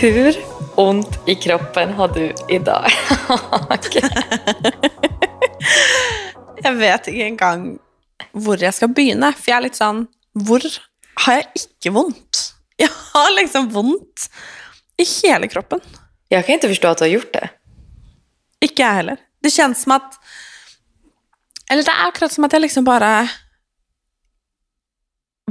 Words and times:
Hur 0.00 0.36
ont 0.76 1.28
i 1.28 1.34
kroppen 1.34 1.92
har 1.92 2.08
du 2.08 2.34
idag? 2.48 2.90
Jeg 6.64 6.72
vet 6.78 7.08
ikke 7.10 7.26
engang 7.26 7.66
hvor 8.32 8.56
jeg 8.64 8.72
skal 8.72 8.88
begynne. 8.96 9.28
For 9.36 9.50
jeg 9.50 9.56
er 9.58 9.64
litt 9.66 9.76
sånn 9.76 10.06
Hvor 10.32 10.64
har 11.24 11.36
jeg 11.36 11.46
ikke 11.60 11.92
vondt? 11.92 12.40
Jeg 12.80 12.88
har 12.88 13.28
liksom 13.36 13.68
vondt 13.74 14.28
i 14.96 15.04
hele 15.04 15.48
kroppen. 15.52 15.80
Jag 16.32 16.46
kan 16.46 16.54
inte 16.54 16.68
förstå 16.68 16.88
att 16.88 16.98
du 16.98 17.04
har 17.04 17.14
gjort 17.18 17.32
det. 17.32 17.48
Ikke 18.64 18.82
jeg 18.82 18.94
heller. 19.02 19.16
Det 19.44 19.52
kjennes 19.52 19.82
som 19.84 19.92
at 20.00 20.16
Eller 21.68 21.84
det 21.84 21.92
er 21.92 22.06
akkurat 22.08 22.32
som 22.32 22.44
at 22.48 22.56
jeg 22.56 22.64
liksom 22.64 22.88
bare 22.88 23.28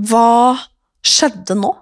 Hva 0.09 0.57
skjedde 1.05 1.53
nå? 1.53 1.75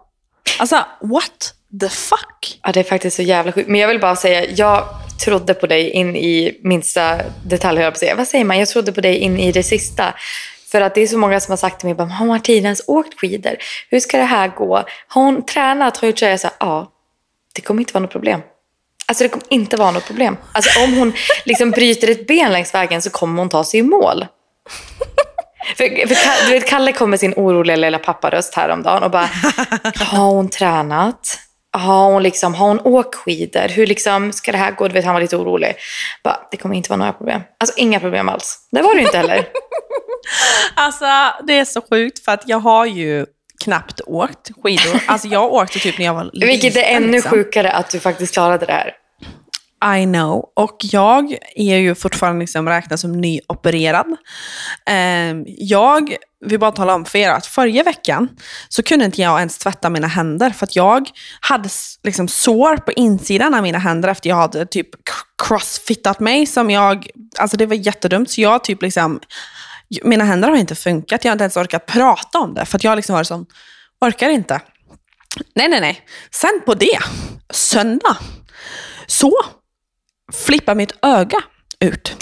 Altså, 0.59 0.83
what 0.99 1.56
the 1.79 1.89
fuck? 1.89 2.59
Ja, 2.63 2.71
det 2.71 2.79
är 2.79 2.83
faktiskt 2.83 3.15
så 3.15 3.21
jävla 3.21 3.51
sjukt. 3.51 3.69
Men 3.69 3.79
jag 3.79 3.87
vill 3.87 3.99
bara 3.99 4.15
säga, 4.15 4.45
jag 4.45 4.85
trodde 5.25 5.53
på 5.53 5.67
dig 5.67 5.89
in 5.89 6.15
i 6.15 6.59
minsta 6.63 7.17
detalj. 7.45 7.77
höll 7.77 7.83
jag 7.83 7.93
på 7.93 7.95
att 7.95 7.99
säga. 7.99 8.15
Vad 8.15 8.27
säger 8.27 8.45
man? 8.45 8.59
Jag 8.59 8.67
trodde 8.67 8.91
på 8.91 9.01
dig 9.01 9.17
in 9.17 9.39
i 9.39 9.51
det 9.51 9.63
sista. 9.63 10.13
För 10.71 10.81
att 10.81 10.95
det 10.95 11.01
är 11.01 11.07
så 11.07 11.17
många 11.17 11.39
som 11.39 11.51
har 11.51 11.57
sagt 11.57 11.79
till 11.79 11.95
mig, 11.95 12.07
har 12.07 12.25
Martina 12.25 12.67
ens 12.67 12.81
åkt 12.87 13.19
skidor? 13.19 13.55
Hur 13.89 13.99
ska 13.99 14.17
det 14.17 14.23
här 14.23 14.47
gå? 14.47 14.75
Har 15.07 15.21
hon 15.23 15.45
tränat? 15.45 15.97
Har 15.97 16.01
hon 16.01 16.09
gjort 16.09 16.19
så 16.19 16.25
här? 16.25 16.31
Jag 16.31 16.39
sa, 16.39 16.49
ja, 16.59 16.91
det 17.55 17.61
kommer 17.61 17.81
inte 17.81 17.93
vara 17.93 18.01
något 18.01 18.11
problem. 18.11 18.41
Alltså 19.05 19.23
det 19.23 19.29
kommer 19.29 19.45
inte 19.49 19.77
vara 19.77 19.91
något 19.91 20.07
problem. 20.07 20.37
Alltså 20.51 20.79
om 20.83 20.93
hon 20.93 21.13
liksom 21.45 21.71
bryter 21.71 22.09
ett 22.09 22.27
ben 22.27 22.51
längs 22.51 22.73
vägen 22.73 23.01
så 23.01 23.09
kommer 23.09 23.41
hon 23.41 23.49
ta 23.49 23.63
sig 23.63 23.79
i 23.79 23.83
mål. 23.83 24.25
För, 25.75 26.07
för 26.07 26.47
du 26.47 26.53
vet, 26.53 26.67
Kalle 26.67 26.91
kom 26.91 27.09
med 27.09 27.19
sin 27.19 27.33
oroliga 27.33 27.75
lilla 27.75 27.99
papparöst 27.99 28.55
häromdagen 28.55 29.03
och 29.03 29.11
bara, 29.11 29.29
har 29.99 30.25
hon 30.25 30.49
tränat? 30.49 31.39
Har 31.77 32.11
hon, 32.11 32.23
liksom, 32.23 32.53
har 32.53 32.67
hon 32.67 32.79
åkt 32.79 33.15
skidor? 33.15 33.67
Hur 33.67 33.87
liksom, 33.87 34.31
ska 34.31 34.51
det 34.51 34.57
här 34.57 34.71
gå? 34.71 34.87
Du 34.87 34.93
vet, 34.93 35.05
han 35.05 35.13
var 35.13 35.21
lite 35.21 35.37
orolig. 35.37 35.75
Bara, 36.23 36.39
det 36.51 36.57
kommer 36.57 36.75
inte 36.75 36.89
vara 36.89 36.97
några 36.97 37.13
problem. 37.13 37.41
Alltså 37.59 37.77
inga 37.77 37.99
problem 37.99 38.29
alls. 38.29 38.67
Det 38.71 38.81
var 38.81 38.95
det 38.95 39.01
inte 39.01 39.17
heller. 39.17 39.47
Alltså, 40.75 41.05
det 41.47 41.59
är 41.59 41.65
så 41.65 41.81
sjukt 41.81 42.25
för 42.25 42.31
att 42.31 42.43
jag 42.45 42.59
har 42.59 42.85
ju 42.85 43.25
knappt 43.63 44.01
åkt 44.05 44.51
skidor. 44.63 45.01
Alltså 45.07 45.27
jag 45.27 45.53
åkte 45.53 45.79
typ 45.79 45.97
när 45.97 46.05
jag 46.05 46.13
var 46.13 46.23
liten. 46.23 46.47
Vilket 46.47 46.75
är 46.75 46.83
ännu 46.83 47.11
liksom. 47.11 47.31
sjukare 47.31 47.71
att 47.71 47.89
du 47.89 47.99
faktiskt 47.99 48.33
klarade 48.33 48.65
det 48.65 48.71
här. 48.71 48.93
I 49.85 50.05
know. 50.05 50.51
Och 50.55 50.77
jag 50.81 51.37
är 51.55 51.77
ju 51.77 51.95
fortfarande 51.95 52.39
liksom 52.39 52.69
räknad 52.69 52.99
som 52.99 53.11
nyopererad. 53.11 54.15
Ehm, 54.85 55.45
jag 55.47 56.15
vill 56.45 56.59
bara 56.59 56.71
tala 56.71 56.95
om 56.95 57.05
för 57.05 57.19
er 57.19 57.29
att 57.29 57.45
förra 57.45 57.83
veckan 57.83 58.29
så 58.69 58.83
kunde 58.83 59.05
inte 59.05 59.21
jag 59.21 59.39
ens 59.39 59.57
tvätta 59.57 59.89
mina 59.89 60.07
händer 60.07 60.49
för 60.49 60.65
att 60.65 60.75
jag 60.75 61.09
hade 61.39 61.69
liksom 62.03 62.27
sår 62.27 62.77
på 62.77 62.91
insidan 62.91 63.53
av 63.53 63.63
mina 63.63 63.77
händer 63.77 64.09
efter 64.09 64.29
jag 64.29 64.35
hade 64.35 64.65
typ 64.65 64.89
crossfittat 65.43 66.19
mig 66.19 66.45
som 66.45 66.69
jag, 66.69 67.07
alltså 67.39 67.57
det 67.57 67.65
var 67.65 67.75
jättedumt 67.75 68.29
så 68.29 68.41
jag 68.41 68.63
typ 68.63 68.81
liksom, 68.81 69.19
mina 70.03 70.23
händer 70.23 70.49
har 70.49 70.55
inte 70.55 70.75
funkat, 70.75 71.25
jag 71.25 71.31
har 71.31 71.33
inte 71.33 71.43
ens 71.43 71.57
orkat 71.57 71.85
prata 71.85 72.39
om 72.39 72.53
det 72.53 72.65
för 72.65 72.77
att 72.77 72.83
jag 72.83 72.91
har 72.91 72.95
liksom 72.95 73.13
varit 73.13 73.27
sån, 73.27 73.45
orkar 74.01 74.29
inte. 74.29 74.61
Nej, 75.55 75.67
nej, 75.69 75.81
nej. 75.81 76.01
Sen 76.31 76.61
på 76.65 76.73
det, 76.73 76.99
söndag, 77.49 78.17
så 79.07 79.33
flippar 80.33 80.75
mitt 80.75 80.93
öga 81.01 81.37
ut. 81.79 82.15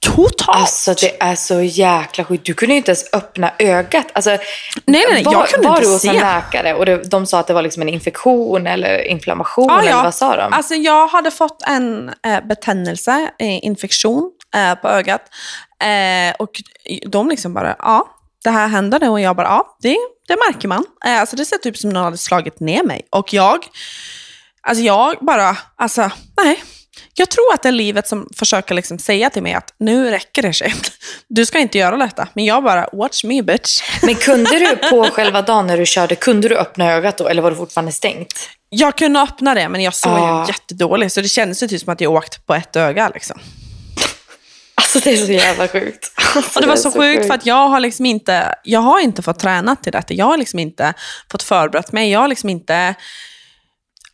Totalt! 0.00 0.58
Alltså 0.58 0.94
det 0.94 1.22
är 1.22 1.34
så 1.34 1.60
jäkla 1.62 2.24
sjukt. 2.24 2.46
Du 2.46 2.54
kunde 2.54 2.72
ju 2.72 2.76
inte 2.76 2.90
ens 2.90 3.12
öppna 3.12 3.52
ögat. 3.58 4.06
Alltså, 4.12 4.30
nej, 4.30 4.40
nej, 4.84 5.06
nej, 5.10 5.24
var, 5.24 5.32
jag 5.32 5.48
kunde 5.48 5.68
var 5.68 5.76
inte 5.76 5.88
du 5.88 5.92
hos 5.92 6.04
en 6.04 6.14
läkare 6.14 6.74
och 6.74 6.86
det, 6.86 7.10
de 7.10 7.26
sa 7.26 7.38
att 7.40 7.46
det 7.46 7.54
var 7.54 7.62
liksom 7.62 7.82
en 7.82 7.88
infektion 7.88 8.66
eller 8.66 9.04
inflammation? 9.04 9.66
Ja, 9.68 9.80
eller 9.80 9.90
ja. 9.90 10.02
vad 10.02 10.14
sa 10.14 10.36
de? 10.36 10.52
Alltså, 10.52 10.74
jag 10.74 11.08
hade 11.08 11.30
fått 11.30 11.62
en 11.66 12.08
eh, 12.26 12.44
betännelse, 12.44 13.30
eh, 13.38 13.64
infektion 13.64 14.30
eh, 14.54 14.74
på 14.74 14.88
ögat. 14.88 15.22
Eh, 15.82 16.34
och 16.38 16.62
de 17.06 17.28
liksom 17.28 17.54
bara, 17.54 17.76
ja, 17.78 18.08
det 18.44 18.50
här 18.50 18.68
händer 18.68 19.00
nu. 19.00 19.08
Och 19.08 19.20
jag 19.20 19.36
bara, 19.36 19.48
ja, 19.48 19.76
det, 19.80 19.96
det 20.28 20.36
märker 20.48 20.68
man. 20.68 20.84
Eh, 21.04 21.20
alltså, 21.20 21.36
det 21.36 21.44
ser 21.44 21.58
typ 21.58 21.76
som 21.76 21.90
någon 21.90 22.04
hade 22.04 22.18
slagit 22.18 22.60
ner 22.60 22.82
mig. 22.82 23.02
Och 23.10 23.34
jag, 23.34 23.58
alltså 24.62 24.84
jag 24.84 25.16
bara, 25.20 25.56
alltså, 25.76 26.10
nej. 26.44 26.62
Jag 27.14 27.30
tror 27.30 27.54
att 27.54 27.62
det 27.62 27.68
är 27.68 27.72
livet 27.72 28.08
som 28.08 28.28
försöker 28.36 28.74
liksom 28.74 28.98
säga 28.98 29.30
till 29.30 29.42
mig 29.42 29.52
att 29.54 29.74
nu 29.78 30.10
räcker 30.10 30.42
det 30.42 30.52
shit. 30.52 30.92
Du 31.28 31.46
ska 31.46 31.58
inte 31.58 31.78
göra 31.78 31.96
detta. 31.96 32.28
Men 32.34 32.44
jag 32.44 32.62
bara, 32.64 32.88
watch 32.92 33.24
me 33.24 33.42
bitch. 33.42 33.82
Men 34.02 34.14
kunde 34.14 34.58
du 34.58 34.76
på 34.76 35.04
själva 35.12 35.42
dagen 35.42 35.66
när 35.66 35.78
du 35.78 35.86
körde, 35.86 36.14
kunde 36.14 36.48
du 36.48 36.56
öppna 36.56 36.92
ögat 36.92 37.18
då 37.18 37.28
eller 37.28 37.42
var 37.42 37.50
det 37.50 37.56
fortfarande 37.56 37.92
stängt? 37.92 38.48
Jag 38.68 38.96
kunde 38.98 39.20
öppna 39.20 39.54
det, 39.54 39.68
men 39.68 39.80
jag 39.82 39.94
såg 39.94 40.12
Ah. 40.12 40.42
ju 40.46 40.52
jättedåligt. 40.52 41.12
Så 41.12 41.20
det 41.20 41.28
kändes 41.28 41.62
ju 41.62 41.68
typ 41.68 41.80
som 41.80 41.92
att 41.92 42.00
jag 42.00 42.12
åkt 42.12 42.46
på 42.46 42.54
ett 42.54 42.76
öga. 42.76 43.08
Liksom. 43.14 43.40
Alltså 44.74 44.98
det 44.98 45.10
är 45.10 45.16
så 45.26 45.32
jävla 45.32 45.68
sjukt. 45.68 46.12
Alltså, 46.36 46.58
Och 46.58 46.60
det 46.62 46.66
var 46.68 46.74
är 46.74 46.78
så 46.80 46.92
sjukt 46.92 47.26
för 47.26 47.34
att 47.34 47.46
jag 47.46 47.68
har 47.68 47.80
liksom 47.80 48.06
inte, 48.06 48.54
jag 48.64 48.80
har 48.80 49.00
inte 49.00 49.22
fått 49.22 49.38
träna 49.38 49.76
till 49.76 49.92
detta. 49.92 50.14
Jag 50.14 50.26
har 50.26 50.36
liksom 50.36 50.58
inte 50.58 50.94
fått 51.30 51.42
förberett 51.42 51.92
mig. 51.92 52.10
Jag 52.10 52.20
har 52.20 52.28
liksom 52.28 52.48
inte, 52.48 52.94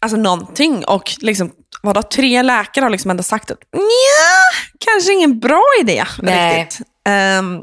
alltså 0.01 0.17
någonting. 0.17 0.85
Och 0.85 1.13
liksom, 1.21 1.53
vadå, 1.83 2.03
tre 2.03 2.43
läkare 2.43 2.83
har 2.83 2.91
liksom 2.91 3.11
ändå 3.11 3.23
sagt 3.23 3.51
att 3.51 3.59
nja, 3.73 4.61
kanske 4.79 5.13
ingen 5.13 5.41
bra 5.41 5.65
idé 5.81 6.05
Nej. 6.19 6.61
riktigt. 6.61 6.87
Ehm, 7.05 7.63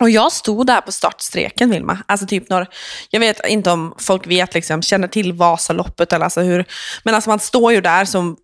och 0.00 0.10
jag 0.10 0.32
stod 0.32 0.66
där 0.66 0.80
på 0.80 0.92
startstreken, 0.92 1.70
Vilma. 1.70 1.98
Alltså 2.06 2.26
typ 2.26 2.50
när, 2.50 2.68
jag 3.10 3.20
vet 3.20 3.46
inte 3.46 3.70
om 3.70 3.94
folk 3.98 4.26
vet, 4.26 4.54
liksom, 4.54 4.82
känner 4.82 5.08
till 5.08 5.32
Vasaloppet, 5.32 6.12
eller 6.12 6.24
alltså 6.24 6.40
hur, 6.40 6.64
men 7.04 7.14
alltså 7.14 7.30
man 7.30 7.38
står 7.38 7.72
ju 7.72 7.80
där 7.80 8.04
som 8.04 8.36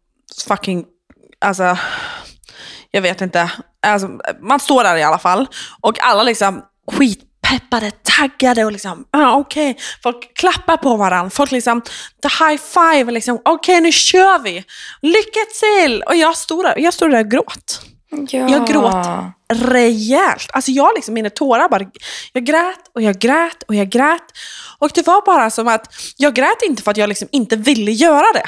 fucking, 0.49 0.85
alltså, 1.41 1.79
jag 2.91 3.03
vet 3.03 3.21
inte, 3.21 3.51
alltså, 3.87 4.11
man 4.41 4.61
står 4.61 4.85
där 4.85 4.97
i 4.97 5.03
alla 5.03 5.19
fall. 5.19 5.47
Och 5.81 6.01
alla 6.01 6.23
liksom 6.23 6.63
skitpeppade, 7.53 7.91
taggade 8.03 8.65
och 8.65 8.73
liksom, 8.73 9.05
ah, 9.11 9.37
okej. 9.37 9.77
Folk 10.03 10.37
klappar 10.37 10.77
på 10.77 10.97
varandra, 10.97 11.31
folk 11.31 11.51
liksom, 11.51 11.81
the 12.23 12.45
high 12.45 12.61
five, 12.75 13.13
liksom, 13.13 13.41
okej 13.45 13.81
nu 13.81 13.93
kör 13.93 14.39
vi. 14.39 14.65
Lycka 15.03 15.41
till! 15.61 16.03
Och 16.03 16.17
jag 16.17 16.37
stod 16.37 16.65
där, 16.65 16.79
jag 16.79 16.95
stod 16.95 17.11
där 17.11 17.21
och 17.21 17.31
gråt 17.31 17.83
Ja. 18.31 18.49
jag 18.49 18.67
gråt 18.67 19.07
rejält. 19.53 20.51
Alltså 20.53 20.71
jag 20.71 20.95
liksom, 20.95 21.15
mina 21.15 21.31
tårar 21.31 21.69
bara, 21.69 21.85
jag 22.33 22.45
grät 22.45 22.91
och 22.95 23.03
jag 23.03 23.19
grät 23.19 23.63
och 23.69 23.75
jag 23.75 23.89
grät. 23.89 24.23
Och 24.79 24.91
det 24.95 25.07
var 25.07 25.27
bara 25.27 25.51
som 25.51 25.69
att, 25.69 25.95
jag 26.17 26.35
grät 26.35 26.63
inte 26.63 26.83
för 26.83 26.91
att 26.91 26.97
jag 26.97 27.09
liksom 27.09 27.29
inte 27.33 27.57
ville 27.57 27.91
göra 27.91 28.33
det. 28.35 28.45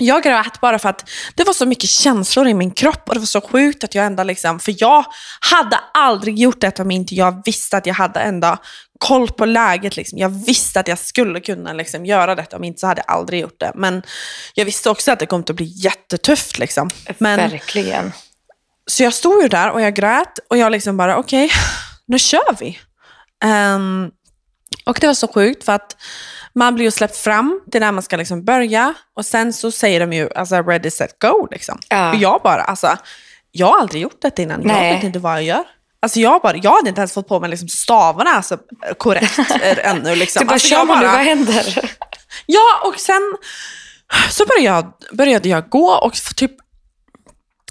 Jag 0.00 0.22
grät 0.22 0.60
bara 0.60 0.78
för 0.78 0.88
att 0.88 1.10
det 1.34 1.44
var 1.44 1.52
så 1.52 1.66
mycket 1.66 1.90
känslor 1.90 2.48
i 2.48 2.54
min 2.54 2.70
kropp 2.70 3.08
och 3.08 3.14
det 3.14 3.20
var 3.20 3.26
så 3.26 3.40
sjukt 3.40 3.84
att 3.84 3.94
jag 3.94 4.06
ändå 4.06 4.22
liksom, 4.22 4.60
för 4.60 4.74
jag 4.78 5.04
hade 5.40 5.80
aldrig 5.94 6.38
gjort 6.38 6.60
detta 6.60 6.82
om 6.82 6.90
inte 6.90 7.14
jag 7.14 7.42
visste 7.44 7.76
att 7.76 7.86
jag 7.86 7.94
hade 7.94 8.20
ändå 8.20 8.56
koll 8.98 9.28
på 9.30 9.44
läget. 9.44 9.96
Liksom. 9.96 10.18
Jag 10.18 10.28
visste 10.28 10.80
att 10.80 10.88
jag 10.88 10.98
skulle 10.98 11.40
kunna 11.40 11.72
liksom, 11.72 12.06
göra 12.06 12.34
detta, 12.34 12.56
om 12.56 12.64
inte 12.64 12.80
så 12.80 12.86
hade 12.86 13.02
jag 13.06 13.16
aldrig 13.16 13.40
gjort 13.40 13.60
det. 13.60 13.72
Men 13.74 14.02
jag 14.54 14.64
visste 14.64 14.90
också 14.90 15.12
att 15.12 15.18
det 15.18 15.26
kom 15.26 15.40
att 15.40 15.50
bli 15.50 15.72
jättetufft. 15.76 16.58
Liksom. 16.58 16.90
Men, 17.18 17.36
Verkligen. 17.50 18.12
så 18.86 19.02
jag 19.02 19.14
stod 19.14 19.42
ju 19.42 19.48
där 19.48 19.70
och 19.70 19.80
jag 19.80 19.94
grät 19.94 20.38
och 20.50 20.58
jag 20.58 20.72
liksom 20.72 20.96
bara, 20.96 21.16
okej, 21.16 21.50
nu 22.06 22.18
kör 22.18 22.56
vi. 22.60 22.78
Ehm, 23.44 24.10
och 24.84 24.98
det 25.00 25.06
var 25.06 25.14
så 25.14 25.28
sjukt 25.28 25.64
för 25.64 25.72
att 25.72 25.96
man 26.54 26.74
blir 26.74 26.84
ju 26.84 26.90
släppt 26.90 27.16
fram 27.16 27.60
till 27.72 27.80
när 27.80 27.92
man 27.92 28.02
ska 28.02 28.16
liksom 28.16 28.44
börja 28.44 28.94
och 29.16 29.26
sen 29.26 29.52
så 29.52 29.70
säger 29.72 30.00
de 30.00 30.12
ju 30.12 30.30
alltså 30.34 30.62
ready, 30.62 30.90
set, 30.90 31.18
go. 31.18 31.48
Liksom. 31.50 31.78
Ja. 31.88 32.10
Och 32.10 32.16
jag 32.16 32.40
bara, 32.42 32.62
alltså, 32.62 32.96
jag 33.52 33.66
har 33.66 33.78
aldrig 33.80 34.02
gjort 34.02 34.22
detta 34.22 34.42
innan. 34.42 34.60
Nej. 34.60 34.86
Jag 34.88 34.94
vet 34.94 35.04
inte 35.04 35.18
vad 35.18 35.32
jag 35.32 35.42
gör. 35.42 35.64
Alltså 36.02 36.20
jag, 36.20 36.42
bara, 36.42 36.56
jag 36.56 36.70
hade 36.70 36.88
inte 36.88 37.00
ens 37.00 37.12
fått 37.12 37.28
på 37.28 37.40
mig 37.40 37.50
liksom 37.50 37.68
stavarna 37.68 38.30
alltså, 38.30 38.58
korrekt 38.98 39.38
ännu. 39.62 40.14
Liksom. 40.14 40.40
Du 40.40 40.46
bara, 40.46 40.52
alltså, 40.52 40.68
kör 40.68 40.76
jag 40.76 40.86
man 40.86 40.98
nu, 40.98 41.06
vad 41.06 41.14
händer? 41.20 41.90
Ja, 42.46 42.80
och 42.84 43.00
sen 43.00 43.36
så 44.30 44.46
började 44.46 44.64
jag, 44.76 44.92
började 45.16 45.48
jag 45.48 45.68
gå 45.68 45.90
och 45.90 46.16
för 46.16 46.34
typ 46.34 46.52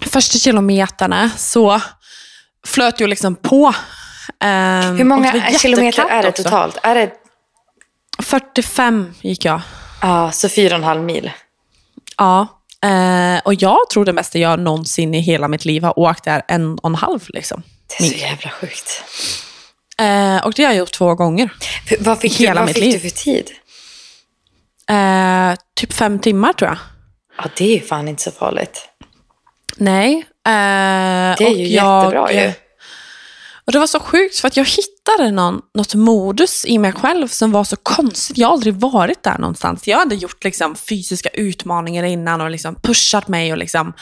första 0.06 0.38
kilometerna 0.38 1.30
så 1.36 1.80
flöt 2.66 3.00
ju 3.00 3.06
liksom 3.06 3.36
på. 3.36 3.74
Ehm, 4.40 4.96
Hur 4.96 5.04
många 5.04 5.50
kilometer 5.58 6.04
är 6.08 6.22
det 6.22 6.28
också. 6.28 6.42
totalt? 6.42 6.78
Är 6.82 6.94
det 6.94 7.12
45 8.22 9.14
gick 9.20 9.44
jag. 9.44 9.60
ja, 10.02 10.32
så 10.32 10.48
fyra 10.48 10.74
och 10.74 10.78
en 10.78 10.84
halv 10.84 11.02
mil? 11.02 11.30
Ja. 12.16 12.46
Eh, 12.84 13.40
och 13.44 13.54
jag 13.54 13.78
tror 13.92 14.04
det 14.04 14.12
mesta 14.12 14.38
jag 14.38 14.60
någonsin 14.60 15.14
i 15.14 15.20
hela 15.20 15.48
mitt 15.48 15.64
liv 15.64 15.82
har 15.82 15.98
åkt 15.98 16.26
är 16.26 16.42
en 16.48 16.78
och 16.78 16.88
en 16.88 16.94
halv. 16.94 17.20
Liksom. 17.28 17.62
Det 17.98 18.04
är 18.04 18.08
så 18.08 18.16
jävla 18.16 18.50
sjukt. 18.50 19.04
Eh, 19.98 20.46
och 20.46 20.52
det 20.52 20.62
har 20.64 20.70
jag 20.70 20.78
gjort 20.78 20.92
två 20.92 21.14
gånger. 21.14 21.50
Vad 22.00 22.18
fick, 22.20 22.40
Hela 22.40 22.52
du, 22.52 22.58
vad 22.58 22.66
mitt 22.66 22.74
fick 22.76 22.84
liv. 22.84 22.92
du 23.02 23.10
för 23.10 23.16
tid? 23.16 23.50
Eh, 24.90 25.58
typ 25.76 25.92
fem 25.92 26.18
timmar 26.18 26.52
tror 26.52 26.68
jag. 26.70 26.78
Ja, 27.38 27.44
det 27.56 27.64
är 27.64 27.74
ju 27.74 27.86
fan 27.86 28.08
inte 28.08 28.22
så 28.22 28.30
farligt. 28.30 28.88
Nej. 29.76 30.14
Eh, 30.16 30.22
Det 30.44 30.50
är 30.50 31.46
och 31.46 31.52
ju 31.52 31.66
jag, 31.66 32.02
jättebra 32.04 32.32
ju. 32.32 32.52
Och 33.64 33.72
det 33.72 33.78
var 33.78 33.86
så 33.86 34.00
sjukt 34.00 34.38
för 34.38 34.48
att 34.48 34.56
jag 34.56 34.64
hittade 34.64 35.30
någon, 35.30 35.60
något 35.74 35.94
modus 35.94 36.64
i 36.64 36.78
mig 36.78 36.92
själv 36.92 37.28
som 37.28 37.52
var 37.52 37.64
så 37.64 37.76
konstigt. 37.76 38.38
Jag 38.38 38.48
har 38.48 38.52
aldrig 38.52 38.74
varit 38.74 39.22
där 39.22 39.38
någonstans. 39.38 39.88
Jag 39.88 39.98
hade 39.98 40.14
gjort 40.14 40.44
liksom 40.44 40.76
fysiska 40.76 41.28
utmaningar 41.28 42.04
innan 42.04 42.40
och 42.40 42.50
liksom 42.50 42.74
pushat 42.74 43.28
mig 43.28 43.52
och 43.52 43.58
liksom 43.58 43.92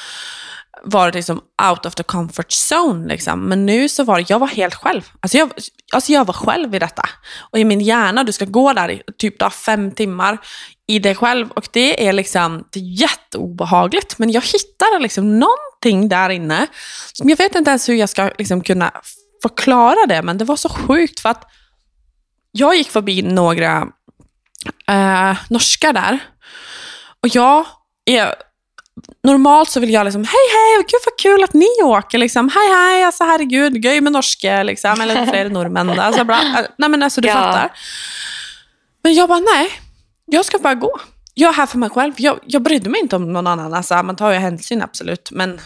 varit 0.83 1.15
liksom 1.15 1.41
out 1.71 1.87
of 1.87 1.95
the 1.95 2.03
comfort 2.03 2.53
zone. 2.71 3.09
Liksom. 3.09 3.45
Men 3.45 3.67
nu 3.67 3.89
så 3.89 4.05
var 4.05 4.19
det, 4.19 4.31
jag 4.31 4.39
var 4.39 4.47
helt 4.47 4.75
själv. 4.75 5.03
Alltså 5.21 5.39
jag, 5.39 5.53
alltså 5.93 6.13
jag 6.13 6.25
var 6.25 6.35
själv 6.35 6.75
i 6.75 6.79
detta. 6.79 7.03
Och 7.51 7.59
i 7.59 7.65
min 7.65 7.81
hjärna, 7.81 8.25
du 8.25 8.33
ska 8.33 8.45
gå 8.45 8.73
där 8.73 8.91
i 8.91 9.03
typ 9.19 9.39
då, 9.39 9.51
fem 9.51 9.91
timmar 9.91 10.39
i 10.87 10.99
dig 10.99 11.15
själv 11.15 11.51
och 11.51 11.69
det 11.73 12.09
är 12.09 12.13
liksom 12.13 12.65
det 12.73 12.81
är 12.81 13.01
jätteobehagligt. 13.01 14.19
Men 14.19 14.31
jag 14.31 14.43
hittade 14.43 14.99
liksom 14.99 15.39
någonting 15.39 16.09
där 16.09 16.31
inne 16.31 16.67
som 17.13 17.29
jag 17.29 17.37
vet 17.37 17.55
inte 17.55 17.71
ens 17.71 17.89
hur 17.89 17.95
jag 17.95 18.09
ska 18.09 18.31
liksom 18.39 18.61
kunna 18.61 18.93
förklara 19.43 20.07
det, 20.09 20.23
men 20.23 20.39
det 20.39 20.45
var 20.45 20.57
så 20.57 20.69
sjukt 20.69 21.21
för 21.21 21.29
att 21.29 21.45
jag 22.53 22.77
gick 22.77 22.91
förbi 22.91 23.23
några 23.23 23.89
eh, 24.89 25.37
norskar 25.49 25.93
där 25.93 26.19
och 27.23 27.29
jag 27.29 27.67
är 28.05 28.35
normalt 29.23 29.71
så 29.71 29.81
vill 29.81 29.91
jag 29.91 30.05
liksom, 30.05 30.25
hej 30.25 30.49
hej, 30.53 30.85
gud 30.89 31.01
vad 31.05 31.19
kul 31.19 31.45
att 31.45 31.55
ni 31.55 31.83
åker. 31.83 32.19
Liksom. 32.19 32.49
Hej 32.49 32.69
hej, 32.69 33.05
alltså 33.05 33.25
herregud, 33.25 33.85
göj 33.85 34.01
med 34.01 34.13
norske, 34.13 34.65
liksom. 34.65 35.01
eller 35.01 35.27
fler 35.31 35.51
norrmän. 35.51 36.01
Alltså, 36.01 36.25
bra. 36.25 36.41
Nej 36.79 36.91
men 36.91 37.03
alltså 37.03 37.21
du 37.21 37.29
ja. 37.29 37.35
fattar. 37.35 37.73
Men 39.03 39.15
jag 39.15 39.29
bara, 39.29 39.41
nej, 39.41 39.71
jag 40.27 40.45
ska 40.45 40.59
bara 40.59 40.75
gå. 40.75 41.01
Jag 41.35 41.49
är 41.49 41.55
här 41.55 41.67
för 41.67 41.79
mig 41.79 41.91
själv. 41.91 42.13
Jag, 42.17 42.39
jag 42.47 42.63
brydde 42.63 42.91
mig 42.91 43.01
inte 43.01 43.17
om 43.17 43.33
någon 43.33 43.47
annan. 43.47 43.75
Alltså, 43.75 44.03
man 44.03 44.17
tar 44.17 44.33
ju 44.33 44.39
hänsyn 44.39 44.83
absolut, 44.83 45.31
men 45.31 45.61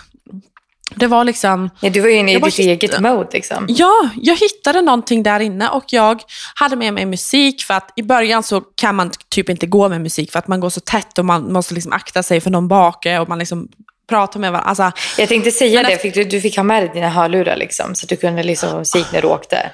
det 0.97 1.06
var 1.06 1.25
liksom... 1.25 1.71
Ja, 1.81 1.91
du 1.91 2.00
var 2.00 2.09
ju 2.09 2.15
inne 2.15 2.33
i 2.33 2.39
ditt 2.39 2.59
eget 2.59 3.00
mode. 3.00 3.29
Liksom. 3.33 3.67
Ja, 3.69 4.11
jag 4.17 4.37
hittade 4.37 4.83
någonting 4.83 5.23
där 5.23 5.41
inne 5.41 5.69
och 5.69 5.85
jag 5.87 6.23
hade 6.55 6.77
med 6.77 6.94
mig 6.94 7.06
musik 7.06 7.62
för 7.62 7.75
att 7.75 7.91
i 7.97 8.03
början 8.03 8.43
så 8.43 8.61
kan 8.61 8.94
man 8.94 9.11
typ 9.29 9.49
inte 9.49 9.67
gå 9.67 9.89
med 9.89 10.00
musik 10.00 10.33
för 10.33 10.39
att 10.39 10.49
man 10.49 10.61
går 10.61 10.71
så 10.71 10.81
tätt 10.81 11.19
och 11.19 11.25
man 11.25 11.53
måste 11.53 11.75
liksom 11.75 11.93
akta 11.93 12.23
sig 12.23 12.41
för 12.41 12.50
någon 12.50 12.69
bake 12.69 13.19
och 13.19 13.29
man 13.29 13.39
liksom 13.39 13.69
pratar 14.09 14.41
med 14.41 14.53
varandra. 14.53 14.69
Alltså, 14.69 14.93
jag 15.19 15.29
tänkte 15.29 15.50
säga 15.50 15.83
det, 15.83 15.99
fick 15.99 16.15
du, 16.15 16.25
du 16.25 16.41
fick 16.41 16.56
ha 16.56 16.62
med 16.62 16.83
dig 16.83 16.91
dina 16.94 17.09
hörlurar 17.09 17.56
liksom, 17.56 17.94
så 17.94 18.05
att 18.05 18.09
du 18.09 18.17
kunde 18.17 18.43
liksom 18.43 18.71
ha 18.71 18.79
musik 18.79 19.06
när 19.12 19.23
du 19.23 19.29
åkte. 19.29 19.71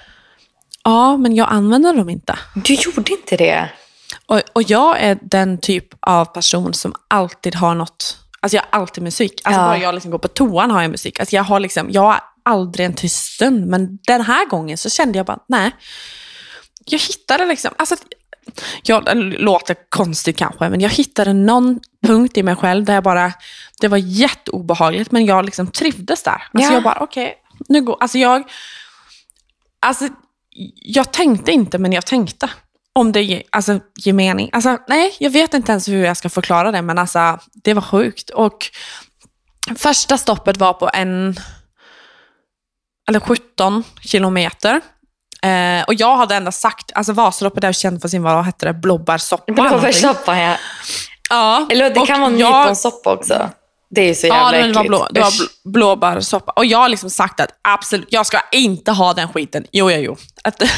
Ja, 0.85 1.17
men 1.17 1.35
jag 1.35 1.49
använde 1.51 1.93
dem 1.93 2.09
inte. 2.09 2.39
Du 2.55 2.75
gjorde 2.75 3.13
inte 3.13 3.37
det? 3.37 3.69
Och, 4.27 4.43
och 4.53 4.63
jag 4.63 5.01
är 5.01 5.19
den 5.23 5.59
typ 5.59 5.85
av 6.01 6.25
person 6.25 6.75
som 6.75 6.95
alltid 7.09 7.55
har 7.55 7.75
något 7.75 8.17
Alltså 8.41 8.57
jag 8.57 8.63
har 8.63 8.81
alltid 8.81 9.03
musik. 9.03 9.41
Alltså 9.45 9.61
ja. 9.61 9.67
bara 9.67 9.79
jag 9.79 9.95
liksom 9.95 10.11
går 10.11 10.19
på 10.19 10.29
toan 10.29 10.71
har 10.71 10.83
jag 10.83 10.91
musik. 10.91 11.21
Alltså 11.21 11.37
jag, 11.37 11.45
har 11.45 11.61
liksom, 11.61 11.91
jag 11.91 12.03
har 12.03 12.21
aldrig 12.43 12.87
en 12.87 12.95
tyst 12.95 13.33
stund. 13.35 13.67
Men 13.67 13.99
den 14.07 14.21
här 14.21 14.47
gången 14.47 14.79
så 14.79 14.91
kände 14.91 15.19
jag 15.19 15.27
bara, 15.27 15.39
nej. 15.49 15.71
Jag 16.85 16.99
hittade 16.99 17.47
liksom, 17.47 17.71
alltså, 17.77 17.97
jag, 18.83 19.05
det 19.05 19.15
låter 19.15 19.77
konstigt 19.89 20.37
kanske, 20.37 20.69
men 20.69 20.81
jag 20.81 20.91
hittade 20.91 21.33
någon 21.33 21.81
punkt 22.07 22.37
i 22.37 22.43
mig 22.43 22.57
själv 22.57 22.85
där 22.85 22.95
jag 22.95 23.05
bara, 23.05 23.33
det 23.81 23.89
var 23.89 23.99
jätteobehagligt, 23.99 25.13
men 25.13 25.27
jag 25.27 25.45
liksom 25.45 25.67
trivdes 25.67 26.23
där. 26.23 26.43
Alltså 26.53 26.71
ja. 26.71 26.73
jag 26.73 26.83
bara, 26.83 26.99
okej, 27.01 27.27
okay, 27.27 27.65
nu 27.69 27.83
går, 27.83 27.97
alltså 28.01 28.19
jag, 28.19 28.51
alltså 29.81 30.09
jag 30.75 31.13
tänkte 31.13 31.53
inte, 31.53 31.79
men 31.79 31.93
jag 31.93 32.07
tänkte. 32.07 32.51
Om 32.99 33.13
det 33.13 33.23
ge, 33.23 33.43
alltså, 33.51 33.81
ger 33.97 34.13
mening. 34.13 34.51
Alltså, 34.53 34.79
nej, 34.89 35.17
jag 35.19 35.31
vet 35.31 35.55
inte 35.55 35.73
ens 35.73 35.89
hur 35.89 36.05
jag 36.05 36.17
ska 36.17 36.29
förklara 36.29 36.71
det, 36.71 36.83
men 36.83 36.99
alltså, 36.99 37.39
det 37.55 37.75
var 37.75 37.83
sjukt. 37.83 38.31
Och 38.31 38.71
första 39.77 40.19
stoppet 40.19 40.57
var 40.57 40.73
på 40.73 40.91
en, 40.95 41.41
eller 43.09 43.21
17 43.21 43.85
kilometer. 44.01 44.81
Eh, 45.43 45.83
och 45.87 45.95
jag 45.95 46.17
hade 46.17 46.35
ändå 46.35 46.53
sagt, 46.53 46.93
alltså 46.95 47.13
Vasaloppet 47.13 47.65
är 47.65 47.73
känt 47.73 48.03
för 48.03 48.09
sin, 48.09 48.23
vad 48.23 48.45
hette 48.45 48.67
det, 48.67 48.73
blåbärssoppa. 48.73 49.53
Blåbärssoppa, 49.53 50.39
ja. 50.39 50.57
ja. 51.31 51.67
Eller 51.71 51.91
det 51.91 52.07
kan 52.07 52.21
vara 52.21 52.31
nyponsoppa 52.31 53.13
också. 53.13 53.51
Det 53.91 54.11
är 54.11 54.15
så 54.15 54.27
jävla 54.27 54.59
ja, 54.59 54.67
det 54.67 54.73
var, 54.73 54.85
blå, 54.85 55.09
det 55.11 55.21
var 55.21 55.33
blåbärssoppa. 55.65 56.53
Och 56.53 56.67
jag 56.67 56.79
har 56.79 56.89
liksom 56.89 57.11
sagt 57.11 57.41
att 57.41 57.51
absolut, 57.63 58.09
jag 58.11 58.27
ska 58.27 58.41
inte 58.53 58.93
ha 58.93 59.15
den 59.15 59.29
skiten. 59.29 59.67
Jo, 59.73 59.91
jo, 59.91 60.01
jo. 60.01 60.17
Att, 60.45 60.63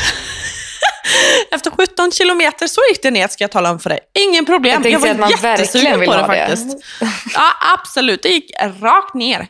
Efter 1.50 1.70
17 1.70 2.12
kilometer 2.12 2.67
så 2.67 2.81
gick 2.91 3.02
det 3.02 3.11
ner, 3.11 3.29
ska 3.29 3.44
jag 3.44 3.50
tala 3.50 3.70
om 3.70 3.81
för 3.81 3.91
dig. 3.91 4.00
Ingen 4.29 4.47
problem. 4.47 4.82
Jag, 4.85 4.93
jag 4.93 4.99
var 5.00 5.08
att 5.08 5.19
man 5.19 5.31
jättesugen 5.31 6.05
på 6.05 6.12
det, 6.14 6.20
det 6.20 6.26
faktiskt. 6.26 6.67
Ja, 7.35 7.52
absolut. 7.79 8.23
Det 8.23 8.29
gick 8.29 8.50
rakt 8.81 9.14
ner. 9.14 9.49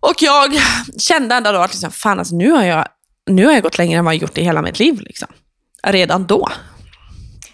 Och 0.00 0.14
jag 0.18 0.60
kände 0.98 1.34
ändå 1.34 1.52
då 1.52 1.58
att 1.58 1.70
liksom, 1.70 1.90
fan, 1.90 2.18
alltså, 2.18 2.34
nu, 2.34 2.50
har 2.50 2.64
jag, 2.64 2.86
nu 3.30 3.46
har 3.46 3.52
jag 3.52 3.62
gått 3.62 3.78
längre 3.78 3.98
än 3.98 4.04
vad 4.04 4.14
jag 4.14 4.22
gjort 4.22 4.38
i 4.38 4.42
hela 4.42 4.62
mitt 4.62 4.78
liv. 4.78 5.00
Liksom. 5.00 5.28
Redan 5.82 6.26
då. 6.26 6.48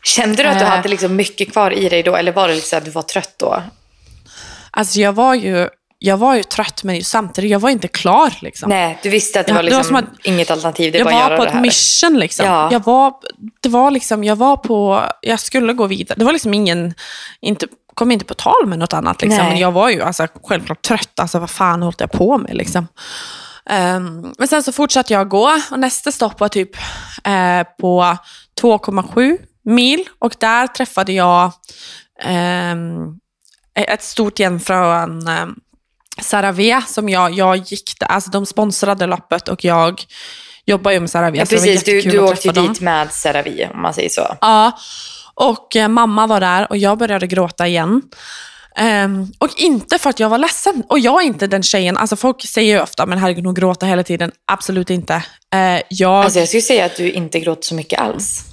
Kände 0.02 0.42
du 0.42 0.48
att 0.48 0.58
du 0.58 0.64
äh, 0.64 0.70
hade 0.70 0.88
liksom 0.88 1.16
mycket 1.16 1.52
kvar 1.52 1.70
i 1.70 1.88
dig 1.88 2.02
då, 2.02 2.16
eller 2.16 2.32
var 2.32 2.48
det 2.48 2.54
liksom 2.54 2.78
att 2.78 2.84
du 2.84 2.90
var 2.90 3.02
trött 3.02 3.34
då? 3.36 3.62
Alltså 4.70 5.00
jag 5.00 5.12
var 5.12 5.34
ju 5.34 5.68
jag 5.98 6.16
var 6.16 6.34
ju 6.34 6.42
trött 6.42 6.84
men 6.84 7.04
samtidigt, 7.04 7.50
jag 7.50 7.58
var 7.58 7.70
inte 7.70 7.88
klar. 7.88 8.34
Liksom. 8.40 8.68
Nej, 8.70 8.98
du 9.02 9.10
visste 9.10 9.40
att 9.40 9.46
det 9.46 9.52
var, 9.52 9.62
liksom 9.62 9.82
det 9.86 9.92
var 9.92 10.00
liksom 10.00 10.32
inget 10.32 10.50
alternativ, 10.50 10.92
det 10.92 10.98
jag 10.98 11.04
var 11.04 11.12
att 11.12 11.18
göra 11.18 11.30
Jag 11.32 11.38
var 11.38 11.46
på 11.46 11.56
ett 11.56 11.62
mission. 11.62 12.18
Liksom. 12.18 12.46
Ja. 12.46 12.68
Jag, 12.72 12.84
var, 12.84 13.14
det 13.60 13.68
var 13.68 13.90
liksom, 13.90 14.24
jag 14.24 14.36
var 14.36 14.56
på, 14.56 15.02
jag 15.20 15.40
skulle 15.40 15.72
gå 15.72 15.86
vidare. 15.86 16.18
Det 16.18 16.24
var 16.24 16.32
liksom 16.32 16.54
ingen, 16.54 16.94
inte, 17.40 17.66
kom 17.94 18.10
inte 18.10 18.24
på 18.24 18.34
tal 18.34 18.66
med 18.66 18.78
något 18.78 18.92
annat. 18.92 19.22
Liksom. 19.22 19.44
Men 19.44 19.58
jag 19.58 19.72
var 19.72 19.90
ju 19.90 20.02
alltså, 20.02 20.26
självklart 20.44 20.82
trött. 20.82 21.20
Alltså, 21.20 21.38
vad 21.38 21.50
fan 21.50 21.82
höll 21.82 21.94
jag 21.98 22.12
på 22.12 22.38
med? 22.38 22.56
Liksom. 22.56 22.88
Um, 23.70 24.34
men 24.38 24.48
sen 24.48 24.62
så 24.62 24.72
fortsatte 24.72 25.12
jag 25.12 25.28
gå 25.28 25.50
och 25.70 25.78
nästa 25.78 26.12
stopp 26.12 26.40
var 26.40 26.48
typ 26.48 26.76
uh, 26.76 27.62
på 27.80 28.16
2,7 28.60 29.38
mil 29.64 30.04
och 30.18 30.34
där 30.38 30.66
träffade 30.66 31.12
jag 31.12 31.52
um, 32.72 33.20
ett 33.74 34.02
stort 34.02 34.38
gäng 34.38 34.60
från 34.60 35.28
um, 35.28 35.60
Saravia 36.22 36.82
som 36.82 37.08
jag, 37.08 37.32
jag 37.32 37.56
gick 37.56 37.94
alltså 38.00 38.30
de 38.30 38.46
sponsrade 38.46 39.06
loppet 39.06 39.48
och 39.48 39.64
jag 39.64 40.02
jobbar 40.66 40.90
ju 40.90 41.00
med 41.00 41.10
Saravia. 41.10 41.42
Ja, 41.42 41.46
precis, 41.46 41.84
du, 41.84 42.00
du 42.00 42.18
åkte 42.18 42.52
dem. 42.52 42.68
dit 42.68 42.80
med 42.80 43.12
Saravia 43.12 43.70
om 43.70 43.82
man 43.82 43.94
säger 43.94 44.08
så. 44.08 44.36
Ja, 44.40 44.78
och 45.34 45.76
eh, 45.76 45.88
mamma 45.88 46.26
var 46.26 46.40
där 46.40 46.70
och 46.70 46.76
jag 46.76 46.98
började 46.98 47.26
gråta 47.26 47.66
igen. 47.66 48.02
Um, 48.80 49.32
och 49.38 49.48
inte 49.56 49.98
för 49.98 50.10
att 50.10 50.20
jag 50.20 50.28
var 50.28 50.38
ledsen. 50.38 50.82
Och 50.88 50.98
jag 50.98 51.22
är 51.22 51.26
inte 51.26 51.46
den 51.46 51.62
tjejen, 51.62 51.96
alltså 51.96 52.16
folk 52.16 52.42
säger 52.42 52.74
ju 52.74 52.82
ofta, 52.82 53.06
men 53.06 53.18
herregud 53.18 53.46
hon 53.46 53.54
gråter 53.54 53.86
hela 53.86 54.02
tiden. 54.02 54.32
Absolut 54.52 54.90
inte. 54.90 55.14
Uh, 55.14 55.80
jag... 55.88 56.24
Alltså 56.24 56.38
jag 56.38 56.48
skulle 56.48 56.62
säga 56.62 56.84
att 56.84 56.96
du 56.96 57.10
inte 57.10 57.40
gråter 57.40 57.62
så 57.62 57.74
mycket 57.74 58.00
alls. 58.00 58.44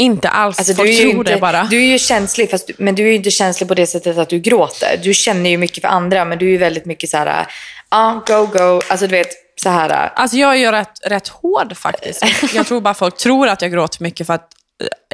Inte 0.00 0.28
alls. 0.28 0.58
Alltså, 0.58 0.74
Folk 0.74 0.96
tror 0.96 1.10
inte, 1.10 1.34
det 1.34 1.40
bara. 1.40 1.64
Du 1.64 1.76
är 1.76 1.86
ju 1.86 1.98
känslig, 1.98 2.50
fast, 2.50 2.70
men 2.78 2.94
du 2.94 3.02
är 3.02 3.08
ju 3.08 3.14
inte 3.14 3.30
känslig 3.30 3.68
på 3.68 3.74
det 3.74 3.86
sättet 3.86 4.18
att 4.18 4.28
du 4.28 4.38
gråter. 4.38 5.00
Du 5.02 5.14
känner 5.14 5.50
ju 5.50 5.56
mycket 5.56 5.80
för 5.80 5.88
andra, 5.88 6.24
men 6.24 6.38
du 6.38 6.46
är 6.46 6.50
ju 6.50 6.58
väldigt 6.58 6.84
mycket 6.84 7.10
så 7.10 7.16
här, 7.16 7.46
ah, 7.88 8.12
go, 8.26 8.46
go. 8.46 8.80
Alltså 8.88 9.06
du 9.06 9.16
vet, 9.16 9.28
så 9.62 9.68
här. 9.68 10.12
Alltså 10.14 10.36
jag 10.36 10.50
är 10.50 10.56
ju 10.56 10.70
rätt, 10.70 11.00
rätt 11.04 11.28
hård 11.28 11.76
faktiskt. 11.76 12.24
Jag 12.54 12.66
tror 12.66 12.80
bara 12.80 12.94
folk 12.94 13.16
tror 13.16 13.48
att 13.48 13.62
jag 13.62 13.72
gråter 13.72 14.02
mycket 14.02 14.26
för 14.26 14.34
att 14.34 14.48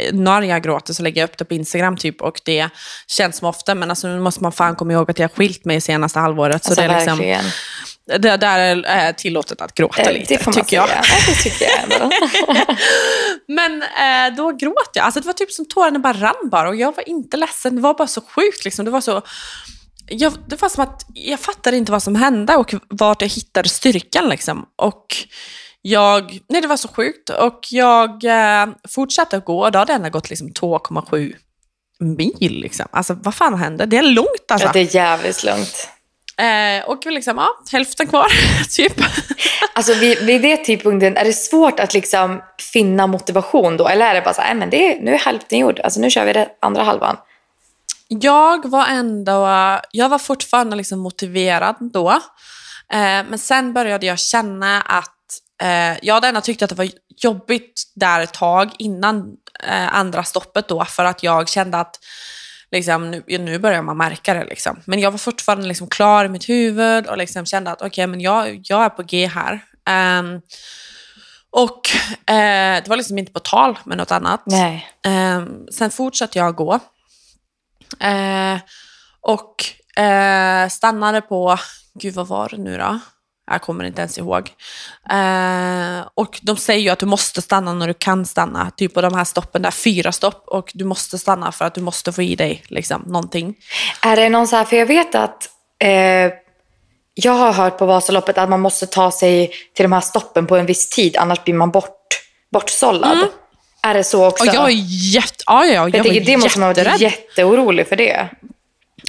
eh, 0.01 0.15
när 0.15 0.43
jag 0.43 0.63
gråter 0.63 0.95
så 0.95 1.03
lägger 1.03 1.21
jag 1.21 1.29
upp 1.29 1.39
det 1.39 1.45
på 1.45 1.55
Instagram 1.55 1.97
typ 1.97 2.21
och 2.21 2.41
det 2.45 2.69
känns 3.07 3.37
som 3.37 3.49
ofta. 3.49 3.75
Men 3.75 3.91
alltså, 3.91 4.09
nu 4.09 4.21
måste 4.21 4.43
man 4.43 4.53
fan 4.53 4.77
komma 4.77 4.93
ihåg 4.93 5.11
att 5.11 5.19
jag 5.19 5.29
har 5.29 5.35
skilt 5.35 5.65
mig 5.65 5.81
senaste 5.81 6.19
halvåret. 6.19 6.65
Så 6.65 6.71
alltså, 6.71 6.83
det 6.83 6.89
är 6.89 6.97
liksom, 6.97 7.19
verkligen. 7.19 7.45
Det 8.07 8.37
där 8.37 8.85
är 8.87 9.13
tillåtet 9.13 9.61
att 9.61 9.75
gråta 9.75 10.03
eh, 10.03 10.13
lite, 10.13 10.35
det 10.35 10.39
får 10.39 10.53
man 10.53 10.65
tycker 10.65 10.87
säga. 10.87 10.97
jag. 10.97 11.07
Ja, 11.07 11.17
det 11.27 11.35
tycker 11.35 11.65
jag 11.65 11.83
ändå. 11.83 12.11
Men 13.49 13.83
eh, 13.83 14.37
då 14.37 14.51
gråt 14.51 14.91
jag. 14.95 15.05
Alltså, 15.05 15.21
det 15.21 15.27
var 15.27 15.33
typ 15.33 15.53
som 15.53 15.69
tårarna 15.69 15.99
bara 15.99 16.13
rann 16.13 16.49
bara 16.51 16.69
och 16.69 16.77
jag 16.77 16.97
var 16.97 17.09
inte 17.09 17.37
ledsen. 17.37 17.77
Det 17.77 17.83
var 17.83 17.95
bara 17.95 18.09
så 18.09 18.21
sjukt. 18.21 18.65
Liksom. 18.65 18.85
Det, 18.85 18.91
var 18.91 19.01
så, 19.01 19.23
jag, 20.09 20.33
det 20.47 20.63
var 20.63 20.69
som 20.69 20.83
att 20.83 21.07
jag 21.15 21.41
fattade 21.41 21.77
inte 21.77 21.93
vad 21.93 22.03
som 22.03 22.15
hände 22.15 22.57
och 22.57 22.75
vart 22.89 23.23
jag 23.23 23.29
hittade 23.29 23.69
styrkan. 23.69 24.29
Liksom. 24.29 24.67
Och 24.77 25.17
jag, 25.83 26.39
nej, 26.49 26.61
det 26.61 26.69
var 26.69 26.77
så 26.77 26.89
sjukt. 26.89 27.31
Och 27.31 27.61
jag 27.71 28.25
eh, 28.25 28.67
fortsatte 28.89 29.37
att 29.37 29.45
gå 29.45 29.65
och 29.65 29.73
då 29.73 29.79
hade 29.79 29.93
jag 29.93 29.97
ändå 29.97 30.11
gått 30.11 30.31
liksom 30.31 30.49
2,7 30.49 31.35
mil. 32.01 32.61
Liksom. 32.61 32.87
Alltså 32.91 33.15
vad 33.15 33.35
fan 33.35 33.55
hände? 33.55 33.87
Det 33.87 33.97
är 33.97 34.03
långt 34.03 34.51
alltså. 34.51 34.67
Ja, 34.67 34.73
det 34.73 34.81
är 34.81 34.95
jävligt 34.95 35.45
långt. 35.45 35.89
Eh, 36.41 36.89
och 36.89 37.07
liksom, 37.07 37.39
ja, 37.39 37.49
hälften 37.73 38.07
kvar, 38.07 38.33
typ. 38.71 39.01
Alltså 39.75 39.95
vid, 39.95 40.19
vid 40.19 40.43
det 40.43 40.57
tidpunkten, 40.57 41.17
är 41.17 41.25
det 41.25 41.33
svårt 41.33 41.81
att 41.81 41.95
liksom 41.95 42.43
finna 42.73 43.07
motivation 43.07 43.77
då? 43.77 43.89
Eller 43.89 44.07
är 44.07 44.15
det 44.15 44.21
bara 44.21 44.35
så 44.35 44.43
här, 44.43 44.55
men 44.55 44.71
det 44.71 44.93
är, 44.93 45.01
nu 45.01 45.15
är 45.15 45.19
hälften 45.19 45.59
gjord, 45.59 45.81
alltså 45.81 46.01
nu 46.01 46.11
kör 46.11 46.25
vi 46.25 46.33
det 46.33 46.49
andra 46.61 46.83
halvan? 46.83 47.17
Jag 48.09 48.71
var 48.71 48.87
ändå, 48.87 49.49
jag 49.91 50.09
var 50.09 50.19
fortfarande 50.19 50.77
liksom 50.77 50.99
motiverad 50.99 51.77
då. 51.81 52.11
Eh, 52.93 53.25
men 53.29 53.39
sen 53.39 53.73
började 53.73 54.07
jag 54.07 54.19
känna 54.19 54.81
att 54.83 55.13
eh, 55.63 55.99
jag 56.03 56.15
hade 56.15 56.29
ändå 56.29 56.41
tyckt 56.41 56.63
att 56.63 56.71
det 56.71 56.77
var 56.77 56.89
jobbigt 57.17 57.83
där 57.95 58.21
ett 58.21 58.35
tag 58.35 58.71
innan 58.79 59.37
eh, 59.69 59.95
andra 59.95 60.25
stoppet 60.25 60.69
då, 60.69 60.85
för 60.85 61.05
att 61.05 61.23
jag 61.23 61.49
kände 61.49 61.79
att 61.79 61.99
liksom, 62.73 63.11
nu, 63.11 63.23
nu 63.27 63.59
börjar 63.59 63.83
man 63.83 63.97
märka 63.97 64.35
det. 64.35 64.45
Liksom. 64.45 64.81
Men 64.85 65.01
jag 65.01 65.11
var 65.11 65.19
fortfarande 65.19 65.69
liksom 65.69 65.89
klar 65.89 66.25
i 66.25 66.29
mitt 66.29 66.49
huvud 66.49 67.07
och 67.07 67.19
liksom 67.19 67.47
kände 67.47 67.71
att 67.71 67.79
okej, 67.83 67.89
okay, 67.89 68.07
men 68.07 68.21
jag, 68.21 68.61
jag 68.65 68.85
är 68.85 68.89
på 68.89 69.03
G 69.03 69.27
här. 69.27 69.65
Um, 70.21 70.41
Och 71.51 71.81
eh, 72.31 72.83
det 72.83 72.89
var 72.89 72.97
liksom 72.97 73.19
inte 73.19 73.33
på 73.33 73.41
tal 73.41 73.79
med 73.85 73.99
något 73.99 74.11
annat. 74.13 74.43
Eh, 75.05 75.47
sen 75.71 75.91
fortsatte 75.91 76.39
jag 76.39 76.55
gå. 76.55 76.75
Eh, 78.01 78.59
och 79.21 79.55
eh, 80.03 80.69
stannade 80.69 81.21
på, 81.21 81.59
gud 81.95 82.15
vad 82.15 82.29
var 82.29 82.49
det 82.49 82.57
nu 82.57 82.79
då? 82.79 83.01
Jag 83.51 83.63
kommer 83.63 83.85
inte 83.85 84.01
ens 84.01 84.19
ihåg. 84.19 84.51
Eh, 85.11 86.09
och 86.15 86.39
de 86.43 86.57
säger 86.57 86.81
ju 86.81 86.89
att 86.89 86.99
du 86.99 87.07
måste 87.07 87.43
stanna 87.43 87.75
när 87.75 87.87
du 87.87 87.95
kan 87.95 88.27
stanna. 88.27 88.71
Typ 88.77 88.95
på 88.95 89.01
de 89.01 89.15
här 89.15 89.25
stoppen, 89.25 89.63
där 89.63 89.71
fyra 89.71 90.13
stopp. 90.13 90.45
Och 90.47 90.71
du 90.75 90.85
måste 90.85 91.19
stanna 91.19 91.53
för 91.53 91.65
att 91.65 91.75
du 91.75 91.81
måste 91.81 92.13
få 92.13 92.23
i 92.23 92.37
dig 92.37 92.63
liksom, 92.69 93.03
någonting. 93.07 93.55
Är 94.03 94.17
det 94.17 94.29
någon 94.29 94.49
så 94.49 94.57
här, 94.57 94.65
för 94.65 94.77
jag 94.77 94.87
vet 94.87 95.15
att 95.15 95.49
eh, 95.79 96.33
jag 97.15 97.33
har 97.33 97.53
hört 97.53 97.79
på 97.79 97.87
Vasaloppet 97.87 98.39
att 98.39 98.49
man 98.49 98.61
måste 98.61 98.87
ta 98.87 99.11
sig 99.11 99.53
till 99.75 99.83
de 99.83 99.93
här 99.93 100.01
stoppen 100.01 100.47
på 100.47 100.57
en 100.57 100.67
viss 100.67 100.89
tid, 100.89 101.17
annars 101.17 101.45
blir 101.45 101.55
man 101.55 101.71
bort, 101.71 102.23
bortsållad. 102.53 103.13
Mm. 103.13 103.29
Är 103.83 103.95
det 103.95 104.05
så 104.05 104.27
också? 104.27 104.45
Och 104.45 104.55
jag 104.55 104.65
är 104.65 104.85
jätte... 105.15 105.45
Ja, 105.47 105.65
ja, 105.65 105.73
jag, 105.73 105.95
jag 105.95 106.05
tänker, 106.05 106.25
det 106.25 106.37
måste 106.37 106.61
man 106.61 106.75
vara 106.75 106.97
jätteorolig 106.97 107.89
för 107.89 107.97
det. 107.97 108.29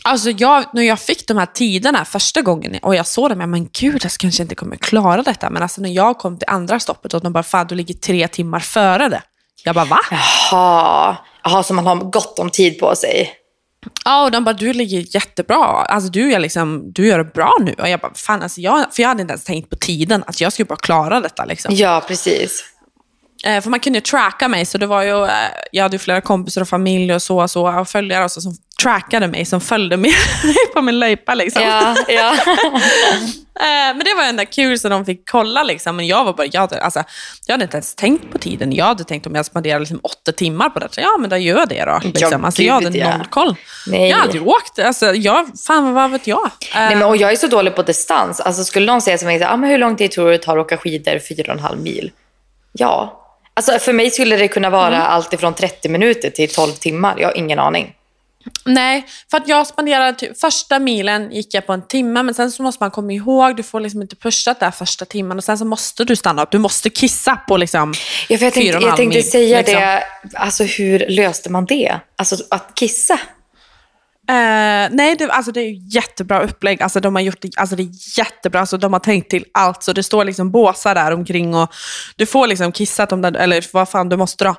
Alltså 0.07 0.29
jag, 0.29 0.65
när 0.73 0.83
jag 0.83 0.99
fick 0.99 1.27
de 1.27 1.37
här 1.37 1.45
tiderna 1.45 2.05
första 2.05 2.41
gången 2.41 2.79
och 2.81 2.95
jag 2.95 3.07
såg 3.07 3.29
dem, 3.29 3.39
jag 3.39 3.49
men 3.49 3.69
gud, 3.79 4.03
jag 4.03 4.11
kanske 4.11 4.43
inte 4.43 4.55
kommer 4.55 4.75
klara 4.75 5.23
detta. 5.23 5.49
Men 5.49 5.61
alltså 5.63 5.81
när 5.81 5.89
jag 5.89 6.17
kom 6.17 6.37
till 6.37 6.47
andra 6.49 6.79
stoppet 6.79 7.13
och 7.13 7.21
de 7.21 7.33
bara, 7.33 7.43
fan 7.43 7.67
du 7.67 7.75
ligger 7.75 7.93
tre 7.93 8.27
timmar 8.27 8.59
före 8.59 9.09
det. 9.09 9.21
Jag 9.63 9.75
bara, 9.75 9.85
va? 9.85 9.99
Jaha, 10.11 11.17
Jaha 11.43 11.63
så 11.63 11.73
man 11.73 11.85
har 11.85 11.95
gott 11.95 12.39
om 12.39 12.49
tid 12.49 12.79
på 12.79 12.95
sig. 12.95 13.33
Ja, 14.05 14.23
och 14.23 14.31
de 14.31 14.43
bara, 14.43 14.53
du 14.53 14.73
ligger 14.73 15.15
jättebra. 15.15 15.65
Alltså 15.65 16.09
du, 16.09 16.33
är 16.33 16.39
liksom, 16.39 16.91
du 16.93 17.07
gör 17.07 17.17
det 17.17 17.33
bra 17.33 17.53
nu. 17.61 17.75
Och 17.77 17.89
jag 17.89 17.99
bara, 17.99 18.13
fan 18.13 18.41
alltså 18.41 18.61
jag, 18.61 18.85
för 18.91 19.01
jag 19.01 19.09
hade 19.09 19.21
inte 19.21 19.31
ens 19.31 19.43
tänkt 19.43 19.69
på 19.69 19.75
tiden, 19.75 20.23
att 20.27 20.41
jag 20.41 20.53
skulle 20.53 20.65
bara 20.65 20.75
klara 20.75 21.19
detta. 21.19 21.45
Liksom. 21.45 21.75
Ja, 21.75 22.03
precis. 22.07 22.63
Eh, 23.43 23.61
för 23.61 23.69
man 23.69 23.79
kunde 23.79 23.97
ju 23.97 24.01
tracka 24.01 24.47
mig, 24.47 24.65
så 24.65 24.77
det 24.77 24.87
var 24.87 25.01
ju, 25.01 25.25
eh, 25.25 25.31
jag 25.71 25.83
hade 25.83 25.95
ju 25.95 25.99
flera 25.99 26.21
kompisar 26.21 26.61
och 26.61 26.69
familj 26.69 27.13
och 27.13 27.21
så, 27.21 27.41
och 27.41 27.51
så 27.51 27.79
och 27.79 27.87
följare 27.87 28.25
också 28.25 28.41
som 28.41 28.55
trackade 28.83 29.27
mig, 29.27 29.45
som 29.45 29.61
följde 29.61 29.97
med 29.97 30.11
på 30.73 30.81
min 30.81 30.99
löjpa. 30.99 31.33
Liksom. 31.35 31.61
Ja, 31.61 31.95
ja. 32.07 32.35
Eh, 33.59 33.95
men 33.95 33.99
det 33.99 34.13
var 34.13 34.23
ändå 34.23 34.45
kul 34.45 34.79
så 34.79 34.89
de 34.89 35.05
fick 35.05 35.29
kolla. 35.29 35.63
Liksom. 35.63 35.95
Men 35.95 36.07
jag 36.07 36.25
var 36.25 36.33
bara, 36.33 36.47
jag 36.51 36.61
hade, 36.61 36.81
alltså, 36.81 37.03
jag 37.45 37.53
hade 37.53 37.63
inte 37.63 37.77
ens 37.77 37.95
tänkt 37.95 38.31
på 38.31 38.37
tiden. 38.37 38.71
Jag 38.73 38.85
hade 38.85 39.03
tänkt 39.03 39.27
om 39.27 39.35
jag 39.35 39.45
spenderade 39.45 39.79
liksom 39.79 39.99
åtta 40.03 40.31
timmar 40.31 40.69
på 40.69 40.79
det. 40.79 40.87
Så, 40.91 41.01
ja, 41.01 41.17
men 41.19 41.29
då 41.29 41.37
gör 41.37 41.59
jag 41.59 41.69
det 41.69 41.85
då. 41.85 41.99
Liksom. 42.03 42.45
alltså, 42.45 42.61
jag 42.63 42.73
hade 42.73 43.03
noll 43.03 43.27
koll. 43.29 43.55
Nej. 43.87 44.09
Jag 44.09 44.17
hade 44.17 44.33
ju 44.33 44.39
åkt. 44.43 44.79
Alltså, 44.79 45.13
jag, 45.13 45.47
fan, 45.67 45.93
vad 45.93 46.11
vet 46.11 46.27
jag? 46.27 46.45
Eh, 46.45 46.51
Nej, 46.75 46.95
men, 46.95 47.03
och 47.07 47.17
jag 47.17 47.31
är 47.31 47.35
så 47.35 47.47
dålig 47.47 47.75
på 47.75 47.81
distans. 47.81 48.39
Alltså, 48.39 48.63
skulle 48.63 48.85
någon 48.85 49.01
säga 49.01 49.17
till 49.17 49.27
mig, 49.27 49.43
ah, 49.43 49.57
men 49.57 49.69
hur 49.69 49.77
lång 49.77 49.95
tid 49.95 50.11
tror 50.11 50.25
du 50.25 50.31
det 50.31 50.37
tar 50.37 50.57
att 50.57 50.65
åka 50.65 50.77
skidor 50.77 51.19
fyra 51.19 51.43
och 51.53 51.57
en 51.57 51.63
halv 51.63 51.79
mil? 51.81 52.11
Ja. 52.73 53.23
Alltså, 53.53 53.79
för 53.79 53.93
mig 53.93 54.11
skulle 54.11 54.37
det 54.37 54.47
kunna 54.47 54.69
vara 54.69 54.87
Mm. 54.87 55.01
allt 55.01 55.33
ifrån 55.33 55.53
30 55.53 55.89
minuter 55.89 56.29
till 56.29 56.49
12 56.53 56.71
timmar. 56.71 57.15
Jag 57.17 57.27
har 57.27 57.37
ingen 57.37 57.59
aning. 57.59 57.93
Nej, 58.65 59.05
för 59.31 59.37
att 59.37 59.47
jag 59.47 59.67
spenderade, 59.67 60.13
typ, 60.13 60.39
första 60.39 60.79
milen 60.79 61.31
gick 61.31 61.53
jag 61.53 61.67
på 61.67 61.73
en 61.73 61.87
timme, 61.87 62.23
men 62.23 62.33
sen 62.33 62.51
så 62.51 62.63
måste 62.63 62.83
man 62.83 62.91
komma 62.91 63.11
ihåg, 63.11 63.55
du 63.55 63.63
får 63.63 63.79
liksom 63.79 64.01
inte 64.01 64.15
pusha 64.15 64.55
där 64.59 64.71
första 64.71 65.05
timmen 65.05 65.37
och 65.37 65.43
sen 65.43 65.57
så 65.57 65.65
måste 65.65 66.03
du 66.03 66.15
stanna 66.15 66.43
upp. 66.43 66.51
Du 66.51 66.57
måste 66.57 66.89
kissa 66.89 67.35
på 67.35 67.57
liksom 67.57 67.93
Ja, 68.29 68.37
för 68.37 68.45
jag 68.45 68.53
fyra 68.53 68.71
tänkte, 68.71 68.87
jag 68.87 68.95
tänkte 68.97 69.17
mil, 69.17 69.31
säga 69.31 69.57
liksom. 69.57 69.75
det, 69.75 70.03
alltså 70.33 70.63
hur 70.63 71.05
löste 71.09 71.49
man 71.49 71.65
det? 71.65 71.99
Alltså 72.15 72.35
att 72.49 72.71
kissa? 72.75 73.19
Eh, 74.29 74.89
nej, 74.91 75.15
det, 75.15 75.29
alltså, 75.31 75.51
det 75.51 75.61
är 75.61 75.95
jättebra 75.95 76.41
upplägg. 76.41 76.83
Alltså, 76.83 76.99
de 76.99 77.15
har 77.15 77.21
gjort 77.21 77.41
det, 77.41 77.49
alltså, 77.57 77.75
det 77.75 77.83
är 77.83 78.19
jättebra. 78.19 78.59
Alltså, 78.59 78.77
de 78.77 78.93
har 78.93 78.99
tänkt 78.99 79.29
till 79.29 79.45
allt. 79.51 79.83
Så 79.83 79.93
det 79.93 80.03
står 80.03 80.25
liksom 80.25 80.51
båsar 80.51 80.95
där 80.95 81.11
omkring 81.11 81.55
och 81.55 81.73
du 82.15 82.25
får 82.25 82.47
liksom 82.47 82.73
om 83.11 83.21
det, 83.21 83.39
eller 83.39 83.65
vad 83.73 83.89
fan 83.89 84.09
du 84.09 84.17
måste 84.17 84.43
dra. 84.43 84.55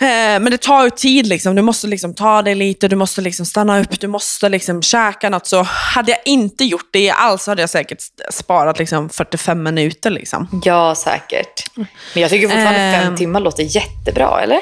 Eh, 0.00 0.06
men 0.40 0.44
det 0.50 0.58
tar 0.58 0.84
ju 0.84 0.90
tid. 0.90 1.26
Liksom. 1.26 1.54
Du 1.54 1.62
måste 1.62 1.86
liksom 1.86 2.14
ta 2.14 2.42
dig 2.42 2.54
lite, 2.54 2.88
du 2.88 2.96
måste 2.96 3.20
liksom 3.20 3.46
stanna 3.46 3.80
upp, 3.80 4.00
du 4.00 4.06
måste 4.08 4.48
liksom 4.48 4.82
käka 4.82 5.30
något. 5.30 5.46
Så 5.46 5.62
hade 5.62 6.10
jag 6.10 6.20
inte 6.24 6.64
gjort 6.64 6.88
det 6.92 7.10
alls 7.10 7.46
hade 7.46 7.62
jag 7.62 7.70
säkert 7.70 7.98
sparat 8.30 8.78
liksom 8.78 9.08
45 9.08 9.62
minuter. 9.62 10.10
Liksom. 10.10 10.60
Ja, 10.64 10.94
säkert. 10.94 11.76
Men 12.14 12.22
jag 12.22 12.30
tycker 12.30 12.48
fortfarande 12.48 12.98
fem 13.00 13.08
Ehm. 13.08 13.16
timmar 13.16 13.40
låter 13.40 13.62
jättebra, 13.62 14.40
eller? 14.42 14.58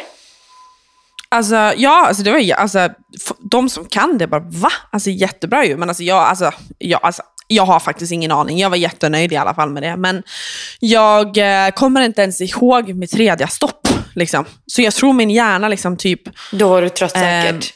Alltså, 1.29 1.55
ja, 1.77 2.07
alltså, 2.07 2.23
det 2.23 2.31
var, 2.31 2.53
alltså, 2.55 2.89
de 3.51 3.69
som 3.69 3.85
kan 3.85 4.19
det 4.19 4.27
bara, 4.27 4.41
va? 4.47 4.73
Alltså 4.93 5.11
jättebra 5.11 5.65
ju. 5.65 5.77
Men 5.77 5.89
alltså, 5.89 6.03
jag, 6.03 6.19
alltså, 6.19 6.53
jag, 6.79 7.01
alltså, 7.03 7.23
jag 7.49 7.67
har 7.67 7.81
faktiskt 7.81 8.13
ingen 8.13 8.33
aning. 8.33 8.59
Jag 8.59 8.71
var 8.71 8.77
jättenöjd 8.77 9.33
i 9.33 9.37
alla 9.37 9.55
fall 9.55 9.71
med 9.71 9.83
det. 9.83 9.97
Men 9.97 10.23
jag 10.81 11.39
eh, 11.39 11.71
kommer 11.71 12.01
inte 12.01 12.23
ens 12.23 12.41
ihåg 12.41 12.89
mitt 12.95 13.11
tredje 13.13 13.49
stopp. 13.49 13.86
Liksom. 14.17 14.45
Så 14.67 14.83
jag 14.83 14.95
tror 14.95 15.13
min 15.13 15.31
hjärna 15.31 15.69
liksom 15.69 15.97
typ, 15.97 16.23
Då 16.53 16.69
var 16.69 16.83
du 16.83 16.89
trött 16.89 17.17
Ehm, 17.17 17.23
säkert. 17.53 17.75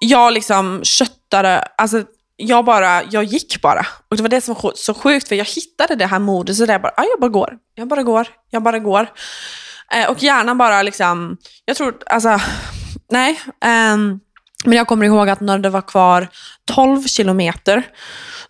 jag 0.00 0.32
liksom 0.32 0.80
köttade, 0.84 1.58
alltså 1.78 2.04
jag 2.36 2.64
bara, 2.64 3.02
jag 3.10 3.24
gick 3.24 3.62
bara. 3.62 3.86
Och 4.10 4.16
det 4.16 4.22
var 4.22 4.28
det 4.28 4.40
som 4.40 4.54
var 4.62 4.72
så 4.76 4.94
sjukt, 4.94 5.28
för 5.28 5.34
jag 5.36 5.44
hittade 5.44 5.94
det 5.94 6.06
här 6.06 6.18
moduset 6.18 6.66
där 6.66 6.74
jag 6.74 6.82
bara, 6.82 6.92
ah, 6.96 7.04
jag 7.10 7.20
bara 7.20 7.28
går, 7.30 7.56
jag 7.74 7.88
bara 7.88 8.02
går, 8.02 8.28
jag 8.50 8.62
bara 8.62 8.78
går. 8.78 9.06
Eh, 9.92 10.10
och 10.10 10.22
hjärnan 10.22 10.58
bara 10.58 10.82
liksom, 10.82 11.36
jag 11.64 11.76
tror, 11.76 11.94
alltså, 12.06 12.40
nej. 13.10 13.40
ehm, 13.64 14.20
men 14.64 14.76
jag 14.76 14.86
kommer 14.86 15.06
ihåg 15.06 15.28
att 15.28 15.40
när 15.40 15.58
det 15.58 15.70
var 15.70 15.82
kvar 15.82 16.28
12 16.64 17.04
kilometer 17.04 17.82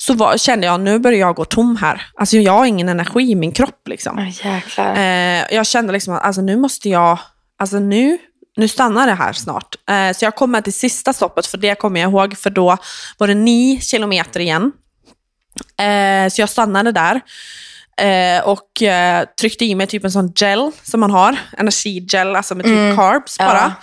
så 0.00 0.14
var, 0.14 0.36
kände 0.38 0.66
jag, 0.66 0.80
nu 0.80 0.98
börjar 0.98 1.18
jag 1.18 1.34
gå 1.34 1.44
tom 1.44 1.76
här. 1.76 2.06
Alltså 2.14 2.36
jag 2.36 2.52
har 2.52 2.66
ingen 2.66 2.88
energi 2.88 3.30
i 3.30 3.34
min 3.34 3.52
kropp 3.52 3.88
liksom. 3.88 4.18
Oh, 4.18 4.46
jäklar. 4.46 4.94
Eh, 4.96 5.44
jag 5.50 5.66
kände 5.66 5.92
liksom 5.92 6.14
att 6.14 6.22
alltså, 6.22 6.42
nu 6.42 6.56
måste 6.56 6.88
jag, 6.88 7.18
alltså 7.58 7.78
nu, 7.78 8.18
nu 8.56 8.68
stannar 8.68 9.06
det 9.06 9.14
här 9.14 9.32
snart. 9.32 9.74
Eh, 9.90 10.12
så 10.16 10.24
jag 10.24 10.36
kommer 10.36 10.60
till 10.60 10.72
sista 10.72 11.12
stoppet, 11.12 11.46
för 11.46 11.58
det 11.58 11.74
kommer 11.74 12.00
jag 12.00 12.10
ihåg, 12.10 12.38
för 12.38 12.50
då 12.50 12.76
var 13.18 13.26
det 13.26 13.34
nio 13.34 13.80
kilometer 13.80 14.40
igen. 14.40 14.72
Eh, 15.80 16.30
så 16.30 16.40
jag 16.40 16.48
stannade 16.48 16.92
där 16.92 17.20
eh, 18.00 18.44
och 18.44 18.82
eh, 18.82 19.24
tryckte 19.40 19.64
i 19.64 19.74
mig 19.74 19.86
typ 19.86 20.04
en 20.04 20.12
sån 20.12 20.32
gel 20.36 20.70
som 20.82 21.00
man 21.00 21.10
har, 21.10 21.38
energigel, 21.58 22.36
alltså 22.36 22.54
med 22.54 22.64
typ 22.64 22.96
carbs 22.96 23.36
ja. 23.38 23.46
bara. 23.46 23.74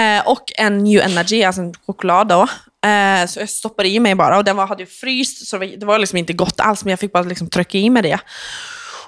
Eh, 0.00 0.28
och 0.28 0.52
en 0.58 0.84
new 0.84 1.00
energy, 1.00 1.42
alltså 1.42 1.62
en 1.62 1.74
choklad 1.86 2.28
då. 2.28 2.48
Eh, 2.86 3.26
så 3.26 3.40
jag 3.40 3.48
stoppade 3.48 3.88
i 3.88 4.00
mig 4.00 4.14
bara 4.14 4.38
och 4.38 4.44
den 4.44 4.56
var, 4.56 4.66
hade 4.66 4.82
ju 4.82 4.86
fryst, 4.86 5.46
så 5.46 5.58
det 5.58 5.84
var, 5.84 5.98
liksom 5.98 6.18
inte 6.18 6.32
gott 6.32 6.60
alls, 6.60 6.84
men 6.84 6.90
jag 6.90 7.00
fick 7.00 7.12
bara 7.12 7.22
liksom 7.22 7.50
trycka 7.50 7.78
i 7.78 7.90
mig 7.90 8.02
det. 8.02 8.20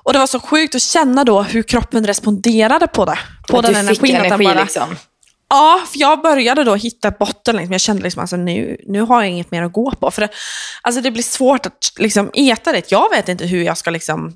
Och 0.02 0.12
det 0.12 0.18
var 0.18 0.26
så 0.26 0.40
sjukt 0.40 0.74
att 0.74 0.82
känna 0.82 1.24
då 1.24 1.42
hur 1.42 1.62
kroppen 1.62 2.06
responderade 2.06 2.86
på 2.86 3.04
det. 3.04 3.18
På 3.48 3.58
att 3.58 3.66
den 3.66 3.86
du 3.86 3.94
fick 3.94 4.10
energin. 4.10 4.16
att 4.16 4.22
den 4.22 4.32
energi 4.32 4.44
bara, 4.44 4.62
liksom. 4.62 4.96
Ja, 5.50 5.82
för 5.92 5.98
jag 5.98 6.22
började 6.22 6.64
då 6.64 6.74
hitta 6.74 7.10
botten. 7.10 7.56
Liksom. 7.56 7.72
Jag 7.72 7.80
kände 7.80 8.02
liksom, 8.02 8.20
alltså, 8.20 8.36
nu, 8.36 8.76
nu 8.86 9.00
har 9.00 9.22
jag 9.22 9.30
inget 9.30 9.50
mer 9.50 9.62
att 9.62 9.72
gå 9.72 9.90
på. 9.90 10.10
För 10.10 10.22
det, 10.22 10.28
alltså, 10.82 11.00
det 11.00 11.10
blir 11.10 11.22
svårt 11.22 11.66
att 11.66 11.92
liksom, 11.98 12.30
äta 12.34 12.72
det. 12.72 12.90
Jag 12.92 13.10
vet 13.10 13.28
inte 13.28 13.46
hur 13.46 13.62
jag 13.62 13.78
ska... 13.78 13.90
Liksom, 13.90 14.32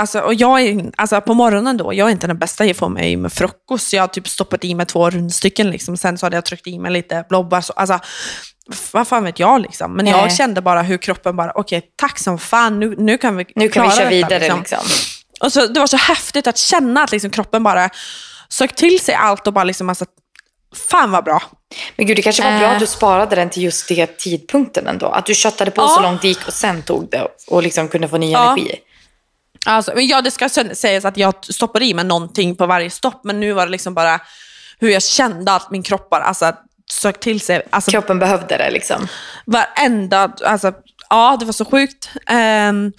alltså, 0.00 0.20
och 0.20 0.34
jag 0.34 0.60
är, 0.60 0.90
alltså, 0.96 1.20
på 1.20 1.34
morgonen 1.34 1.76
då, 1.76 1.94
jag 1.94 2.08
är 2.08 2.12
inte 2.12 2.26
den 2.26 2.38
bästa 2.38 2.66
jag 2.66 2.76
får 2.76 2.88
mig 2.88 3.16
med 3.16 3.32
frukost. 3.32 3.92
Jag 3.92 4.02
har 4.02 4.08
typ 4.08 4.28
stoppat 4.28 4.64
i 4.64 4.74
mig 4.74 4.86
två 4.86 5.10
rundstycken. 5.10 5.70
Liksom. 5.70 5.96
Sen 5.96 6.18
så 6.18 6.26
hade 6.26 6.36
jag 6.36 6.44
tryckt 6.44 6.66
i 6.66 6.78
mig 6.78 6.92
lite 6.92 7.24
blobbar. 7.28 7.60
Så, 7.60 7.72
alltså, 7.72 8.00
vad 8.92 9.08
fan 9.08 9.24
vet 9.24 9.38
jag 9.38 9.60
liksom. 9.62 9.92
Men 9.92 10.04
Nej. 10.04 10.14
jag 10.14 10.34
kände 10.36 10.60
bara 10.62 10.82
hur 10.82 10.98
kroppen 10.98 11.36
bara, 11.36 11.52
okej, 11.54 11.82
tack 11.96 12.18
som 12.18 12.38
fan, 12.38 12.80
nu, 12.80 12.94
nu 12.98 13.18
kan 13.18 13.36
vi 13.36 13.46
Nu 13.54 13.68
kan 13.68 13.82
vi 13.88 13.90
köra 13.96 14.10
detta, 14.10 14.10
vidare 14.10 14.56
liksom. 14.58 14.78
och 15.40 15.52
så, 15.52 15.66
det 15.66 15.80
var 15.80 15.86
så 15.86 15.96
häftigt 15.96 16.46
att 16.46 16.58
känna 16.58 17.02
att 17.02 17.12
liksom 17.12 17.30
kroppen 17.30 17.62
bara 17.62 17.90
sög 18.48 18.76
till 18.76 19.00
sig 19.00 19.14
allt 19.14 19.46
och 19.46 19.52
bara 19.52 19.64
liksom, 19.64 19.88
alltså, 19.88 20.04
fan 20.90 21.10
vad 21.10 21.24
bra. 21.24 21.42
Men 21.96 22.06
gud, 22.06 22.16
det 22.16 22.22
kanske 22.22 22.42
var 22.42 22.58
bra 22.58 22.68
Eh. 22.68 22.72
att 22.72 22.80
du 22.80 22.86
sparade 22.86 23.36
den 23.36 23.50
till 23.50 23.62
just 23.62 23.88
det 23.88 24.06
tidpunkten 24.18 24.86
ändå. 24.86 25.06
Att 25.06 25.26
du 25.26 25.34
köttade 25.34 25.70
på 25.70 25.82
Ja. 25.82 25.88
så 25.88 26.00
långt 26.02 26.22
det 26.22 26.28
gick 26.28 26.46
och 26.46 26.52
sen 26.52 26.82
tog 26.82 27.10
det 27.10 27.28
och 27.48 27.62
liksom 27.62 27.88
kunde 27.88 28.08
få 28.08 28.16
ny 28.18 28.32
Ja. 28.32 28.46
energi. 28.52 28.74
Alltså, 29.66 29.92
men 29.94 30.06
ja, 30.06 30.20
det 30.22 30.30
ska 30.30 30.48
sägas 30.74 31.04
att 31.04 31.16
jag 31.16 31.34
stoppade 31.44 31.84
i 31.84 31.94
mig 31.94 32.04
någonting 32.04 32.56
på 32.56 32.66
varje 32.66 32.90
stopp, 32.90 33.20
men 33.24 33.40
nu 33.40 33.52
var 33.52 33.66
det 33.66 33.72
liksom 33.72 33.94
bara 33.94 34.20
hur 34.78 34.88
jag 34.90 35.02
kände 35.02 35.52
att 35.54 35.70
min 35.70 35.82
kropp 35.82 36.10
bara 36.10 36.22
alltså, 36.24 36.52
sög 36.90 37.20
till 37.20 37.40
sig. 37.40 37.62
Alltså, 37.70 37.90
Kroppen 37.90 38.18
behövde 38.18 38.56
det 38.56 38.70
liksom. 38.70 39.08
varenda, 39.46 40.32
alltså, 40.44 40.72
ja 41.10 41.36
det 41.40 41.44
var 41.46 41.52
så 41.52 41.64
sjukt. 41.64 42.10
Ehm, 42.26 42.92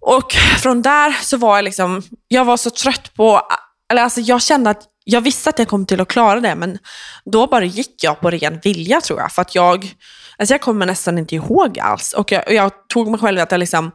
och 0.00 0.32
från 0.32 0.82
där 0.82 1.12
så 1.22 1.36
var 1.36 1.56
jag 1.56 1.64
liksom, 1.64 2.02
jag 2.28 2.44
var 2.44 2.56
så 2.56 2.70
trött 2.70 3.14
på, 3.14 3.42
eller 3.90 4.02
alltså 4.02 4.20
jag 4.20 4.42
kände 4.42 4.70
att 4.70 4.82
jag 5.04 5.20
visste 5.20 5.50
att 5.50 5.58
jag 5.58 5.68
kom 5.68 5.86
till 5.86 6.00
att 6.00 6.08
klara 6.08 6.40
det, 6.40 6.54
men 6.54 6.78
då 7.24 7.46
bara 7.46 7.64
gick 7.64 8.04
jag 8.04 8.20
på 8.20 8.30
ren 8.30 8.60
vilja 8.62 9.00
tror 9.00 9.20
jag. 9.20 9.32
För 9.32 9.42
att 9.42 9.54
jag, 9.54 9.94
alltså 10.38 10.54
jag 10.54 10.60
kommer 10.60 10.86
nästan 10.86 11.18
inte 11.18 11.34
ihåg 11.34 11.78
alls. 11.78 12.12
Och 12.12 12.32
jag, 12.32 12.52
jag 12.52 12.72
tog 12.88 13.10
mig 13.10 13.20
själv 13.20 13.40
att 13.40 13.52
jag 13.52 13.58
liksom 13.58 13.92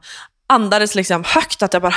andades 0.49 0.95
liksom 0.95 1.23
högt, 1.23 1.63
att 1.63 1.73
jag 1.73 1.81
bara 1.81 1.95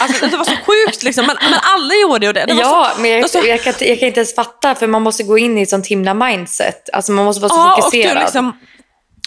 Alltså, 0.00 0.26
det 0.26 0.36
var 0.36 0.44
så 0.44 0.56
sjukt 0.66 1.02
liksom, 1.02 1.26
men, 1.26 1.36
men 1.50 1.60
alla 1.62 1.94
gjorde 1.94 2.26
ju 2.26 2.32
det. 2.32 2.44
det 2.46 2.52
Ja, 2.52 2.92
så, 2.94 3.00
men 3.00 3.10
jag, 3.10 3.30
så, 3.30 3.38
jag, 3.38 3.62
kan, 3.62 3.72
inte- 3.72 3.88
jag 3.88 3.98
kan 3.98 4.08
inte 4.08 4.20
ens 4.20 4.34
fatta 4.34 4.74
för 4.74 4.86
man 4.86 5.02
måste 5.02 5.22
gå 5.22 5.38
in 5.38 5.58
i 5.58 5.62
ett 5.62 5.70
sånt 5.70 5.86
himla 5.86 6.14
mindset. 6.14 6.90
Alltså 6.92 7.12
man 7.12 7.24
måste 7.24 7.42
vara 7.42 7.50
så 7.50 7.56
ja, 7.56 7.76
och 7.76 7.84
fokuserad. 7.84 8.16
är 8.16 8.20
liksom, 8.20 8.52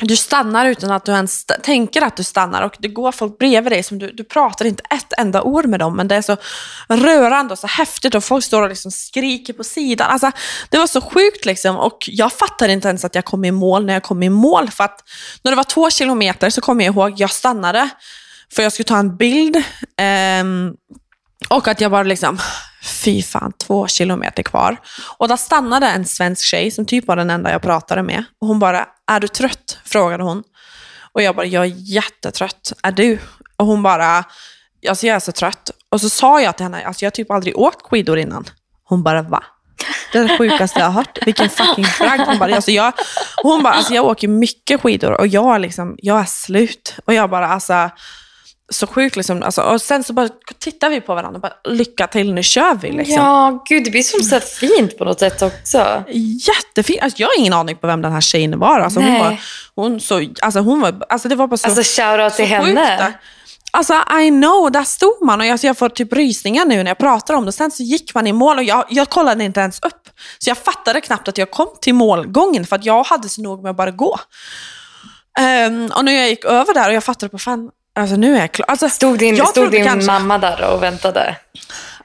du 0.01 0.15
stannar 0.15 0.65
utan 0.65 0.91
att 0.91 1.05
du 1.05 1.12
ens 1.12 1.45
tänker 1.63 2.01
att 2.01 2.17
du 2.17 2.24
stannar 2.24 2.62
och 2.62 2.75
det 2.79 2.88
går 2.88 3.12
folk 3.12 3.38
bredvid 3.39 3.71
dig 3.71 3.83
som 3.83 4.00
du, 4.00 4.12
du 4.12 4.24
pratar 4.24 4.65
inte 4.65 4.83
ett 4.89 5.13
enda 5.17 5.41
ord 5.41 5.65
med 5.65 5.79
dem 5.79 5.95
men 5.95 6.07
det 6.07 6.15
är 6.15 6.21
så 6.21 6.38
rörande 6.88 7.51
och 7.53 7.59
så 7.59 7.67
häftigt 7.67 8.15
och 8.15 8.24
folk 8.24 8.43
står 8.45 8.62
och 8.62 8.69
liksom 8.69 8.91
skriker 8.91 9.53
på 9.53 9.63
sidan. 9.63 10.09
Alltså, 10.09 10.31
det 10.69 10.77
var 10.77 10.88
så 10.88 11.01
sjukt 11.01 11.45
liksom 11.45 11.77
och 11.77 11.97
jag 12.07 12.33
fattade 12.33 12.74
inte 12.74 12.88
ens 12.88 13.05
att 13.05 13.15
jag 13.15 13.25
kom 13.25 13.45
i 13.45 13.51
mål 13.51 13.86
när 13.86 13.93
jag 13.93 14.03
kom 14.03 14.24
i 14.24 14.29
mål 14.29 14.69
för 14.71 14.83
att 14.83 15.03
när 15.41 15.51
det 15.51 15.55
var 15.55 15.63
två 15.63 15.89
kilometer 15.89 16.50
så 16.50 16.62
kommer 16.62 16.86
jag 16.86 16.95
ihåg, 16.95 17.13
jag 17.17 17.29
stannade 17.29 17.89
för 18.53 18.63
jag 18.63 18.73
skulle 18.73 18.85
ta 18.85 18.97
en 18.97 19.17
bild 19.17 19.55
eh, 19.97 20.43
och 21.49 21.67
att 21.67 21.81
jag 21.81 21.91
bara 21.91 22.03
liksom, 22.03 22.39
fy 22.83 23.23
fan, 23.23 23.53
två 23.57 23.87
kilometer 23.87 24.43
kvar. 24.43 24.77
Och 25.17 25.27
där 25.27 25.37
stannade 25.37 25.87
en 25.87 26.05
svensk 26.05 26.45
tjej 26.45 26.71
som 26.71 26.85
typ 26.85 27.07
var 27.07 27.15
den 27.15 27.29
enda 27.29 27.51
jag 27.51 27.61
pratade 27.61 28.03
med. 28.03 28.23
Och 28.41 28.47
hon 28.47 28.59
bara, 28.59 28.87
är 29.11 29.19
du 29.19 29.27
trött? 29.27 29.79
frågade 29.83 30.23
hon. 30.23 30.43
Och 31.13 31.21
jag 31.21 31.35
bara, 31.35 31.45
jag 31.45 31.63
är 31.65 31.73
jättetrött. 31.75 32.73
Är 32.83 32.91
du? 32.91 33.19
Och 33.57 33.65
hon 33.65 33.83
bara, 33.83 34.23
alltså 34.89 35.07
jag 35.07 35.15
är 35.15 35.19
så 35.19 35.31
trött. 35.31 35.71
Och 35.89 36.01
så 36.01 36.09
sa 36.09 36.41
jag 36.41 36.57
till 36.57 36.63
henne, 36.63 36.85
alltså 36.85 37.05
jag 37.05 37.07
har 37.07 37.11
typ 37.11 37.31
aldrig 37.31 37.57
åkt 37.57 37.81
skidor 37.81 38.17
innan. 38.17 38.45
Hon 38.83 39.03
bara, 39.03 39.21
va? 39.21 39.43
Det 40.11 40.19
är 40.19 40.27
det 40.27 40.37
sjukaste 40.37 40.79
jag 40.79 40.85
har 40.85 40.93
hört. 40.93 41.19
Vilken 41.25 41.49
fucking 41.49 41.85
bragd. 41.99 42.21
Hon 42.21 42.39
bara, 42.39 42.55
alltså 42.55 42.71
jag, 42.71 42.93
hon 43.43 43.63
bara, 43.63 43.73
alltså 43.73 43.93
jag 43.93 44.05
åker 44.05 44.27
mycket 44.27 44.81
skidor 44.81 45.11
och 45.11 45.27
jag 45.27 45.61
liksom, 45.61 45.95
jag 45.97 46.19
är 46.19 46.25
slut. 46.25 46.95
Och 47.05 47.13
jag 47.13 47.29
bara, 47.29 47.47
alltså 47.47 47.89
så 48.69 48.88
sjukt 48.88 49.15
liksom. 49.15 49.43
Alltså, 49.43 49.62
och 49.62 49.81
sen 49.81 50.03
så 50.03 50.13
bara 50.13 50.29
tittar 50.59 50.89
vi 50.89 51.01
på 51.01 51.15
varandra 51.15 51.36
och 51.36 51.41
bara, 51.41 51.53
lycka 51.74 52.07
till, 52.07 52.33
nu 52.33 52.43
kör 52.43 52.75
vi 52.75 52.91
liksom. 52.91 53.15
Ja, 53.15 53.63
gud, 53.69 53.83
det 53.83 53.91
blir 53.91 54.03
som 54.03 54.19
så 54.24 54.39
fint 54.39 54.97
på 54.97 55.05
något 55.05 55.19
sätt 55.19 55.41
också. 55.41 56.03
Jättefint. 56.47 57.01
Alltså, 57.01 57.21
jag 57.21 57.27
har 57.27 57.39
ingen 57.39 57.53
aning 57.53 57.75
på 57.77 57.88
vem 57.88 58.01
den 58.01 58.12
här 58.12 58.21
tjejen 58.21 58.59
var. 58.59 58.79
Alltså, 58.79 59.00
hon 59.00 59.19
var, 59.19 59.38
hon 59.75 60.00
så, 60.00 60.25
alltså, 60.41 60.59
hon 60.59 60.81
var, 60.81 61.01
alltså 61.09 61.29
det 61.29 61.36
var 61.36 61.47
bara 61.47 61.57
så 61.57 61.67
Alltså 61.67 62.01
shoutout 62.01 62.33
till 62.36 62.45
sjukt 62.45 62.53
henne. 62.53 62.97
där. 62.97 63.13
Alltså 63.71 63.93
I 64.21 64.29
know, 64.29 64.71
där 64.71 64.83
stod 64.83 65.21
man 65.21 65.39
och 65.39 65.45
jag, 65.45 65.51
alltså, 65.51 65.67
jag 65.67 65.77
får 65.77 65.89
typ 65.89 66.13
rysningar 66.13 66.65
nu 66.65 66.75
när 66.83 66.91
jag 66.91 66.97
pratar 66.97 67.33
om 67.33 67.45
det. 67.45 67.51
Sen 67.51 67.71
så 67.71 67.83
gick 67.83 68.13
man 68.13 68.27
i 68.27 68.33
mål 68.33 68.57
och 68.57 68.63
jag, 68.63 68.86
jag 68.89 69.09
kollade 69.09 69.43
inte 69.43 69.59
ens 69.59 69.79
upp. 69.79 70.09
Så 70.39 70.50
jag 70.50 70.57
fattade 70.57 71.01
knappt 71.01 71.27
att 71.27 71.38
jag 71.38 71.51
kom 71.51 71.67
till 71.81 71.93
målgången 71.95 72.65
för 72.65 72.75
att 72.75 72.86
jag 72.86 73.03
hade 73.03 73.29
så 73.29 73.41
nog 73.41 73.63
med 73.63 73.69
att 73.69 73.77
bara 73.77 73.91
gå. 73.91 74.19
Ehm, 75.39 75.91
och 75.95 76.05
när 76.05 76.12
jag 76.12 76.29
gick 76.29 76.45
över 76.45 76.74
där 76.74 76.88
och 76.89 76.95
jag 76.95 77.03
fattade 77.03 77.29
på 77.29 77.38
fan, 77.38 77.69
alltså 77.97 78.15
nu 78.15 78.35
är 78.35 78.39
jag 78.39 78.51
klar. 78.51 78.65
Alltså, 78.69 78.89
Stod 78.89 79.19
din, 79.19 79.45
stod 79.45 79.71
din 79.71 79.85
kanske- 79.85 80.11
mamma 80.11 80.37
där 80.37 80.73
och 80.73 80.83
väntade? 80.83 81.35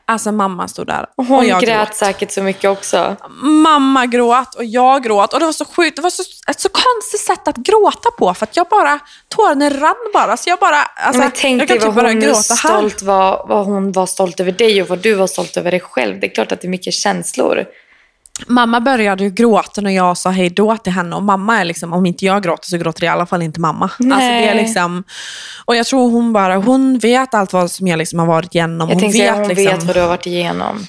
Alltså 0.06 0.32
mamma 0.32 0.68
stod 0.68 0.86
där 0.86 1.06
Och 1.16 1.24
hon 1.24 1.46
jag 1.46 1.62
grät 1.62 1.88
gråt. 1.88 1.96
säkert 1.96 2.30
så 2.32 2.42
mycket 2.42 2.70
också. 2.70 3.16
Mamma 3.42 4.06
gråt 4.06 4.54
och 4.54 4.64
jag 4.64 5.02
gråt 5.02 5.32
och 5.32 5.40
det 5.40 5.46
var 5.46 5.52
så 5.52 5.64
sjukt. 5.64 5.96
Det 5.96 6.02
var 6.02 6.10
så, 6.10 6.22
ett 6.50 6.60
så 6.60 6.68
konstigt 6.68 7.20
sätt 7.20 7.48
att 7.48 7.56
gråta 7.56 8.10
på 8.18 8.34
för 8.34 8.46
att 8.46 8.56
jag 8.56 8.66
bara, 8.68 8.98
tårarna 9.28 9.70
rann 9.70 9.94
bara. 10.12 10.36
Så 10.36 10.50
jag 10.50 10.58
bara, 10.58 10.76
alltså, 10.82 11.20
Men 11.20 11.30
tänk 11.34 11.62
jag 11.62 11.68
dig 11.68 11.78
vad 11.78 12.10
typ 12.10 12.24
hon, 12.34 12.34
stolt 12.42 13.02
var, 13.02 13.44
vad 13.48 13.66
hon 13.66 13.92
var 13.92 14.06
stolt 14.06 14.40
över 14.40 14.52
dig 14.52 14.82
och 14.82 14.88
vad 14.88 14.98
du 14.98 15.14
var 15.14 15.26
stolt 15.26 15.56
över 15.56 15.70
dig 15.70 15.80
själv. 15.80 16.20
Det 16.20 16.26
är 16.26 16.34
klart 16.34 16.52
att 16.52 16.60
det 16.60 16.66
är 16.66 16.70
mycket 16.70 16.94
känslor. 16.94 17.64
Mamma 18.46 18.80
började 18.80 19.24
ju 19.24 19.30
gråta 19.30 19.80
när 19.80 19.90
jag 19.90 20.16
sa 20.18 20.30
hej 20.30 20.50
då 20.50 20.76
till 20.76 20.92
henne 20.92 21.16
och 21.16 21.22
mamma 21.22 21.60
är 21.60 21.64
liksom, 21.64 21.92
om 21.92 22.06
inte 22.06 22.24
jag 22.24 22.42
gråter 22.42 22.68
så 22.68 22.76
gråter 22.78 23.04
i 23.04 23.08
alla 23.08 23.26
fall 23.26 23.42
inte 23.42 23.60
mamma. 23.60 23.84
Alltså 23.84 24.00
det 24.18 24.48
är 24.48 24.54
liksom, 24.54 25.04
och 25.64 25.76
jag 25.76 25.86
tror 25.86 26.10
hon 26.10 26.32
bara, 26.32 26.56
hon 26.56 26.98
vet 26.98 27.34
allt 27.34 27.52
vad 27.52 27.70
som 27.70 27.86
jag 27.86 27.98
liksom 27.98 28.18
har 28.18 28.26
varit 28.26 28.54
igenom. 28.54 28.88
Jag 28.88 28.94
hon 28.94 29.00
tänkte 29.00 29.18
vet, 29.22 29.34
hon 29.36 29.48
liksom, 29.48 29.64
vet 29.64 29.82
vad 29.82 29.96
du 29.96 30.00
har 30.00 30.08
varit 30.08 30.26
igenom. 30.26 30.86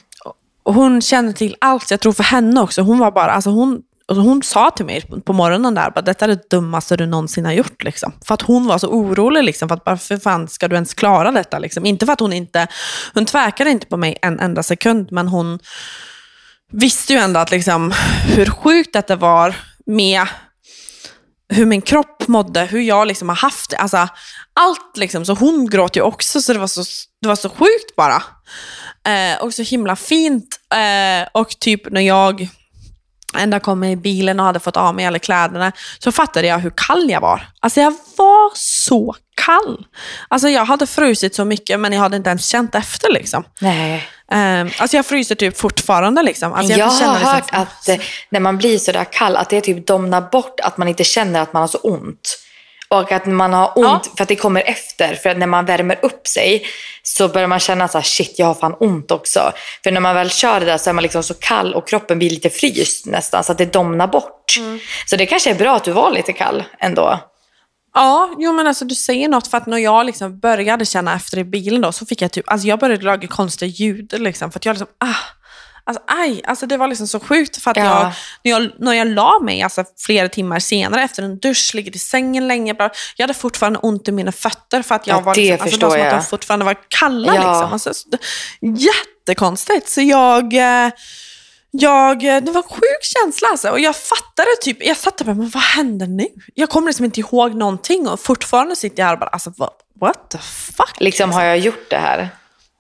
och 0.63 0.73
hon 0.73 1.01
känner 1.01 1.33
till 1.33 1.55
allt. 1.61 1.91
Jag 1.91 1.99
tror 1.99 2.13
för 2.13 2.23
henne 2.23 2.61
också, 2.61 2.81
hon 2.81 2.99
var 2.99 3.11
bara, 3.11 3.31
alltså 3.31 3.49
hon, 3.49 3.81
och 4.07 4.15
hon 4.15 4.43
sa 4.43 4.69
till 4.69 4.85
mig 4.85 5.01
på- 5.01 5.21
på 5.21 5.33
morgonen 5.33 5.75
där, 5.75 5.91
bara, 5.91 6.01
detta 6.01 6.25
är 6.25 6.29
det 6.29 6.49
dummaste 6.49 6.97
du 6.97 7.05
någonsin 7.05 7.45
har 7.45 7.51
gjort. 7.53 7.83
Liksom. 7.83 8.11
För 8.25 8.33
att 8.33 8.41
hon 8.41 8.67
var 8.67 8.77
så 8.77 8.87
orolig, 8.87 9.43
liksom, 9.43 9.67
för 9.69 9.75
att 9.75 9.83
varför 9.85 10.17
fan 10.17 10.47
ska 10.47 10.67
du 10.67 10.75
ens 10.75 10.93
klara 10.93 11.31
detta? 11.31 11.59
Liksom. 11.59 11.85
Inte 11.85 12.05
för 12.05 12.13
att 12.13 12.19
hon 12.19 12.33
inte, 12.33 12.67
hon 13.13 13.25
tvekade 13.25 13.69
inte 13.69 13.87
på 13.87 13.97
mig 13.97 14.17
en 14.21 14.39
enda 14.39 14.63
sekund, 14.63 15.07
men 15.11 15.27
hon 15.27 15.59
visste 16.73 17.13
ju 17.13 17.19
ändå 17.19 17.39
att 17.39 17.51
liksom, 17.51 17.93
hur 18.35 18.45
sjukt 18.45 18.93
detta 18.93 19.15
var 19.15 19.55
med 19.85 20.27
hur 21.49 21.65
min 21.65 21.81
kropp 21.81 22.27
mådde, 22.27 22.65
hur 22.65 22.81
jag 22.81 23.07
liksom 23.07 23.29
har 23.29 23.35
haft 23.35 23.69
det. 23.69 23.77
Alltså, 23.77 24.07
allt 24.53 24.97
liksom. 24.97 25.25
Så 25.25 25.33
hon 25.33 25.69
gråter 25.69 25.99
ju 25.99 26.03
också, 26.03 26.41
så 26.41 26.53
det 26.53 26.59
var 26.59 26.67
så, 26.67 26.83
det 27.21 27.27
var 27.27 27.35
så 27.35 27.49
sjukt 27.49 27.95
bara. 27.97 28.23
Eh, 29.13 29.41
och 29.41 29.53
så 29.53 29.63
himla 29.63 29.95
fint. 29.95 30.59
Eh, 30.73 31.27
och 31.31 31.59
typ 31.59 31.91
när 31.91 32.01
jag 32.01 32.47
ända 33.37 33.59
kom 33.59 33.83
i 33.83 33.95
bilen 33.95 34.39
och 34.39 34.45
hade 34.45 34.59
fått 34.59 34.77
av 34.77 34.95
mig 34.95 35.05
alla 35.05 35.19
kläderna, 35.19 35.71
så 35.99 36.11
fattade 36.11 36.47
jag 36.47 36.59
hur 36.59 36.73
kall 36.75 37.09
jag 37.09 37.21
var. 37.21 37.47
Alltså 37.59 37.81
jag 37.81 37.91
var 38.17 38.51
så 38.55 39.15
kall. 39.35 39.85
Alltså 40.27 40.49
jag 40.49 40.65
hade 40.65 40.87
frusit 40.87 41.35
så 41.35 41.45
mycket, 41.45 41.79
men 41.79 41.93
jag 41.93 41.99
hade 41.99 42.17
inte 42.17 42.29
ens 42.29 42.47
känt 42.47 42.75
efter 42.75 43.11
liksom. 43.11 43.43
Nej. 43.61 44.07
Eh, 44.33 44.81
alltså 44.81 44.97
jag 44.97 45.05
fryser 45.05 45.35
typ 45.35 45.57
fortfarande 45.57 46.23
liksom. 46.23 46.53
Alltså 46.53 46.73
jag 46.73 46.97
känner 46.97 47.19
har 47.19 47.35
liksom- 47.35 47.57
hört 47.59 47.67
att 47.67 47.89
eh, 47.89 47.97
när 48.29 48.39
man 48.39 48.57
blir 48.57 48.77
sådär 48.77 49.05
kall, 49.11 49.35
att 49.35 49.49
det 49.49 49.61
typ 49.61 49.87
domnar 49.87 50.21
bort, 50.21 50.59
att 50.59 50.77
man 50.77 50.87
inte 50.87 51.03
känner 51.03 51.41
att 51.41 51.53
man 51.53 51.61
har 51.61 51.67
så 51.67 51.77
ont. 51.77 52.39
Och 52.87 53.11
att 53.11 53.25
man 53.25 53.53
har 53.53 53.71
ont 53.75 54.11
för 54.17 54.23
att 54.23 54.27
det 54.27 54.35
kommer 54.35 54.61
efter. 54.61 55.15
För 55.15 55.29
att 55.29 55.37
när 55.37 55.47
man 55.47 55.65
värmer 55.65 55.99
upp 56.01 56.27
sig 56.27 56.65
så 57.03 57.27
börjar 57.27 57.47
man 57.47 57.59
känna 57.59 57.87
så 57.87 57.97
här, 57.97 58.05
shit 58.05 58.39
jag 58.39 58.45
har 58.45 58.53
fan 58.53 58.75
ont 58.79 59.11
också. 59.11 59.53
För 59.83 59.91
när 59.91 60.01
man 60.01 60.15
väl 60.15 60.29
kör 60.29 60.59
det 60.59 60.65
där 60.65 60.77
så 60.77 60.89
är 60.89 60.93
man 60.93 61.01
liksom 61.01 61.23
så 61.23 61.33
kall 61.33 61.73
och 61.73 61.87
kroppen 61.87 62.19
blir 62.19 62.29
lite 62.29 62.49
fryst 62.49 63.05
nästan 63.05 63.43
så 63.43 63.51
att 63.51 63.57
det 63.57 63.73
domnar 63.73 64.07
bort. 64.07 64.57
Mm. 64.57 64.79
Så 65.05 65.15
det 65.15 65.25
kanske 65.25 65.49
är 65.49 65.55
bra 65.55 65.75
att 65.75 65.83
du 65.83 65.91
var 65.91 66.11
lite 66.11 66.33
kall 66.33 66.63
ändå. 66.79 67.19
Ja, 67.93 68.35
jo 68.39 68.53
men 68.53 68.67
alltså 68.67 68.85
du 68.85 68.95
säger 68.95 69.27
något 69.29 69.47
för 69.47 69.57
att 69.57 69.65
när 69.67 69.77
jag 69.77 70.05
liksom 70.05 70.39
började 70.39 70.85
känna 70.85 71.15
efter 71.15 71.37
i 71.37 71.43
bilen 71.43 71.81
då 71.81 71.91
så 71.91 72.05
fick 72.05 72.21
jag 72.21 72.31
typ, 72.31 72.51
alltså 72.51 72.67
jag 72.67 72.79
började 72.79 73.03
laga 73.05 73.27
konstiga 73.27 73.69
ljud 73.69 74.13
liksom 74.21 74.51
för 74.51 74.59
att 74.59 74.65
jag 74.65 74.73
liksom, 74.73 74.87
ah, 74.97 75.15
alltså 75.83 76.03
aj, 76.07 76.41
alltså 76.47 76.65
det 76.65 76.77
var 76.77 76.87
liksom 76.87 77.07
så 77.07 77.19
sjukt 77.19 77.57
för 77.61 77.71
att 77.71 77.77
Ja. 77.77 77.83
jag, 77.83 78.11
när 78.43 78.51
jag, 78.61 78.71
när 78.79 78.93
jag 78.93 79.07
la 79.07 79.39
mig 79.39 79.61
alltså 79.61 79.83
flera 80.05 80.29
timmar 80.29 80.59
senare 80.59 81.03
efter 81.03 81.23
en 81.23 81.37
dusch, 81.39 81.71
ligger 81.75 81.95
i 81.95 81.99
sängen 81.99 82.47
länge, 82.47 82.73
bara, 82.73 82.89
jag 83.15 83.23
hade 83.23 83.33
fortfarande 83.33 83.79
ont 83.79 84.07
i 84.07 84.11
mina 84.11 84.31
fötter 84.31 84.81
för 84.81 84.95
att 84.95 85.07
jag 85.07 85.17
Ja, 85.17 85.21
var 85.21 85.35
liksom, 85.35 85.61
alltså, 85.61 85.77
det 85.79 85.85
var 85.85 85.91
som 85.91 86.01
att 86.01 86.13
jag. 86.13 86.21
de 86.21 86.25
fortfarande 86.25 86.65
var 86.65 86.75
kalla 86.87 87.35
Ja. 87.35 87.51
liksom. 87.51 87.73
Alltså, 87.73 87.93
så- 87.93 88.07
jättekonstigt, 88.61 89.89
så 89.89 90.01
jag 90.01 90.53
eh, 90.53 90.91
jag, 91.77 92.19
det 92.19 92.51
var 92.51 92.63
en 92.63 92.69
sjuk 92.69 93.01
känsla 93.01 93.47
alltså. 93.47 93.69
och 93.69 93.79
jag 93.79 93.95
fattade 93.95 94.47
typ, 94.61 94.85
jag 94.85 94.97
och 95.19 95.25
bara, 95.25 95.33
men 95.35 95.49
vad 95.49 95.63
händer 95.63 96.07
nu? 96.07 96.27
Jag 96.53 96.69
kommer 96.69 96.87
liksom 96.87 97.05
inte 97.05 97.19
ihåg 97.19 97.55
någonting 97.55 98.07
och 98.07 98.19
fortfarande 98.19 98.75
sitter 98.75 98.99
jag 99.03 99.07
här 99.07 99.13
och 99.13 99.19
bara, 99.19 99.29
alltså 99.29 99.53
what, 99.57 99.77
what 99.99 100.29
the 100.29 100.37
fuck? 100.37 100.99
Liksom 100.99 101.31
har 101.31 101.43
jag 101.43 101.57
gjort 101.57 101.89
det 101.89 101.97
här? 101.97 102.29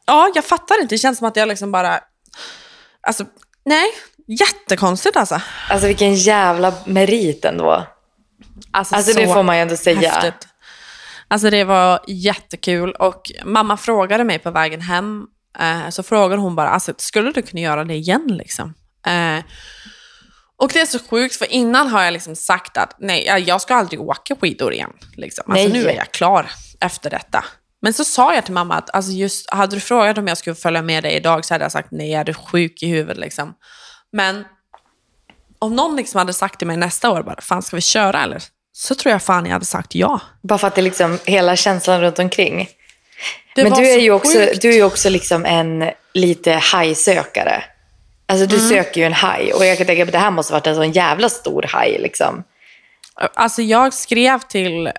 Ja, 0.05 0.31
jag 0.35 0.45
fattar 0.45 0.81
inte, 0.81 0.95
det 0.95 0.99
känns 0.99 1.17
som 1.17 1.27
att 1.27 1.35
jag 1.35 1.47
liksom 1.47 1.71
bara, 1.71 1.99
alltså 3.07 3.25
nej, 3.65 3.91
jättekonstigt 4.27 5.17
alltså. 5.17 5.41
Alltså 5.69 5.87
vilken 5.87 6.15
jävla 6.15 6.73
merit 6.85 7.45
ändå. 7.45 7.87
Alltså, 8.71 8.95
Alltså 8.95 9.13
det 9.13 9.33
får 9.33 9.43
man 9.43 9.55
ju 9.55 9.61
ändå 9.61 9.77
säga. 9.77 10.11
häftigt. 10.11 10.47
Alltså 11.27 11.49
det 11.49 11.63
var 11.63 11.99
jättekul 12.07 12.91
och 12.91 13.31
mamma 13.45 13.77
frågade 13.77 14.23
mig 14.23 14.39
på 14.39 14.51
vägen 14.51 14.81
hem, 14.81 15.25
eh, 15.59 15.89
så 15.89 16.03
frågade 16.03 16.41
hon 16.41 16.55
bara, 16.55 16.69
alltså, 16.69 16.93
skulle 16.97 17.31
du 17.31 17.41
kunna 17.41 17.61
göra 17.61 17.83
det 17.83 17.93
igen 17.93 18.27
liksom? 18.27 18.73
Eh, 19.07 19.43
och 20.57 20.69
det 20.73 20.79
är 20.79 20.85
så 20.85 20.99
sjukt, 21.09 21.35
för 21.35 21.51
innan 21.51 21.87
har 21.87 22.03
jag 22.03 22.13
liksom 22.13 22.35
sagt 22.35 22.77
att 22.77 22.95
nej, 22.99 23.43
jag- 23.47 23.61
ska 23.61 23.75
aldrig 23.75 24.01
åka 24.01 24.35
skidor 24.35 24.73
igen. 24.73 24.93
Liksom. 25.17 25.51
Alltså, 25.51 25.67
Nej. 25.67 25.83
nu 25.83 25.89
är 25.89 25.95
jag 25.95 26.11
klar 26.11 26.51
efter 26.79 27.09
detta. 27.09 27.45
Men 27.81 27.93
så 27.93 28.03
sa 28.05 28.35
jag 28.35 28.45
till 28.45 28.53
mamma 28.53 28.75
att 28.75 28.95
alltså 28.95 29.11
just, 29.11 29.49
hade 29.49 29.75
du 29.75 29.79
frågat 29.79 30.17
om 30.17 30.27
jag 30.27 30.37
skulle 30.37 30.55
följa 30.55 30.81
med 30.81 31.03
dig 31.03 31.13
idag 31.13 31.45
så 31.45 31.53
hade 31.53 31.65
jag 31.65 31.71
sagt 31.71 31.91
nej, 31.91 32.13
är 32.13 32.23
du 32.23 32.33
sjuk 32.33 32.83
i 32.83 32.87
huvudet 32.87 33.17
liksom. 33.17 33.53
Men 34.11 34.45
om 35.59 35.75
någon 35.75 35.95
liksom 35.95 36.17
hade 36.17 36.33
sagt 36.33 36.57
till 36.57 36.67
mig 36.67 36.77
nästa 36.77 37.09
år, 37.11 37.23
bara, 37.23 37.41
fan 37.41 37.61
ska 37.61 37.75
vi 37.75 37.81
köra 37.81 38.23
eller? 38.23 38.43
Så 38.73 38.95
tror 38.95 39.11
jag 39.11 39.21
fan 39.23 39.45
jag 39.45 39.53
hade 39.53 39.65
sagt 39.65 39.95
ja. 39.95 40.19
Bara 40.43 40.59
för 40.59 40.67
att 40.67 40.75
det 40.75 40.81
är 40.81 40.83
liksom 40.83 41.19
hela 41.25 41.55
känslan 41.55 42.01
runt 42.01 42.19
omkring. 42.19 42.69
Det 43.55 43.63
Men 43.63 43.73
du 43.73 43.89
är 43.89 43.99
ju 43.99 44.11
också, 44.11 44.37
sjukt. 44.37 44.61
du 44.61 44.69
är 44.69 44.75
ju 44.75 44.83
också 44.83 45.09
liksom 45.09 45.45
en 45.45 45.91
lite 46.13 46.51
hajsökare. 46.53 47.63
Alltså 48.25 48.45
Mm. 48.45 48.57
du 48.57 48.69
söker 48.69 49.01
ju 49.01 49.07
en 49.07 49.13
haj 49.13 49.53
och 49.53 49.65
jag 49.65 49.77
kan 49.77 49.87
tänka 49.87 50.03
att 50.03 50.11
det 50.11 50.17
här 50.17 50.31
måste 50.31 50.53
varit 50.53 50.67
en 50.67 50.75
sån 50.75 50.91
jävla 50.91 51.29
stor 51.29 51.65
haj 51.69 51.97
liksom. 51.99 52.43
Alltså 53.35 53.61
jag 53.61 53.93
skrev 53.93 54.39
till 54.39 54.87
eh, 54.87 54.91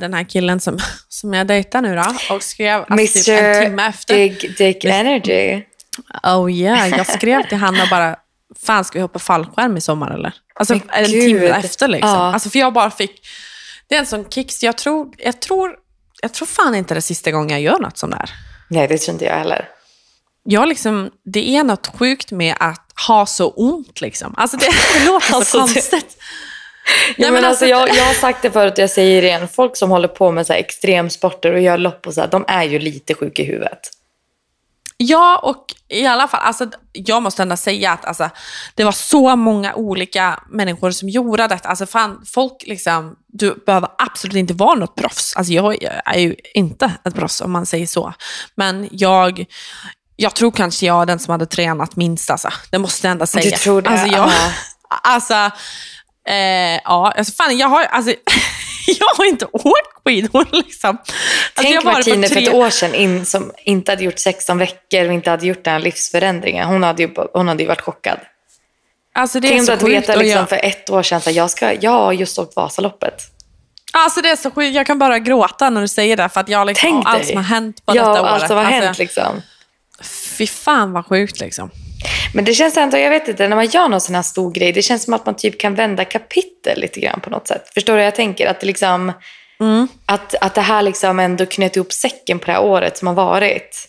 den 0.00 0.14
här 0.14 0.24
killen 0.28 0.60
som, 0.60 0.78
som 1.08 1.34
jag 1.34 1.46
dejtar 1.46 1.82
nu 1.82 1.96
då, 1.96 2.34
och 2.34 2.42
skrev 2.42 2.84
alltså, 2.88 3.18
typ 3.18 3.28
en 3.40 3.62
timme 3.62 3.82
Mr 3.82 3.88
efter. 3.88 4.14
Big 4.14 4.54
Dick 4.58 4.84
Energy. 4.84 5.62
Oh 6.22 6.52
yeah, 6.52 6.88
jag 6.88 7.06
skrev 7.16 7.48
till 7.48 7.58
han 7.58 7.80
och 7.80 7.88
bara, 7.90 8.16
fan 8.66 8.84
ska 8.84 8.98
vi 8.98 9.02
hoppa 9.02 9.18
fallskärm 9.18 9.76
i 9.76 9.80
sommar 9.80 10.10
eller? 10.14 10.32
Alltså 10.54 10.74
Men 10.74 10.82
en 10.92 11.04
gud. 11.10 11.22
timme 11.22 11.46
efter 11.46 11.88
liksom. 11.88 12.10
Ja. 12.10 12.32
Alltså 12.32 12.50
för 12.50 12.58
jag 12.58 12.72
bara 12.72 12.90
fick, 12.90 13.26
det 13.88 13.94
är 13.94 13.98
en 13.98 14.06
sån 14.06 14.24
kick, 14.30 14.52
så 14.52 14.66
jag 14.66 14.78
tror, 14.78 15.14
jag 15.18 15.40
tror, 15.40 15.74
jag 16.22 16.34
tror 16.34 16.46
fan 16.46 16.74
inte 16.74 16.94
det 16.94 16.98
är 16.98 17.02
sista 17.02 17.30
gången 17.30 17.50
jag 17.50 17.60
gör 17.60 17.78
något 17.78 17.98
sånt 17.98 18.12
där. 18.12 18.30
Nej, 18.68 18.88
det 18.88 18.98
tror 18.98 19.12
inte 19.12 19.24
jag 19.24 19.34
heller. 19.34 19.68
Jag 20.50 20.68
liksom, 20.68 21.10
det 21.24 21.56
är 21.56 21.64
något 21.64 21.86
sjukt 21.98 22.30
med 22.30 22.54
att 22.60 22.92
ha 23.06 23.26
så 23.26 23.50
ont 23.50 24.00
liksom. 24.00 24.34
Alltså 24.36 24.56
det, 24.56 24.66
det 24.98 25.06
låter 25.06 25.26
så 25.26 25.36
Alltså, 25.36 25.58
det- 25.58 25.62
konstigt. 25.74 26.16
Ja, 27.16 27.30
men 27.30 27.44
alltså, 27.44 27.66
jag, 27.66 27.88
jag 27.88 28.04
har 28.04 28.14
sagt 28.14 28.42
det 28.42 28.50
förut 28.50 28.72
och 28.72 28.78
jag 28.78 28.90
säger 28.90 29.22
det 29.22 29.28
igen. 29.28 29.48
Folk 29.48 29.76
som 29.76 29.90
håller 29.90 30.08
på 30.08 30.30
med 30.30 30.46
så 30.46 30.52
här 30.52 30.60
extremsporter 30.60 31.52
och 31.52 31.60
gör 31.60 31.78
lopp 31.78 32.06
och 32.06 32.14
så 32.14 32.20
här, 32.20 32.28
de 32.28 32.44
är 32.48 32.64
ju 32.64 32.78
lite 32.78 33.14
sjuka 33.14 33.42
i 33.42 33.46
huvudet. 33.46 33.80
Ja, 34.96 35.38
och 35.42 35.64
i 35.88 36.06
alla 36.06 36.28
fall, 36.28 36.40
alltså, 36.44 36.66
jag 36.92 37.22
måste 37.22 37.42
ändå 37.42 37.56
säga 37.56 37.92
att 37.92 38.04
alltså, 38.04 38.30
det 38.74 38.84
var 38.84 38.92
så 38.92 39.36
många 39.36 39.74
olika 39.74 40.42
människor 40.50 40.90
som 40.90 41.08
gjorde 41.08 41.46
detta. 41.46 41.68
Alltså, 41.68 41.86
fan, 41.86 42.24
folk 42.26 42.62
liksom, 42.66 43.16
du 43.26 43.54
behöver 43.66 43.88
absolut 43.98 44.36
inte 44.36 44.54
vara 44.54 44.74
något 44.74 44.94
proffs. 44.94 45.36
Alltså, 45.36 45.52
jag 45.52 45.76
är 46.04 46.18
ju 46.18 46.34
inte 46.54 46.92
ett 47.04 47.14
proffs 47.14 47.40
om 47.40 47.52
man 47.52 47.66
säger 47.66 47.86
så. 47.86 48.12
Men 48.54 48.88
jag, 48.92 49.44
jag 50.20 50.34
tror 50.34 50.50
kanske 50.50 50.86
jag 50.86 51.02
är 51.02 51.06
den 51.06 51.18
som 51.18 51.32
hade 51.32 51.46
tränat 51.46 51.96
minst. 51.96 52.30
Alltså. 52.30 52.48
Det 52.70 52.78
måste 52.78 53.06
jag 53.06 53.12
ändå 53.12 53.26
säga. 53.26 53.50
Du 53.50 53.56
tror 53.56 53.82
det? 53.82 53.90
Alltså, 53.90 54.06
jag, 54.06 54.30
alltså, 54.88 55.34
eh, 56.28 56.80
ja, 56.84 57.12
alltså, 57.16 57.32
fan, 57.32 57.58
jag 57.58 57.68
har, 57.68 57.84
alltså, 57.84 58.10
jag 58.86 59.06
har 59.16 59.24
inte 59.24 59.46
åkt 59.52 60.04
skidor. 60.04 60.46
Liksom. 60.52 60.90
Alltså, 60.90 61.12
Tänk 61.54 61.84
Martine 61.84 62.28
tre... 62.28 62.34
för 62.34 62.48
ett 62.50 62.54
år 62.54 62.70
sedan 62.70 62.94
in, 62.94 63.26
som 63.26 63.52
inte 63.64 63.92
hade 63.92 64.04
gjort 64.04 64.18
16 64.18 64.58
veckor 64.58 65.06
och 65.06 65.12
inte 65.12 65.30
hade 65.30 65.46
gjort 65.46 65.64
den 65.64 65.72
här 65.72 65.80
livsförändringen. 65.80 66.68
Hon 66.68 66.82
hade 66.82 67.02
ju, 67.02 67.14
hon 67.32 67.48
hade 67.48 67.62
ju 67.62 67.68
varit 67.68 67.80
chockad. 67.80 68.18
Alltså, 69.14 69.40
det 69.40 69.48
är 69.48 69.52
Tänk 69.52 69.66
så 69.66 69.72
att 69.72 69.82
veta 69.82 70.16
liksom, 70.16 70.38
jag... 70.38 70.48
för 70.48 70.60
ett 70.62 70.90
år 70.90 71.02
sedan 71.02 71.18
att 71.18 71.34
jag, 71.34 71.50
ska, 71.50 71.72
jag 71.72 71.90
har 71.90 72.12
just 72.12 72.38
åkt 72.38 72.56
Vasaloppet. 72.56 73.22
Alltså 73.92 74.20
det 74.20 74.28
är 74.28 74.36
så 74.36 74.50
sjukt. 74.50 74.74
Jag 74.74 74.86
kan 74.86 74.98
bara 74.98 75.18
gråta 75.18 75.70
när 75.70 75.80
du 75.80 75.88
säger 75.88 76.16
det. 76.16 76.28
För 76.28 76.40
att 76.40 76.48
jag 76.48 76.66
liksom, 76.66 76.90
Tänk 76.90 77.06
allt 77.08 77.26
som 77.26 77.36
har 77.36 77.42
hänt 77.42 77.86
på 77.86 77.96
ja, 77.96 78.08
detta 78.08 78.22
året. 78.22 78.32
allt 78.32 78.46
som 78.46 78.56
har 78.56 78.64
alltså, 78.64 78.80
hänt 78.80 78.98
liksom. 78.98 79.42
Fy 80.38 80.46
fan 80.46 80.92
vad 80.92 81.06
sjukt 81.06 81.40
liksom. 81.40 81.70
Men 82.34 82.44
det 82.44 82.54
känns 82.54 82.76
ändå, 82.76 82.98
jag 82.98 83.10
vet 83.10 83.28
inte, 83.28 83.48
när 83.48 83.56
man 83.56 83.66
gör 83.66 83.88
någon 83.88 84.00
sån 84.00 84.14
här 84.14 84.22
stor 84.22 84.52
grej, 84.52 84.72
det 84.72 84.82
känns 84.82 85.04
som 85.04 85.14
att 85.14 85.26
man 85.26 85.36
typ 85.36 85.60
kan 85.60 85.74
vända 85.74 86.04
kapitel 86.04 86.80
lite 86.80 87.00
grann 87.00 87.20
på 87.20 87.30
något 87.30 87.48
sätt. 87.48 87.70
Förstår 87.74 87.92
du 87.92 87.96
vad 87.96 88.06
jag 88.06 88.14
tänker? 88.14 88.46
Att 88.46 88.60
det, 88.60 88.66
liksom, 88.66 89.12
mm. 89.60 89.88
att, 90.06 90.34
att 90.40 90.54
det 90.54 90.60
här 90.60 90.82
liksom 90.82 91.18
ändå 91.18 91.46
knöt 91.46 91.76
ihop 91.76 91.92
säcken 91.92 92.38
på 92.38 92.46
det 92.46 92.52
här 92.52 92.62
året 92.62 92.98
som 92.98 93.08
har 93.08 93.14
varit. 93.14 93.88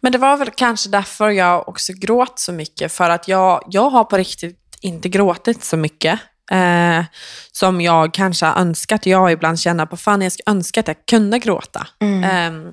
Men 0.00 0.12
det 0.12 0.18
var 0.18 0.36
väl 0.36 0.50
kanske 0.50 0.88
därför 0.88 1.30
jag 1.30 1.68
också 1.68 1.92
gråt 1.92 2.38
så 2.38 2.52
mycket. 2.52 2.92
För 2.92 3.10
att 3.10 3.28
jag, 3.28 3.64
jag 3.70 3.90
har 3.90 4.04
på 4.04 4.16
riktigt 4.16 4.58
inte 4.80 5.08
gråtit 5.08 5.64
så 5.64 5.76
mycket. 5.76 6.20
Eh, 6.50 7.04
som 7.52 7.80
jag 7.80 8.14
kanske 8.14 8.46
önskat. 8.46 9.06
Jag 9.06 9.32
ibland 9.32 9.60
känner 9.60 9.86
på 9.86 9.96
fan 9.96 10.22
jag 10.22 10.32
ska 10.32 10.42
önska 10.46 10.80
att 10.80 10.88
jag 10.88 10.96
kunde 11.06 11.38
gråta. 11.38 11.86
Mm. 12.00 12.24
Eh, 12.24 12.72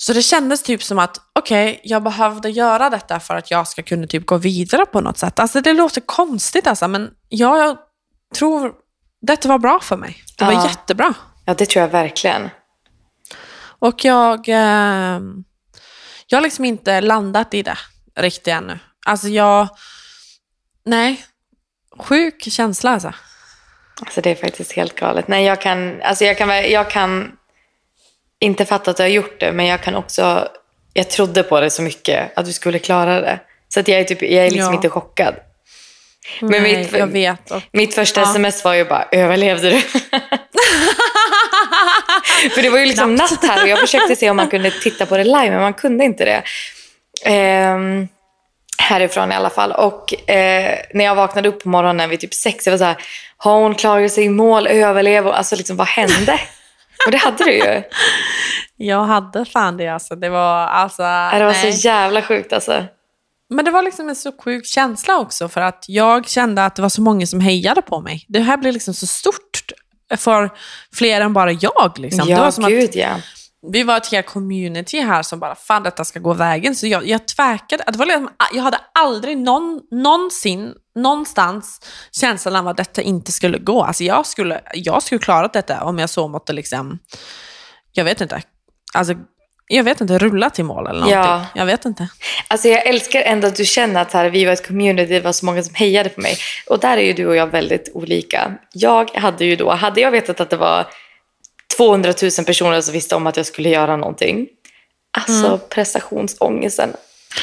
så 0.00 0.12
det 0.12 0.22
kändes 0.22 0.62
typ 0.62 0.82
som 0.82 0.98
att, 0.98 1.20
okej, 1.32 1.70
okay, 1.70 1.80
jag 1.82 2.02
behövde 2.02 2.50
göra 2.50 2.90
detta 2.90 3.20
för 3.20 3.34
att 3.34 3.50
jag 3.50 3.68
ska 3.68 3.82
kunna 3.82 4.06
typ 4.06 4.26
gå 4.26 4.36
vidare 4.36 4.86
på 4.86 5.00
något 5.00 5.18
sätt. 5.18 5.38
Alltså 5.38 5.60
det 5.60 5.72
låter 5.72 6.00
konstigt 6.00 6.66
alltså, 6.66 6.88
men 6.88 7.10
jag 7.28 7.78
tror 8.34 8.72
detta 9.20 9.48
var 9.48 9.58
bra 9.58 9.80
för 9.80 9.96
mig. 9.96 10.24
Det 10.38 10.44
var 10.44 10.52
ja. 10.52 10.68
jättebra. 10.68 11.14
Ja, 11.44 11.54
det 11.54 11.66
tror 11.66 11.80
jag 11.80 11.88
verkligen. 11.88 12.50
Och 13.78 14.04
jag, 14.04 14.48
eh, 14.48 15.20
jag 16.26 16.36
har 16.36 16.40
liksom 16.40 16.64
inte 16.64 17.00
landat 17.00 17.54
i 17.54 17.62
det 17.62 17.78
riktigt 18.16 18.48
ännu. 18.48 18.78
Alltså 19.06 19.28
jag, 19.28 19.68
nej, 20.84 21.24
sjuk 21.98 22.42
känsla 22.42 22.90
alltså. 22.90 23.12
Alltså 24.00 24.20
det 24.20 24.30
är 24.30 24.34
faktiskt 24.34 24.72
helt 24.72 24.94
galet. 24.94 25.28
Nej, 25.28 25.44
jag 25.44 25.60
kan, 25.60 26.02
alltså 26.02 26.24
jag 26.24 26.38
kan, 26.38 26.70
jag 26.70 26.90
kan 26.90 27.37
inte 28.40 28.64
fatta 28.64 28.90
att 28.90 28.96
du 28.96 29.02
har 29.02 29.08
gjort 29.10 29.40
det, 29.40 29.52
men 29.52 29.66
jag 29.66 29.80
kan 29.82 29.94
också... 29.94 30.48
Jag 30.92 31.10
trodde 31.10 31.42
på 31.42 31.60
det 31.60 31.70
så 31.70 31.82
mycket, 31.82 32.38
att 32.38 32.44
du 32.46 32.52
skulle 32.52 32.78
klara 32.78 33.20
det. 33.20 33.38
Så 33.68 33.80
att 33.80 33.88
jag 33.88 34.00
är, 34.00 34.04
typ, 34.04 34.22
jag 34.22 34.46
är 34.46 34.50
liksom 34.50 34.72
Ja. 34.72 34.74
inte 34.74 34.88
chockad. 34.88 35.34
Nej, 36.40 36.60
mitt- 36.60 36.92
jag 36.98 37.06
vet. 37.06 37.50
Och, 37.50 37.62
Mitt 37.72 37.94
första 37.94 38.20
Ja. 38.20 38.30
sms 38.30 38.64
var 38.64 38.74
ju 38.74 38.84
bara, 38.84 39.04
överlevde 39.12 39.70
du? 39.70 39.80
För 42.54 42.62
det 42.62 42.70
var 42.70 42.78
ju 42.78 42.86
liksom 42.86 43.14
natt 43.14 43.44
här 43.44 43.62
och 43.62 43.68
jag 43.68 43.78
försökte 43.78 44.16
se 44.16 44.30
om 44.30 44.36
man 44.36 44.48
kunde 44.50 44.70
titta 44.70 45.06
på 45.06 45.16
det 45.16 45.24
live, 45.24 45.50
men 45.50 45.60
man 45.60 45.74
kunde 45.74 46.04
inte 46.04 46.24
det. 46.24 46.42
Ehm, 47.24 48.08
härifrån 48.78 49.32
i 49.32 49.34
alla 49.34 49.50
fall. 49.50 49.72
Och 49.72 50.30
eh, 50.30 50.78
när 50.94 51.04
jag 51.04 51.14
vaknade 51.14 51.48
upp 51.48 51.62
på 51.62 51.68
morgonen 51.68 52.10
vid 52.10 52.20
typ 52.20 52.34
sex, 52.34 52.66
jag 52.66 52.72
var 52.72 52.78
så 52.78 52.84
här, 52.84 52.96
har 53.36 53.54
hon 53.54 53.74
klarat 53.74 54.12
sig 54.12 54.24
i 54.24 54.28
mål, 54.28 54.66
överlever? 54.66 55.32
Alltså 55.32 55.56
liksom, 55.56 55.76
vad 55.76 55.86
hände? 55.86 56.40
Och 57.06 57.12
det 57.12 57.18
hade 57.18 57.44
du 57.44 57.52
ju. 57.52 57.82
jag 58.76 59.04
hade 59.04 59.44
fan 59.44 59.76
det 59.76 59.88
alltså. 59.88 60.16
Det 60.16 60.28
var 60.28 60.66
alltså, 60.66 61.02
Det 61.02 61.44
var 61.44 61.52
nej. 61.52 61.72
så 61.72 61.88
jävla 61.88 62.22
sjukt 62.22 62.52
alltså. 62.52 62.84
Men 63.50 63.64
det 63.64 63.70
var 63.70 63.82
liksom 63.82 64.08
en 64.08 64.16
så 64.16 64.32
sjuk 64.44 64.66
känsla 64.66 65.18
också 65.18 65.48
för 65.48 65.60
att 65.60 65.84
jag 65.88 66.28
kände 66.28 66.64
att 66.64 66.76
det 66.76 66.82
var 66.82 66.88
så 66.88 67.00
många 67.02 67.26
som 67.26 67.40
hejade 67.40 67.82
på 67.82 68.00
mig. 68.00 68.24
Det 68.28 68.40
här 68.40 68.56
blev 68.56 68.72
liksom 68.72 68.94
så 68.94 69.06
stort 69.06 69.72
för 70.16 70.50
fler 70.94 71.20
än 71.20 71.32
bara 71.32 71.52
jag. 71.52 71.92
Liksom. 71.98 72.26
det 72.26 72.34
var 72.34 72.44
Ja, 72.44 72.50
som 72.50 72.64
att 72.64 72.70
gud 72.70 72.90
ja. 72.92 73.08
Vi 73.66 73.82
var 73.82 73.96
ett 73.96 74.12
helt 74.12 74.26
community 74.26 75.00
här 75.00 75.22
som 75.22 75.38
bara, 75.38 75.54
fan 75.54 75.82
detta 75.82 76.04
ska 76.04 76.20
gå 76.20 76.34
vägen. 76.34 76.74
Så 76.74 76.86
jag, 76.86 77.06
jag 77.06 77.28
tvekade. 77.28 77.84
Det 77.86 77.98
var 77.98 78.06
liksom, 78.06 78.30
jag 78.52 78.62
hade 78.62 78.78
aldrig 78.94 79.38
någon, 79.38 79.80
någonsin, 79.90 80.74
någonstans 80.94 81.80
känslan 82.12 82.56
av 82.56 82.68
att 82.68 82.76
detta 82.76 83.02
inte 83.02 83.32
skulle 83.32 83.58
gå. 83.58 83.82
Alltså 83.82 84.04
jag 84.04 84.26
skulle, 84.26 84.60
jag 84.74 85.02
skulle 85.02 85.18
klara 85.18 85.48
detta 85.48 85.84
om 85.84 85.98
jag 85.98 86.10
så 86.10 86.28
måtte 86.28 86.52
liksom, 86.52 86.98
jag 87.92 88.04
vet 88.04 88.20
inte, 88.20 88.42
alltså, 88.94 89.14
jag 89.70 89.84
vet 89.84 90.00
inte, 90.00 90.18
rulla 90.18 90.50
till 90.50 90.64
mål 90.64 90.86
eller 90.86 91.00
någonting. 91.00 91.18
Ja. 91.18 91.46
Jag 91.54 91.66
vet 91.66 91.84
inte. 91.84 92.08
Alltså 92.48 92.68
jag 92.68 92.86
älskar 92.86 93.22
ändå 93.22 93.46
att 93.48 93.56
du 93.56 93.64
känner 93.64 94.02
att 94.02 94.12
här, 94.12 94.30
vi 94.30 94.44
var 94.44 94.52
ett 94.52 94.66
community, 94.66 95.12
det 95.12 95.20
var 95.20 95.32
så 95.32 95.46
många 95.46 95.62
som 95.62 95.74
hejade 95.74 96.08
på 96.08 96.20
mig. 96.20 96.36
Och 96.66 96.80
där 96.80 96.96
är 96.96 97.02
ju 97.02 97.12
du 97.12 97.26
och 97.26 97.36
jag 97.36 97.46
väldigt 97.46 97.90
olika. 97.94 98.52
Jag 98.72 99.10
hade 99.14 99.44
ju 99.44 99.56
då, 99.56 99.70
hade 99.70 100.00
jag 100.00 100.10
vetat 100.10 100.40
att 100.40 100.50
det 100.50 100.56
var 100.56 100.86
200 101.78 102.12
000 102.22 102.30
personer 102.46 102.80
som 102.80 102.92
visste 102.94 103.14
om 103.16 103.26
att 103.26 103.36
jag 103.36 103.46
skulle 103.46 103.68
göra 103.68 103.96
någonting. 103.96 104.46
Alltså 105.18 105.58
prestationsångesten 105.58 106.92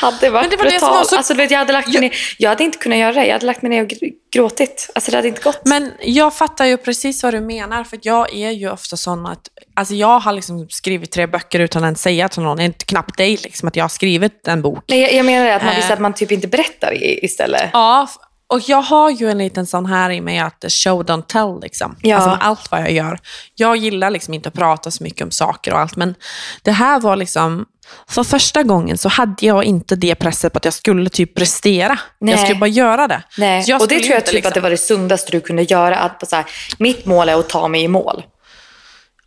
hade 0.01 0.29
varit 0.29 0.45
Mm. 0.45 0.49
Men 0.49 0.49
det 0.49 0.57
var 0.57 0.63
det 0.65 0.71
brutal. 0.71 0.89
var 0.93 1.03
så- 1.03 1.15
Alltså, 1.17 1.33
vet, 1.33 1.51
jag, 1.51 1.57
hade 1.59 1.73
lagt 1.73 1.93
Jag- 1.93 2.01
ner, 2.01 2.11
jag 2.37 2.49
hade 2.49 2.63
inte 2.63 2.77
kunnat 2.77 2.97
göra 2.97 3.13
det. 3.13 3.25
Jag 3.25 3.33
hade 3.33 3.45
lagt 3.45 3.61
mig 3.61 3.69
ner 3.69 3.81
och 3.83 3.87
gr- 3.89 4.11
gråtit. 4.33 4.89
Alltså 4.95 5.11
det 5.11 5.17
hade 5.17 5.27
inte 5.27 5.41
gått. 5.41 5.61
Men 5.65 5.91
jag 6.01 6.33
fattar 6.35 6.65
ju 6.65 6.77
precis 6.77 7.23
vad 7.23 7.33
du 7.33 7.39
menar, 7.41 7.83
för 7.83 7.99
jag 8.01 8.33
är 8.35 8.49
ju 8.51 8.71
ofta 8.71 8.97
sån 8.97 9.25
att, 9.25 9.47
alltså 9.75 9.93
jag 9.93 10.19
har 10.19 10.33
liksom 10.33 10.67
skrivit 10.69 11.11
tre 11.11 11.27
böcker 11.27 11.59
utan 11.59 11.83
att 11.83 11.99
säga 11.99 12.29
till 12.29 12.41
någon, 12.41 12.59
inte 12.61 12.85
knappt 12.85 13.17
dig 13.17 13.37
liksom, 13.43 13.67
att 13.67 13.75
jag 13.75 13.83
har 13.83 13.89
skrivit 13.89 14.47
en 14.47 14.61
bok. 14.61 14.83
Nej, 14.87 15.01
jag, 15.01 15.13
jag 15.13 15.25
menar 15.25 15.45
det, 15.45 15.55
att 15.55 15.61
man 15.63 15.71
Eh. 15.71 15.77
visste 15.77 15.93
att 15.93 15.99
man 16.01 16.13
typ 16.13 16.31
inte 16.31 16.47
berättar 16.47 16.93
i, 16.93 17.19
istället. 17.25 17.69
Ja, 17.73 18.07
och 18.47 18.59
jag 18.69 18.81
har 18.81 19.09
ju 19.09 19.29
en 19.31 19.37
liten 19.37 19.65
sån 19.65 19.85
här 19.85 20.09
i 20.09 20.21
mig 20.21 20.39
att 20.39 20.65
show 20.69 21.03
don't 21.05 21.21
tell 21.27 21.59
liksom. 21.61 21.95
Ja. 22.01 22.15
Alltså 22.15 22.37
allt 22.45 22.71
vad 22.71 22.81
jag 22.81 22.91
gör. 22.91 23.19
Jag 23.55 23.77
gillar 23.77 24.09
liksom 24.09 24.33
inte 24.33 24.49
att 24.49 24.55
prata 24.55 24.91
så 24.91 25.03
mycket 25.03 25.21
om 25.21 25.31
saker 25.31 25.73
och 25.73 25.79
allt, 25.79 25.95
men 25.95 26.15
det 26.63 26.71
här 26.71 26.99
var 26.99 27.15
liksom, 27.15 27.65
för 28.09 28.23
första 28.23 28.63
gången 28.63 28.97
så 28.97 29.09
hade 29.09 29.45
jag 29.45 29.63
inte 29.63 29.95
det 29.95 30.15
presset 30.15 30.53
på 30.53 30.57
att 30.57 30.65
jag 30.65 30.73
skulle 30.73 31.09
typ 31.09 31.35
prestera. 31.35 31.99
Nej. 32.19 32.31
Jag 32.33 32.39
skulle 32.43 32.59
bara 32.59 32.67
göra 32.67 33.07
det. 33.07 33.23
Nej. 33.37 33.73
Och 33.73 33.87
det 33.87 33.99
tror 33.99 34.09
jag 34.09 34.17
inte 34.17 34.25
typ 34.25 34.33
liksom- 34.33 34.47
att 34.49 34.53
det 34.53 34.61
var 34.61 34.69
det 34.69 34.77
sundaste 34.77 35.31
du 35.31 35.41
kunde 35.41 35.63
göra. 35.63 35.95
Att 35.97 36.29
så 36.29 36.35
här, 36.35 36.45
mitt 36.77 37.05
mål 37.05 37.29
är 37.29 37.39
att 37.39 37.49
ta 37.49 37.67
mig 37.67 37.81
i 37.81 37.87
mål. 37.87 38.23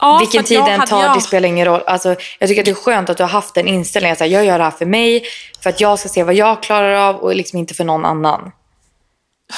Ja, 0.00 0.18
Vilken 0.18 0.44
tid 0.44 0.60
den 0.66 0.86
tar, 0.86 1.02
jag- 1.02 1.16
det 1.16 1.20
spelar 1.20 1.48
ingen 1.48 1.64
roll. 1.66 1.80
Alltså, 1.86 2.08
jag 2.38 2.48
tycker 2.48 2.62
att 2.62 2.64
det 2.64 2.70
är 2.70 2.74
skönt 2.74 3.10
att 3.10 3.16
du 3.16 3.22
har 3.22 3.30
haft 3.30 3.54
den 3.54 3.66
inställningen. 3.68 4.16
Att 4.20 4.30
jag 4.30 4.44
gör 4.44 4.58
det 4.58 4.64
här 4.64 4.70
för 4.70 4.86
mig, 4.86 5.22
för 5.62 5.70
att 5.70 5.80
jag 5.80 5.98
ska 5.98 6.08
se 6.08 6.22
vad 6.24 6.34
jag 6.34 6.62
klarar 6.62 6.94
av 6.94 7.16
och 7.16 7.34
liksom 7.36 7.58
inte 7.58 7.74
för 7.74 7.84
någon 7.84 8.04
annan. 8.04 8.50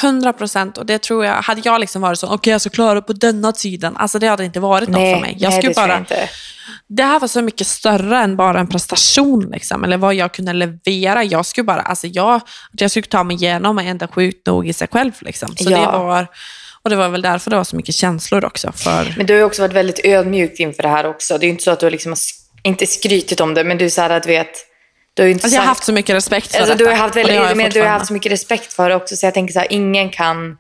100 0.03 0.33
procent. 0.33 0.79
Och 0.79 0.87
det 0.87 0.99
tror 1.03 1.25
jag, 1.25 1.33
hade 1.43 1.61
jag 1.65 1.81
liksom 1.81 2.03
varit 2.03 2.19
så, 2.19 2.27
okej 2.35 2.51
jag 2.51 2.61
ska 2.61 2.71
klara 2.71 2.95
det 2.95 3.03
på 3.03 3.13
denna 3.13 3.53
tiden. 3.53 3.97
Alltså 3.97 4.19
det 4.19 4.27
hade 4.27 4.45
inte 4.45 4.61
varit 4.61 4.89
något 4.89 5.15
för 5.15 5.21
mig. 5.21 5.37
Jag 5.39 5.51
nej 5.51 5.59
skulle 5.63 5.75
bara, 5.75 5.89
jag 5.89 5.99
inte. 5.99 6.29
det 6.89 7.03
här 7.03 7.21
var 7.21 7.29
så 7.29 7.43
mycket 7.43 7.67
större 7.67 8.19
än 8.19 8.37
bara 8.37 8.61
en 8.61 8.67
prestation, 8.67 9.51
liksom, 9.53 9.85
eller 9.85 9.97
vad 9.97 10.15
jag 10.15 10.33
kunde 10.35 10.53
leverera. 10.53 11.25
Jag 11.25 11.47
skulle 11.47 11.65
bara, 11.65 11.81
alltså 11.81 12.07
jag, 12.07 12.41
jag 12.73 12.91
skulle 12.91 13.07
ta 13.07 13.25
mig 13.25 13.37
igenom 13.37 13.79
är 13.79 13.85
ändå 13.85 14.07
sjukt 14.07 14.47
nog 14.47 14.69
i 14.69 14.73
sig 14.73 14.89
själv. 14.93 15.13
Liksom. 15.21 15.57
Så 15.57 15.71
Ja. 15.71 15.79
det 15.81 15.87
var, 15.99 16.27
och 16.83 16.91
det 16.91 16.97
var 16.97 17.09
väl 17.09 17.23
därför 17.23 17.51
det 17.51 17.57
var 17.57 17.65
så 17.65 17.77
mycket 17.77 17.95
känslor 17.95 18.45
också. 18.45 18.73
För, 18.73 19.15
Men 19.17 19.27
du 19.27 19.33
har 19.33 19.39
ju 19.39 19.45
också 19.45 19.63
varit 19.63 19.73
väldigt 19.75 20.01
ödmjuk 20.05 20.61
inför 20.61 20.83
det 20.83 20.89
här 20.89 21.07
också. 21.07 21.39
Det 21.39 21.45
är 21.45 21.47
ju 21.47 21.53
inte 21.53 21.65
så 21.65 21.71
att 21.71 21.81
du 21.81 21.87
har 21.87 21.91
liksom, 21.91 22.15
sk- 22.15 22.35
inte 22.63 22.87
skrytit 22.87 23.41
om 23.41 23.55
det, 23.55 23.65
men 23.65 23.79
du 23.79 23.85
är 23.85 23.89
så 23.89 24.01
här 24.01 24.11
att 24.11 24.27
vet, 24.27 24.51
har 25.23 25.27
ju 25.27 25.33
inte 25.33 25.45
alltså 25.45 25.57
jag 25.57 25.63
har 25.63 25.69
haft 25.69 25.85
så 25.85 25.93
mycket 25.93 26.17
respekt 26.17 26.53
för 26.53 26.59
Alltså, 26.59 26.75
detta. 26.75 26.85
du, 26.85 26.91
har 26.91 26.97
haft 26.97 27.15
det 27.15 27.25
väldigt, 27.25 27.57
men 27.57 27.71
du 27.71 27.81
har 27.81 27.89
haft 27.89 28.07
så 28.07 28.13
mycket 28.13 28.33
respekt 28.33 28.73
för 28.73 28.89
det 28.89 28.95
också, 28.97 29.17
så 29.17 29.27
jag 29.27 29.35
tänker 29.35 29.53
så 29.53 29.59
här, 29.59 29.73
ingen 29.73 30.11
kan 30.11 30.59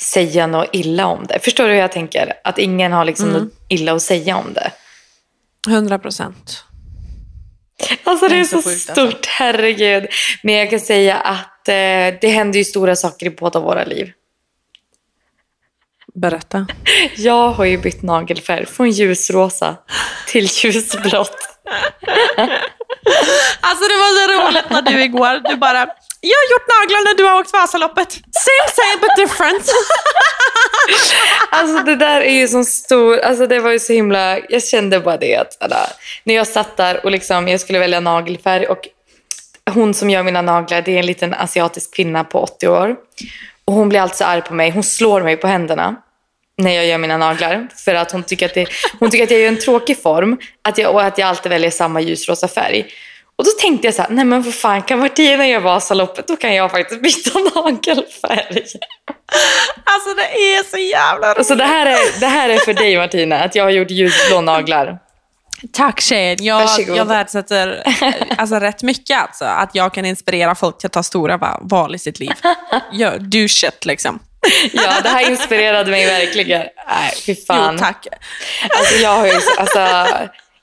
säga 0.00 0.46
något 0.46 0.68
illa 0.72 1.06
om 1.06 1.26
det. 1.26 1.38
Förstår 1.42 1.64
du 1.64 1.70
hur 1.72 1.80
jag 1.80 1.92
tänker? 1.92 2.32
Att 2.44 2.58
ingen 2.58 2.92
har 2.92 3.04
liksom 3.04 3.28
Mm. 3.28 3.42
något 3.42 3.52
illa 3.68 3.92
att 3.92 4.02
säga 4.02 4.36
om 4.36 4.52
det. 4.52 4.70
100 5.68 5.98
procent. 5.98 6.64
Alltså 8.04 8.28
det 8.28 8.34
Det 8.34 8.38
är 8.38 8.40
är 8.40 8.44
så 8.44 8.62
så 8.62 8.68
sjukt, 8.70 8.88
alltså. 8.90 9.10
stort, 9.10 9.26
herregud. 9.26 10.06
Men 10.42 10.54
jag 10.54 10.70
kan 10.70 10.80
säga 10.80 11.16
att 11.16 11.68
eh, 11.68 11.74
det 12.20 12.28
händer 12.34 12.58
ju 12.58 12.64
stora 12.64 12.96
saker 12.96 13.26
i 13.26 13.30
båda 13.30 13.60
våra 13.60 13.84
liv. 13.84 14.10
Berätta. 16.14 16.66
Jag 17.16 17.50
har 17.50 17.64
ju 17.64 17.78
bytt 17.78 18.02
nagelfärg 18.02 18.66
från 18.66 18.90
ljusrosa 18.90 19.76
till 20.28 20.44
ljusblått. 20.52 21.36
Alltså 23.60 23.84
det 23.88 23.96
var 24.04 24.10
så 24.18 24.24
roligt 24.32 24.70
när 24.70 24.82
du 24.82 25.02
igår, 25.02 25.48
du 25.48 25.56
bara, 25.56 25.86
jag 26.20 26.36
har 26.40 26.46
gjort 26.52 26.68
naglarna, 26.78 27.14
du 27.16 27.24
har 27.24 27.40
åkt 27.40 27.52
Vasaloppet. 27.52 28.12
Same 28.12 28.68
same 28.78 29.00
but 29.00 29.16
different. 29.16 29.72
Alltså 31.50 31.82
det 31.82 31.96
där 31.96 32.20
är 32.20 32.32
ju 32.32 32.48
så 32.48 32.64
stor, 32.64 33.18
alltså 33.18 33.46
det 33.46 33.60
var 33.60 33.70
ju 33.70 33.78
så 33.78 33.92
himla, 33.92 34.38
jag 34.48 34.64
kände 34.64 35.00
bara 35.00 35.16
det 35.16 35.36
att 35.36 35.62
alla, 35.62 35.86
när 36.24 36.34
jag 36.34 36.46
satt 36.46 36.76
där 36.76 37.04
och 37.04 37.10
liksom, 37.10 37.48
jag 37.48 37.60
skulle 37.60 37.78
välja 37.78 38.00
nagelfärg 38.00 38.66
och 38.66 38.88
hon 39.70 39.94
som 39.94 40.10
gör 40.10 40.22
mina 40.22 40.42
naglar, 40.42 40.82
det 40.82 40.94
är 40.94 40.98
en 40.98 41.06
liten 41.06 41.34
asiatisk 41.34 41.94
kvinna 41.94 42.24
på 42.24 42.40
80 42.40 42.68
år. 42.68 42.96
Och 43.64 43.74
hon 43.74 43.88
blir 43.88 44.00
alltså 44.00 44.24
arg 44.24 44.42
på 44.42 44.54
mig, 44.54 44.70
hon 44.70 44.82
slår 44.82 45.22
mig 45.22 45.36
på 45.36 45.46
händerna 45.46 45.96
när 46.58 46.70
jag 46.70 46.86
gör 46.86 46.98
mina 46.98 47.16
naglar. 47.16 47.68
För 47.84 47.94
att 47.94 48.12
hon 48.12 48.22
tycker 48.22 48.46
att, 48.46 48.54
det, 48.54 48.66
hon 49.00 49.10
tycker 49.10 49.24
att 49.24 49.30
jag 49.30 49.40
gör 49.40 49.48
en 49.48 49.58
tråkig 49.60 50.02
form 50.02 50.38
att 50.62 50.78
jag, 50.78 50.94
och 50.94 51.02
att 51.02 51.18
jag 51.18 51.28
alltid 51.28 51.50
väljer 51.50 51.70
samma 51.70 52.00
ljusrosa 52.00 52.48
färg. 52.48 52.86
Och 53.36 53.44
då 53.44 53.50
tänkte 53.60 53.86
jag 53.86 53.94
så 53.94 54.02
här, 54.02 54.10
nej 54.10 54.24
men 54.24 54.42
vad 54.42 54.54
fan, 54.54 54.82
kan 54.82 54.98
Martina 54.98 55.48
göra 55.48 55.60
Vasaloppet 55.60 56.28
då 56.28 56.36
kan 56.36 56.54
jag 56.54 56.70
faktiskt 56.70 57.02
byta 57.02 57.38
nagelfärg. 57.60 58.62
Alltså 59.84 60.14
det 60.16 60.54
är 60.54 60.70
så 60.70 60.76
jävla 60.78 61.34
roligt. 61.34 61.46
Så 61.46 61.54
det 61.54 61.64
här, 61.64 61.86
är, 61.86 62.20
det 62.20 62.26
här 62.26 62.48
är 62.48 62.58
för 62.58 62.74
dig 62.74 62.96
Martina, 62.96 63.38
att 63.44 63.54
jag 63.54 63.64
har 63.64 63.70
gjort 63.70 63.90
ljusblå 63.90 64.40
naglar. 64.40 64.98
Tack 65.72 66.00
tjejen. 66.00 66.44
Jag, 66.44 66.60
Varsågod. 66.60 66.96
jag 66.96 67.04
värdesätter 67.04 67.82
alltså, 68.38 68.56
rätt 68.56 68.82
mycket 68.82 69.22
alltså, 69.22 69.44
att 69.44 69.70
jag 69.74 69.94
kan 69.94 70.04
inspirera 70.04 70.54
folk 70.54 70.78
till 70.78 70.86
att 70.86 70.92
ta 70.92 71.02
stora 71.02 71.36
va- 71.36 71.58
val 71.62 71.94
i 71.94 71.98
sitt 71.98 72.18
liv. 72.18 72.32
Gör, 72.92 73.18
do 73.18 73.48
shit 73.48 73.84
liksom. 73.84 74.18
Ja, 74.72 75.00
det 75.02 75.08
här 75.08 75.30
inspirerade 75.30 75.90
mig 75.90 76.06
verkligen. 76.06 76.60
Nej, 76.88 77.12
fy 77.26 77.34
fan. 77.46 77.72
Jo, 77.72 77.78
tack. 77.78 78.06
Alltså, 78.78 78.94
jag 78.94 79.10
har 79.16 79.26
ju, 79.26 79.32
alltså, 79.58 80.06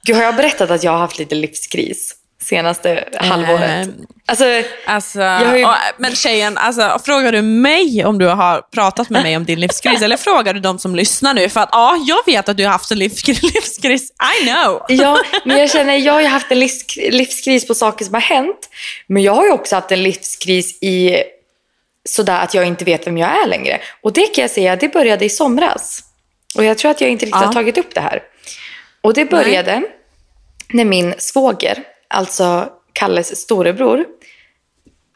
gud, 0.06 0.15
har 0.15 0.24
jag 0.24 0.36
berättat 0.36 0.72
att 0.72 0.84
jag 0.84 0.92
har 0.92 1.00
haft 1.00 1.20
lite 1.20 1.36
livskris 1.36 2.15
senaste 2.42 3.04
halvåret? 3.18 3.88
Eh, 3.88 3.94
Alltså, 4.28 4.46
Alltså, 4.86 5.20
har 5.22 5.58
ju- 5.58 5.65
och, 5.65 5.76
men 5.98 6.15
tjejen, 6.15 6.58
alltså, 6.58 7.00
frågar 7.06 7.32
du 7.32 7.42
mig 7.42 8.06
om 8.06 8.18
du 8.20 8.26
har 8.28 8.62
pratat 8.74 9.10
med 9.10 9.24
mig 9.24 9.38
om 9.38 9.46
din 9.46 9.60
livskris 9.60 10.02
eller 10.02 10.18
frågar 10.18 10.54
du 10.54 10.60
de 10.60 10.80
som 10.80 10.96
lyssnar 10.96 11.34
nu? 11.34 11.50
För 11.50 11.60
att 11.62 11.70
ja, 11.72 11.98
jag 12.08 12.26
vet 12.34 12.50
att 12.50 12.58
du 12.58 12.63
har 12.63 12.72
haft 12.72 12.92
en 12.92 12.98
livskris. 13.00 14.12
I 14.42 14.46
know. 14.48 14.86
ja, 14.88 15.20
men 15.46 15.58
jag 15.60 15.72
känner, 15.72 15.96
jag 15.98 16.13
har 16.13 16.24
haft 16.24 16.52
en 16.52 16.60
livs, 16.60 16.96
livskris 16.98 17.68
på 17.68 17.76
saker 17.76 18.06
som 18.06 18.13
har 18.13 18.22
hänt. 18.22 18.70
Men 19.08 19.24
jag 19.24 19.36
har 19.36 19.46
ju 19.46 19.52
också 19.52 19.76
haft 19.76 19.92
en 19.92 20.04
livskris 20.04 20.84
i 20.84 21.15
sådär 22.10 22.44
att 22.44 22.54
jag 22.54 22.66
inte 22.66 22.86
vet 22.86 23.08
vem 23.08 23.18
jag 23.18 23.44
är 23.44 23.48
längre. 23.48 23.82
Och 24.02 24.14
det 24.14 24.28
kan 24.28 24.42
jag 24.42 24.52
säga, 24.52 24.76
det 24.76 24.94
började 24.94 25.26
i 25.26 25.30
somras. 25.30 26.04
Och 26.58 26.64
jag 26.64 26.78
tror 26.78 26.92
att 26.92 27.02
jag 27.02 27.10
inte 27.10 27.26
riktigt 27.26 27.42
Ja. 27.42 27.46
har 27.46 27.54
tagit 27.54 27.78
upp 27.78 27.96
det 27.96 28.02
här. 28.02 28.24
Och 29.02 29.14
det 29.14 29.26
började 29.26 29.84
när 30.74 30.86
min 30.86 31.14
svåger, 31.18 31.84
alltså 32.08 32.70
Kalles 32.94 33.42
storebror, 33.42 34.06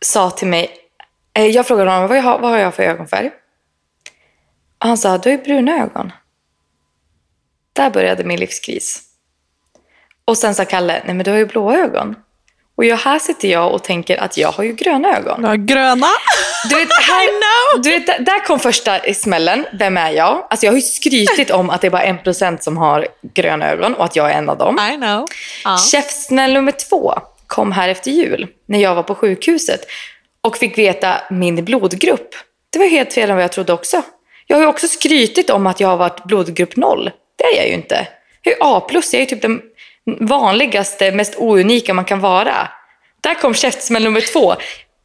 sa 0.02 0.30
till 0.32 0.48
mig, 0.48 0.78
eh, 1.34 1.46
jag 1.46 1.68
frågade 1.68 1.92
honom 1.92 2.08
vad, 2.08 2.18
jag 2.18 2.24
har, 2.24 2.40
vad 2.40 2.52
har 2.52 2.58
jag 2.58 2.74
för 2.74 2.84
ögonfärg? 2.84 3.32
Och 4.80 4.88
han 4.88 4.98
sa, 4.98 5.18
du 5.18 5.30
har 5.30 5.38
ju 5.38 5.44
bruna 5.44 5.84
ögon. 5.84 6.12
Där 7.74 7.90
började 7.90 8.24
min 8.24 8.40
livskris. 8.40 9.02
Och 10.26 10.38
sen 10.38 10.56
sa 10.56 10.66
Kalle, 10.66 11.02
nej 11.06 11.16
men 11.16 11.24
du 11.24 11.32
har 11.32 11.38
ju 11.38 11.46
blåa 11.46 11.78
ögon. 11.78 12.16
Och 12.76 12.86
jag, 12.86 12.98
här 12.98 13.20
sitter 13.20 13.48
jag 13.48 13.74
och 13.74 13.84
tänker 13.84 14.18
att 14.18 14.38
jag 14.38 14.52
har 14.52 14.64
ju 14.64 14.74
gröna 14.74 15.18
ögon. 15.18 15.42
Du 15.42 15.48
har 15.48 15.56
gröna. 15.56 16.08
Du 16.70 16.76
vet, 16.76 16.88
här, 17.08 17.28
du 17.84 17.90
vet, 17.90 18.08
där- 18.08 18.20
där 18.20 18.46
kom 18.46 18.60
första 18.60 19.00
smällen. 19.14 19.66
Vem 19.74 19.98
är 19.98 20.12
jag? 20.12 20.48
Alltså 20.50 20.66
jag 20.66 20.72
har 20.72 20.76
ju 20.78 20.82
skrytit 20.82 21.52
om 21.52 21.70
att 21.70 21.82
det 21.82 21.88
är 21.88 21.92
bara 21.92 22.04
en 22.04 22.18
procent 22.24 22.64
som 22.64 22.78
har 22.78 23.08
gröna 23.34 23.72
ögon 23.72 23.94
och 23.94 24.06
att 24.06 24.16
jag 24.16 24.32
är 24.32 24.34
en 24.38 24.50
av 24.50 24.58
dem. 24.58 24.80
I 24.94 24.96
know. 24.98 25.26
Ja. 25.64 25.78
Käftsmäll 25.92 26.54
nummer 26.54 26.72
två 26.72 27.14
kom 27.48 27.72
här 27.72 27.90
efter 27.90 28.12
jul 28.12 28.48
när 28.66 28.80
jag 28.80 28.96
var 28.96 29.04
på 29.04 29.16
sjukhuset 29.16 29.82
och 30.42 30.58
fick 30.58 30.78
veta 30.78 31.16
min 31.30 31.66
blodgrupp. 31.66 32.30
Det 32.70 32.80
var 32.80 32.86
helt 32.86 33.14
fel 33.14 33.30
än 33.30 33.36
vad 33.36 33.44
jag 33.44 33.52
trodde 33.52 33.74
också. 33.74 34.02
Jag 34.48 34.58
har 34.58 34.62
ju 34.62 34.68
också 34.70 34.88
skrytit 34.88 35.50
om 35.50 35.68
att 35.68 35.80
jag 35.80 35.88
har 35.88 35.98
varit 35.98 36.24
blodgrupp 36.24 36.76
noll. 36.76 37.12
Det 37.38 37.44
är 37.44 37.58
jag 37.58 37.68
ju 37.68 37.74
inte. 37.74 38.08
Jag 38.42 38.54
är 38.54 38.58
A+, 38.78 38.82
jag 39.12 39.22
är 39.22 39.26
typ 39.26 39.42
den 39.42 39.62
vanligaste, 40.20 41.12
mest 41.12 41.36
ounika 41.36 41.94
man 41.94 42.06
kan 42.06 42.20
vara. 42.20 42.68
Där 43.22 43.34
kom 43.34 43.54
käftsmäll 43.54 44.04
nummer 44.04 44.34
två. 44.34 44.56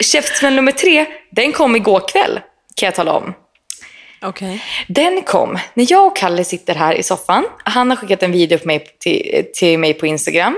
Käftsmäll 0.05 0.55
nummer 0.55 0.73
tre, 0.73 1.07
den 1.31 1.53
kom 1.53 1.77
igår 1.77 2.09
kväll, 2.09 2.41
kan 2.77 2.87
jag 2.87 2.95
tala 2.95 3.13
om. 3.13 3.35
Okej. 4.23 4.65
Den 4.89 5.23
kom 5.23 5.59
när 5.75 5.87
jag 5.89 6.07
och 6.07 6.17
Kalle 6.17 6.45
sitter 6.45 6.75
här 6.75 6.95
i 6.95 7.03
soffan. 7.03 7.45
Han 7.65 7.91
har 7.91 7.97
skickat 7.97 8.23
en 8.23 8.33
video 8.33 8.59
på 8.59 8.67
mig, 8.67 8.87
till, 8.99 9.45
till 9.55 9.79
mig 9.79 9.95
på 9.95 10.07
Instagram. 10.07 10.57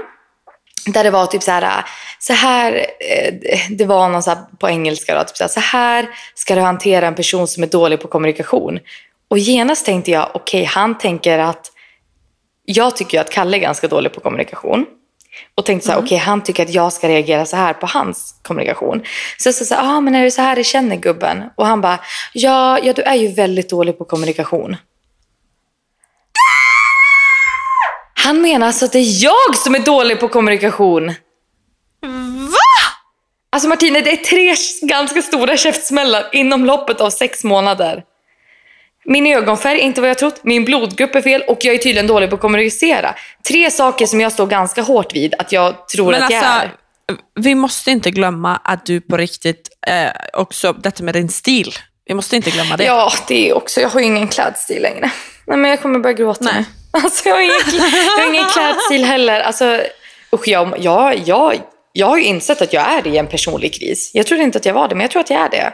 Där 0.87 1.05
det 1.05 1.11
var 1.11 1.27
typ 1.27 1.43
så 1.43 1.51
här, 1.51 1.85
så 2.19 2.33
här 2.33 2.87
eh, 3.01 3.35
det 3.71 3.85
var 3.85 4.09
någon 4.09 4.23
så 4.23 4.37
på 4.59 4.69
engelska 4.69 5.15
då, 5.15 5.25
typ 5.25 5.37
så, 5.37 5.45
här, 5.45 5.49
så 5.49 5.61
här 5.61 6.09
ska 6.35 6.55
du 6.55 6.61
hantera 6.61 7.07
en 7.07 7.15
person 7.15 7.49
som 7.49 7.63
är 7.63 7.67
dålig 7.67 8.01
på 8.01 8.09
kommunikation. 8.09 8.79
Och 9.29 9.39
genast 9.39 9.87
tänkte 9.87 10.11
jag, 10.11 10.31
okej 10.35 10.65
han 10.65 10.99
tänker 10.99 11.39
att 11.39 11.73
jag 12.65 12.97
tycker 12.97 13.19
ju 13.19 13.21
att 13.21 13.31
Kalle 13.31 13.57
är 13.57 13.61
ganska 13.61 13.89
dålig 13.89 14.13
på 14.13 14.21
kommunikation. 14.21 14.87
Och 15.55 15.67
tänkte 15.67 15.87
så 15.87 15.93
här, 15.93 16.01
okej 16.01 16.19
han 16.19 16.43
tycker 16.43 16.63
att 16.63 16.75
jag 16.75 16.93
ska 16.93 17.09
reagera 17.09 17.47
så 17.47 17.57
här 17.57 17.73
på 17.73 17.87
hans 17.87 18.35
kommunikation. 18.43 19.03
Så 19.39 19.49
jag 19.49 19.55
sa 19.55 19.65
så 19.65 19.75
här, 19.75 19.97
ah, 19.97 20.01
men 20.01 20.15
är 20.15 20.25
det 20.25 20.31
så 20.31 20.43
här 20.43 20.57
du 20.57 20.65
känner 20.65 20.97
gubben? 20.97 21.43
Och 21.57 21.67
han 21.67 21.81
bara, 21.81 21.99
ja, 22.33 22.79
ja 22.83 22.93
du 22.93 23.03
är 23.03 23.15
ju 23.15 23.29
väldigt 23.29 23.71
dålig 23.71 23.99
på 23.99 24.05
kommunikation. 24.05 24.77
Han 28.15 28.43
menar 28.43 28.67
alltså 28.67 28.85
att 28.85 28.93
det 28.93 28.99
är 28.99 29.25
jag 29.25 29.57
som 29.57 29.75
är 29.75 29.79
dålig 29.79 30.21
på 30.21 30.29
kommunikation. 30.29 31.07
Va? 31.07 32.71
Alltså 33.53 33.69
Martina, 33.69 34.01
det 34.01 34.13
är 34.13 34.17
tre 34.17 34.55
ganska 34.89 35.23
stora 35.23 35.57
käftsmällar 35.57 36.29
inom 36.33 36.65
loppet 36.65 37.01
av 37.01 37.11
sex 37.11 37.45
månader. 37.45 38.05
Min 39.05 39.27
ögonfärg 39.27 39.79
är 39.81 39.83
inte 39.83 40.01
vad 40.01 40.11
jag 40.11 40.19
trott, 40.19 40.41
min 40.43 40.65
blodgrupp 40.65 41.15
är 41.15 41.23
fel 41.23 41.43
och 41.43 41.59
jag 41.61 41.75
är 41.75 41.79
tydligen 41.79 42.07
dålig 42.07 42.31
på 42.31 42.35
att 42.35 42.41
kommunicera. 42.41 43.15
Tre 43.49 43.71
saker 43.71 44.07
som 44.07 44.21
jag 44.21 44.33
står 44.33 44.47
ganska 44.47 44.83
hårt 44.83 45.15
vid 45.15 45.35
att 45.39 45.53
jag 45.53 45.89
tror 45.89 46.11
Men 46.11 46.23
att 46.23 46.31
jag 46.31 46.45
alltså, 46.45 46.69
är. 47.09 47.43
vi 47.43 47.55
måste 47.55 47.91
inte 47.91 48.11
glömma 48.11 48.57
att 48.57 48.87
du 48.87 49.01
på 49.01 49.17
riktigt, 49.17 49.69
eh, 49.87 50.11
också 50.33 50.73
detta 50.73 51.03
med 51.03 51.15
din 51.15 51.29
stil. 51.29 51.73
Vi 52.05 52.15
måste 52.15 52.37
inte 52.37 52.51
glömma 52.51 52.77
det. 52.77 52.85
Ja, 52.85 53.13
det 53.29 53.51
är 53.51 53.57
också. 53.57 53.81
Jag 53.81 53.89
har 53.89 54.01
ju 54.01 54.07
ingen 54.07 54.29
klädstil 54.29 54.83
längre. 54.83 55.11
Nej, 55.47 55.59
men 55.59 55.71
jag 55.71 55.83
kommer 55.83 55.99
börja 55.99 56.17
gråta. 56.17 56.45
Nej. 56.45 56.65
Alltså, 56.93 57.29
jag, 57.29 57.35
har 57.35 57.43
ingen, 57.43 57.91
jag 58.17 58.25
har 58.25 58.35
ingen 58.35 58.45
klädstil 58.45 59.05
heller. 59.05 59.41
Alltså, 59.41 59.81
usch, 60.33 60.49
jag, 60.49 60.75
jag, 60.79 61.19
jag, 61.29 61.61
jag 61.93 62.07
har 62.07 62.19
ju 62.19 62.25
insett 62.25 62.63
att 62.63 62.73
jag 62.73 62.93
är 62.93 63.07
i 63.07 63.19
en 63.19 63.27
personlig 63.27 63.75
kris. 63.75 64.11
Jag 64.15 64.27
trodde 64.27 64.43
inte 64.43 64.59
att 64.59 64.67
jag 64.67 64.75
var 64.75 64.89
det, 64.89 64.95
men 64.95 65.01
jag 65.01 65.11
tror 65.11 65.21
att 65.21 65.31
jag 65.31 65.41
är 65.41 65.49
det. 65.49 65.73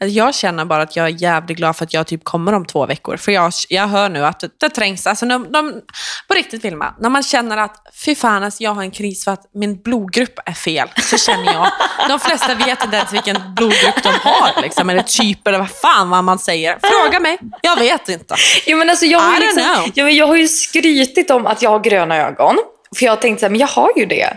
Alltså, 0.00 0.14
Jag 0.16 0.34
känner 0.34 0.64
bara 0.64 0.82
att 0.82 0.96
jag 0.96 1.06
är 1.06 1.22
jävligt 1.22 1.56
glad 1.56 1.76
för 1.76 1.84
att 1.84 1.94
jag 1.94 2.06
typ 2.06 2.24
kommer 2.24 2.52
om 2.52 2.66
två 2.66 2.86
veckor. 2.86 3.16
För 3.16 3.32
jag, 3.32 3.52
jag 3.68 3.86
hör 3.88 4.08
nu 4.08 4.24
att 4.24 4.40
det, 4.40 4.50
det 4.60 4.68
trängs. 4.68 5.06
Alltså, 5.06 5.26
de, 5.26 5.52
de, 5.52 5.80
på 6.28 6.34
riktigt 6.34 6.64
Vilma, 6.64 6.94
när 7.00 7.10
man 7.10 7.22
känner 7.22 7.56
att 7.56 7.76
fy 8.04 8.14
fan, 8.14 8.42
alltså, 8.44 8.62
jag 8.62 8.74
har 8.74 8.82
en 8.82 8.90
kris 8.90 9.24
för 9.24 9.32
att 9.32 9.50
min 9.54 9.82
blodgrupp 9.82 10.38
är 10.46 10.52
fel, 10.52 10.88
så 11.02 11.18
känner 11.18 11.52
jag. 11.52 11.70
De 12.08 12.20
flesta 12.20 12.54
vet 12.54 12.84
inte 12.84 12.96
ens 12.96 13.12
vilken 13.12 13.54
blodgrupp 13.54 14.02
de 14.02 14.08
har, 14.08 14.62
liksom, 14.62 14.90
eller 14.90 15.02
typ, 15.02 15.46
eller 15.46 15.58
vad 15.58 15.70
fan 15.70 16.10
vad 16.10 16.24
man 16.24 16.38
säger. 16.38 16.78
Fråga 16.82 17.20
mig, 17.20 17.38
jag 17.62 17.76
vet 17.76 18.08
inte. 18.08 18.34
Jo, 18.66 18.76
men 18.78 18.90
alltså, 18.90 19.06
jag, 19.06 19.20
har 19.20 19.34
ju 19.34 19.40
liksom, 19.40 19.62
ja, 19.94 20.04
men 20.04 20.16
jag 20.16 20.26
har 20.26 20.36
ju 20.36 20.48
skrytit 20.48 21.30
om 21.30 21.46
att 21.46 21.62
jag 21.62 21.70
har 21.70 21.80
gröna 21.80 22.16
ögon. 22.16 22.56
För 22.96 23.04
jag 23.04 23.12
har 23.12 23.16
tänkt 23.16 23.40
så 23.40 23.46
här, 23.46 23.50
men 23.50 23.60
jag 23.60 23.66
har 23.68 23.90
ju 23.96 24.06
det. 24.06 24.36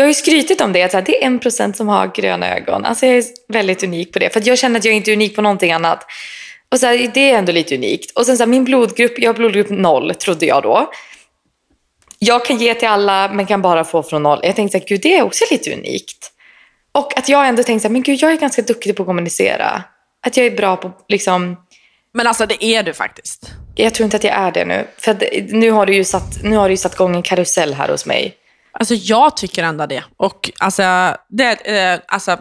Jag 0.00 0.04
har 0.04 0.08
ju 0.08 0.14
skrytit 0.14 0.60
om 0.60 0.72
det, 0.72 0.94
att 0.94 1.06
det 1.06 1.22
är 1.22 1.26
en 1.26 1.38
procent 1.38 1.76
som 1.76 1.88
har 1.88 2.10
gröna 2.14 2.56
ögon. 2.56 2.84
Alltså 2.84 3.06
jag 3.06 3.16
är 3.16 3.24
väldigt 3.48 3.84
unik 3.84 4.12
på 4.12 4.18
det. 4.18 4.30
För 4.30 4.40
att 4.40 4.46
jag 4.46 4.58
känner 4.58 4.78
att 4.78 4.84
jag 4.84 4.94
inte 4.94 5.10
är 5.10 5.12
unik 5.12 5.36
på 5.36 5.42
någonting 5.42 5.72
annat. 5.72 6.06
Och 6.68 6.80
så 6.80 6.86
här, 6.86 7.10
det 7.14 7.30
är 7.30 7.38
ändå 7.38 7.52
lite 7.52 7.74
unikt. 7.74 8.10
Och 8.10 8.26
sen 8.26 8.36
så 8.36 8.42
här, 8.42 8.48
min 8.48 8.64
blodgrupp, 8.64 9.18
jag 9.18 9.28
har 9.28 9.34
blodgrupp 9.34 9.70
noll, 9.70 10.14
trodde 10.14 10.46
jag 10.46 10.62
då. 10.62 10.90
Jag 12.18 12.44
kan 12.44 12.56
ge 12.56 12.74
till 12.74 12.88
alla, 12.88 13.32
men 13.32 13.46
kan 13.46 13.62
bara 13.62 13.84
få 13.84 14.02
från 14.02 14.22
noll. 14.22 14.40
Jag 14.42 14.56
tänkte 14.56 14.78
att 14.78 14.88
gud, 14.88 15.00
det 15.00 15.16
är 15.16 15.22
också 15.22 15.44
lite 15.50 15.72
unikt. 15.72 16.30
Och 16.92 17.18
att 17.18 17.28
jag 17.28 17.48
ändå 17.48 17.62
tänkte 17.62 17.82
så 17.82 17.88
här, 17.88 17.92
men 17.92 18.02
gud, 18.02 18.22
jag 18.22 18.32
är 18.32 18.36
ganska 18.36 18.62
duktig 18.62 18.96
på 18.96 19.02
att 19.02 19.06
kommunicera. 19.06 19.82
Att 20.26 20.36
jag 20.36 20.46
är 20.46 20.56
bra 20.56 20.76
på, 20.76 20.92
liksom, 21.08 21.56
Men 22.14 22.26
alltså 22.26 22.46
det 22.46 22.64
är 22.64 22.82
du 22.82 22.94
faktiskt. 22.94 23.50
jag 23.76 23.94
tror 23.94 24.04
inte 24.04 24.16
att 24.16 24.24
jag 24.24 24.34
är 24.34 24.52
det 24.52 24.64
nu. 24.64 24.86
För 24.98 25.12
att 25.12 25.22
nu 25.48 25.70
har 25.70 25.86
du 25.86 25.94
ju 25.94 26.04
satt, 26.04 26.42
nu 26.42 26.56
har 26.56 26.68
du 26.68 26.76
satt 26.76 26.94
igång 26.94 27.16
en 27.16 27.22
karusell 27.22 27.74
här 27.74 27.88
hos 27.88 28.06
mig. 28.06 28.36
Alltså 28.72 28.94
jag 28.94 29.36
tycker 29.36 29.62
ändå 29.64 29.86
det. 29.86 30.04
Och 30.16 30.50
alltså, 30.58 31.16
det, 31.28 31.52
eh, 31.52 32.00
alltså 32.08 32.38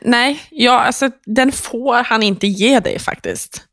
nej, 0.00 0.42
ja, 0.50 0.80
alltså, 0.80 1.10
den 1.26 1.52
får 1.52 1.94
han 1.94 2.22
inte 2.22 2.46
ge 2.46 2.80
dig 2.80 2.98
faktiskt. 2.98 3.64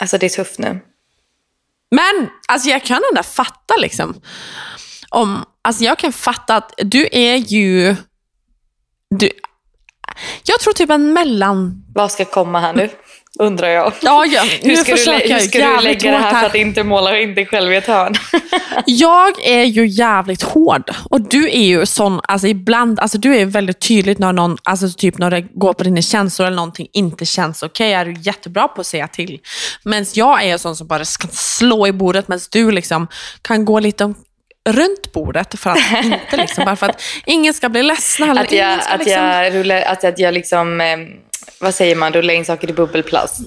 Alltså 0.00 0.18
det 0.18 0.26
är 0.26 0.30
tufft 0.30 0.58
nu. 0.58 0.80
Men 1.90 2.30
alltså, 2.48 2.68
jag 2.68 2.84
kan 2.84 3.02
ändå 3.10 3.22
fatta 3.22 3.74
liksom. 3.78 4.20
Om, 5.08 5.44
alltså, 5.62 5.84
jag 5.84 5.98
kan 5.98 6.12
fatta 6.12 6.56
att 6.56 6.72
du 6.76 7.08
är 7.12 7.36
ju... 7.36 7.96
Du, 9.10 9.30
Jag 10.44 10.60
tror 10.60 10.72
typ 10.72 10.90
en 10.90 11.12
mellan... 11.12 11.84
Vad 11.94 12.12
ska 12.12 12.24
komma 12.24 12.60
här 12.60 12.72
nu? 12.72 12.90
Undrar 13.38 13.68
jag. 13.68 13.92
Ja, 14.02 14.26
ja. 14.26 14.42
Hur 14.62 14.76
ska, 14.76 14.94
du, 14.94 15.34
hur 15.34 15.38
ska 15.38 15.58
du 15.58 15.82
lägga 15.82 16.10
det 16.10 16.16
hårt 16.16 16.22
här 16.22 16.40
för 16.40 16.46
att 16.46 16.54
inte 16.54 16.84
måla 16.84 17.20
in 17.20 17.34
dig 17.34 17.46
själv 17.46 17.72
i 17.72 17.76
ett 17.76 17.86
hörn? 17.86 18.14
Jag 18.86 19.46
är 19.46 19.64
ju 19.64 19.86
jävligt 19.86 20.42
hård 20.42 20.90
och 21.10 21.20
du 21.20 21.50
är 21.50 21.64
ju 21.64 21.86
sån, 21.86 22.20
alltså 22.24 22.46
ibland, 22.46 23.00
alltså 23.00 23.18
du 23.18 23.36
är 23.36 23.46
väldigt 23.46 23.80
tydlig 23.80 24.20
när 24.20 24.32
någon, 24.32 24.56
alltså 24.62 24.88
typ 24.88 25.18
när 25.18 25.30
det 25.30 25.40
går 25.40 25.72
på 25.72 25.84
dina 25.84 26.02
känslor 26.02 26.46
eller 26.46 26.56
någonting 26.56 26.88
inte 26.92 27.26
känns 27.26 27.62
okej, 27.62 27.92
är 27.92 28.04
du 28.04 28.14
jättebra 28.20 28.68
på 28.68 28.80
att 28.80 28.86
säga 28.86 29.08
till. 29.08 29.38
Men 29.84 30.06
jag 30.14 30.44
är 30.44 30.58
sån 30.58 30.76
som 30.76 30.86
bara 30.86 31.04
ska 31.04 31.28
slå 31.32 31.86
i 31.86 31.92
bordet 31.92 32.28
medan 32.28 32.40
du 32.52 32.70
liksom 32.70 33.08
kan 33.42 33.64
gå 33.64 33.80
lite 33.80 34.04
om, 34.04 34.14
runt 34.68 35.12
bordet 35.12 35.58
för 35.58 35.70
att 35.70 35.78
inte 36.04 36.36
liksom, 36.36 36.64
bara 36.64 36.76
för 36.76 36.88
att 36.88 37.02
ingen 37.26 37.54
ska 37.54 37.68
bli 37.68 37.82
ledsna. 37.82 38.30
Eller 38.30 38.42
Att 38.42 38.52
jag, 38.52 38.80
att 38.90 38.98
liksom, 38.98 39.22
jag, 39.22 39.54
rullar, 39.54 39.82
att, 39.82 40.04
att 40.04 40.18
jag 40.18 40.34
liksom, 40.34 40.80
eh, 40.80 40.98
vad 41.60 41.74
säger 41.74 41.96
man, 41.96 42.12
rullar 42.12 42.34
in 42.34 42.44
saker 42.44 42.70
i 42.70 42.72
bubbelplast. 42.72 43.40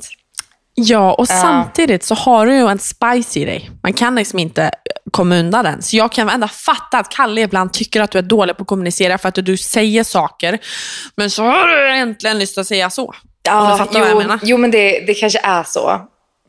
Ja, 0.76 1.14
och 1.14 1.28
Ja. 1.30 1.42
samtidigt 1.42 2.04
så 2.04 2.16
har 2.16 2.46
du 2.46 2.54
ju 2.56 2.68
en 2.68 2.80
spice 2.80 3.40
i 3.40 3.46
dig. 3.46 3.72
Man 3.84 3.94
kan 3.94 4.16
liksom 4.16 4.40
inte 4.40 4.72
komma 5.12 5.36
undan 5.36 5.66
den. 5.66 5.82
Så 5.82 5.96
jag 5.96 6.12
kan 6.12 6.30
ändå 6.30 6.48
fatta 6.48 6.98
att 6.98 7.10
Kalle 7.10 7.42
ibland 7.42 7.74
tycker 7.74 8.02
att 8.02 8.12
du 8.12 8.18
är 8.18 8.22
dålig 8.22 8.58
på 8.58 8.62
att 8.62 8.68
kommunicera 8.68 9.18
för 9.18 9.30
att 9.30 9.36
du 9.46 9.58
säger 9.58 10.04
saker, 10.04 10.60
men 11.16 11.30
så 11.30 11.44
har 11.44 11.68
du 11.68 11.96
egentligen 11.96 12.40
lust 12.40 12.58
att 12.58 12.68
säga 12.68 12.90
så. 12.90 13.14
Ja, 13.44 13.88
jo, 13.94 14.18
menar. 14.18 14.40
jo, 14.44 14.58
men 14.58 14.72
det, 14.72 15.00
det 15.08 15.14
kanske 15.14 15.40
är 15.44 15.64
så. 15.64 16.02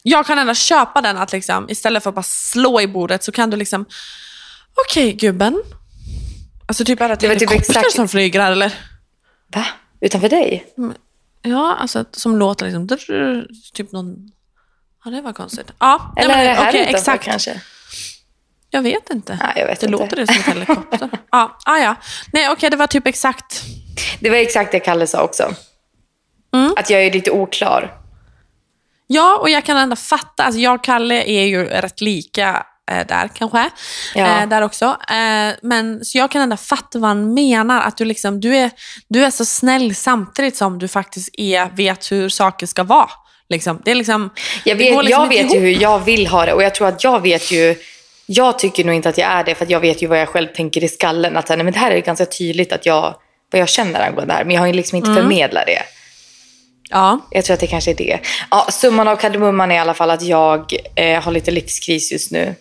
Jag 0.03 0.27
kan 0.27 0.39
ändå 0.39 0.55
köpa 0.55 1.01
den 1.01 1.17
att 1.17 1.33
liksom, 1.33 1.71
istället 1.71 2.03
för 2.03 2.11
att 2.11 2.15
bara 2.15 2.23
slå 2.23 2.81
i 2.81 2.87
bordet 2.87 3.25
så 3.25 3.33
kan 3.33 3.51
du 3.51 3.57
liksom, 3.57 3.85
okej 4.75 5.13
gubben. 5.13 5.63
Alltså 6.67 6.85
typ 6.85 7.01
är 7.01 7.09
det, 7.09 7.17
Det 7.21 7.29
var 7.29 7.35
typ 7.35 7.51
exakt- 7.51 7.93
som 7.93 8.09
flyger 8.09 8.41
här 8.41 8.53
eller? 8.53 8.75
Va? 9.55 9.67
Utanför 10.01 10.29
dig? 10.29 10.67
Ja, 11.43 11.77
alltså 11.81 12.05
som 12.13 12.37
låter 12.37 12.67
liksom, 12.67 12.89
typ 13.75 13.93
någon... 13.93 14.31
Ja, 15.05 15.11
det 15.11 15.21
var 15.21 15.33
konstigt. 15.33 15.67
Ja, 15.79 16.13
nej, 16.17 16.25
Eller 16.25 16.35
men, 16.35 16.47
är 16.47 16.49
det 16.49 16.55
här 16.55 16.69
okej, 16.69 16.81
utanför 16.81 16.99
exakt. 16.99 17.25
kanske? 17.25 17.61
Jag 18.71 18.83
vet 18.83 19.11
inte. 19.11 19.39
Nej, 19.43 19.53
jag 19.57 19.67
vet 19.67 19.81
det 19.81 19.87
inte. 19.87 19.99
låter 19.99 20.17
det 20.17 20.27
som 20.27 20.37
en 20.37 20.53
helikopter. 20.53 21.11
ja, 21.31 21.59
ah, 21.65 21.79
ja. 21.79 21.95
Nej, 22.33 22.51
okej, 22.51 22.71
det 22.71 22.77
var 22.77 22.87
typ 22.87 23.07
exakt. 23.07 23.63
Det 24.21 24.31
var 24.31 24.37
exakt 24.37 24.73
det 24.73 24.81
Kalle 24.81 25.07
sa 25.07 25.23
också. 25.23 25.55
Mm. 26.55 26.75
Att 26.77 26.91
jag 26.91 27.05
är 27.05 27.13
lite 27.13 27.31
oklar. 27.31 28.01
Ja, 29.07 29.39
och 29.41 29.51
jag 29.51 29.65
kan 29.65 29.77
ändå 29.77 29.97
fatta. 29.97 30.45
Alltså, 30.45 30.61
jag 30.61 30.75
och 30.75 30.85
Kalle 30.85 31.23
är 31.25 31.45
ju 31.45 31.65
rätt 31.65 32.01
lika 32.01 32.67
eh, 32.91 33.07
där 33.07 33.29
kanske. 33.35 33.71
Ja. 34.15 34.43
Eh, 34.43 34.49
där 34.49 34.63
också. 34.63 34.85
Eh, 34.85 35.55
men, 35.63 36.05
så 36.05 36.19
jag 36.19 36.31
kan 36.31 36.43
ändå 36.43 36.57
fatta 36.57 36.99
vad 36.99 37.09
han 37.09 37.35
menar. 37.35 37.81
Att 37.81 37.97
du, 37.97 38.05
liksom, 38.05 38.41
du, 38.41 38.57
är, 38.57 38.71
du 39.09 39.25
är 39.25 39.31
så 39.31 39.45
snäll 39.45 39.95
samtidigt 39.95 40.57
som 40.57 40.79
du 40.79 40.89
faktiskt 40.89 41.29
är, 41.33 41.77
vet 41.77 42.13
hur 42.13 42.29
saker 42.29 42.67
ska 42.67 42.83
vara. 42.83 43.11
Liksom. 43.49 43.83
Det 43.85 43.91
är 43.91 43.95
liksom, 43.95 44.31
Jag 44.65 44.77
vet, 44.77 45.05
liksom 45.05 45.11
jag 45.11 45.29
vet 45.29 45.55
ju 45.55 45.59
hur 45.59 45.83
jag 45.83 45.99
vill 45.99 46.27
ha 46.27 46.47
det 46.47 46.53
och 46.53 46.63
jag 46.63 46.75
tror 46.75 46.89
att 46.89 47.05
jag 47.05 47.23
vet 47.23 47.53
ju 47.53 47.77
jag 48.27 48.59
tycker 48.59 48.85
nog 48.85 48.95
inte 48.95 49.09
att 49.09 49.19
jag 49.19 49.31
är 49.31 49.45
det 49.45 49.55
för 49.55 49.65
att 49.65 49.71
jag 49.71 49.81
vet 49.81 50.03
ju 50.03 50.07
vad 50.07 50.21
jag 50.21 50.29
själv 50.29 50.47
tänker 50.49 50.85
i 50.85 50.89
skallen. 50.89 51.37
Att 51.37 51.49
nej, 51.49 51.59
men 51.59 51.73
det 51.73 51.79
här 51.79 51.91
är 51.91 52.01
ganska 52.01 52.27
tydligt 52.27 52.73
att 52.73 52.87
jag, 52.87 53.15
vad 53.53 53.61
jag 53.61 53.69
känner 53.69 54.01
angående 54.01 54.33
det 54.33 54.37
här. 54.37 54.45
Men 54.45 54.55
jag 54.55 54.63
har 54.63 54.67
ju 54.67 54.73
liksom 54.73 54.97
inte 54.97 55.11
Mm. 55.11 55.23
förmedlat 55.23 55.67
det. 55.67 55.83
Ja. 56.91 57.19
Jag 57.31 57.45
tror 57.45 57.55
att 57.55 57.61
det 57.61 57.67
kanske 57.67 57.91
är 57.91 57.95
det. 57.95 58.19
Ja, 58.51 58.67
summan 58.71 59.09
av 59.09 59.17
kardemumman 59.17 59.71
är 59.71 59.75
i 59.75 59.79
alla 59.79 59.95
fall 59.95 60.11
att 60.11 60.23
jag 60.23 60.73
eh, 60.95 61.23
har 61.23 61.33
lite 61.33 61.51
livskris 61.51 62.13
just 62.13 62.31
nu. 62.31 62.55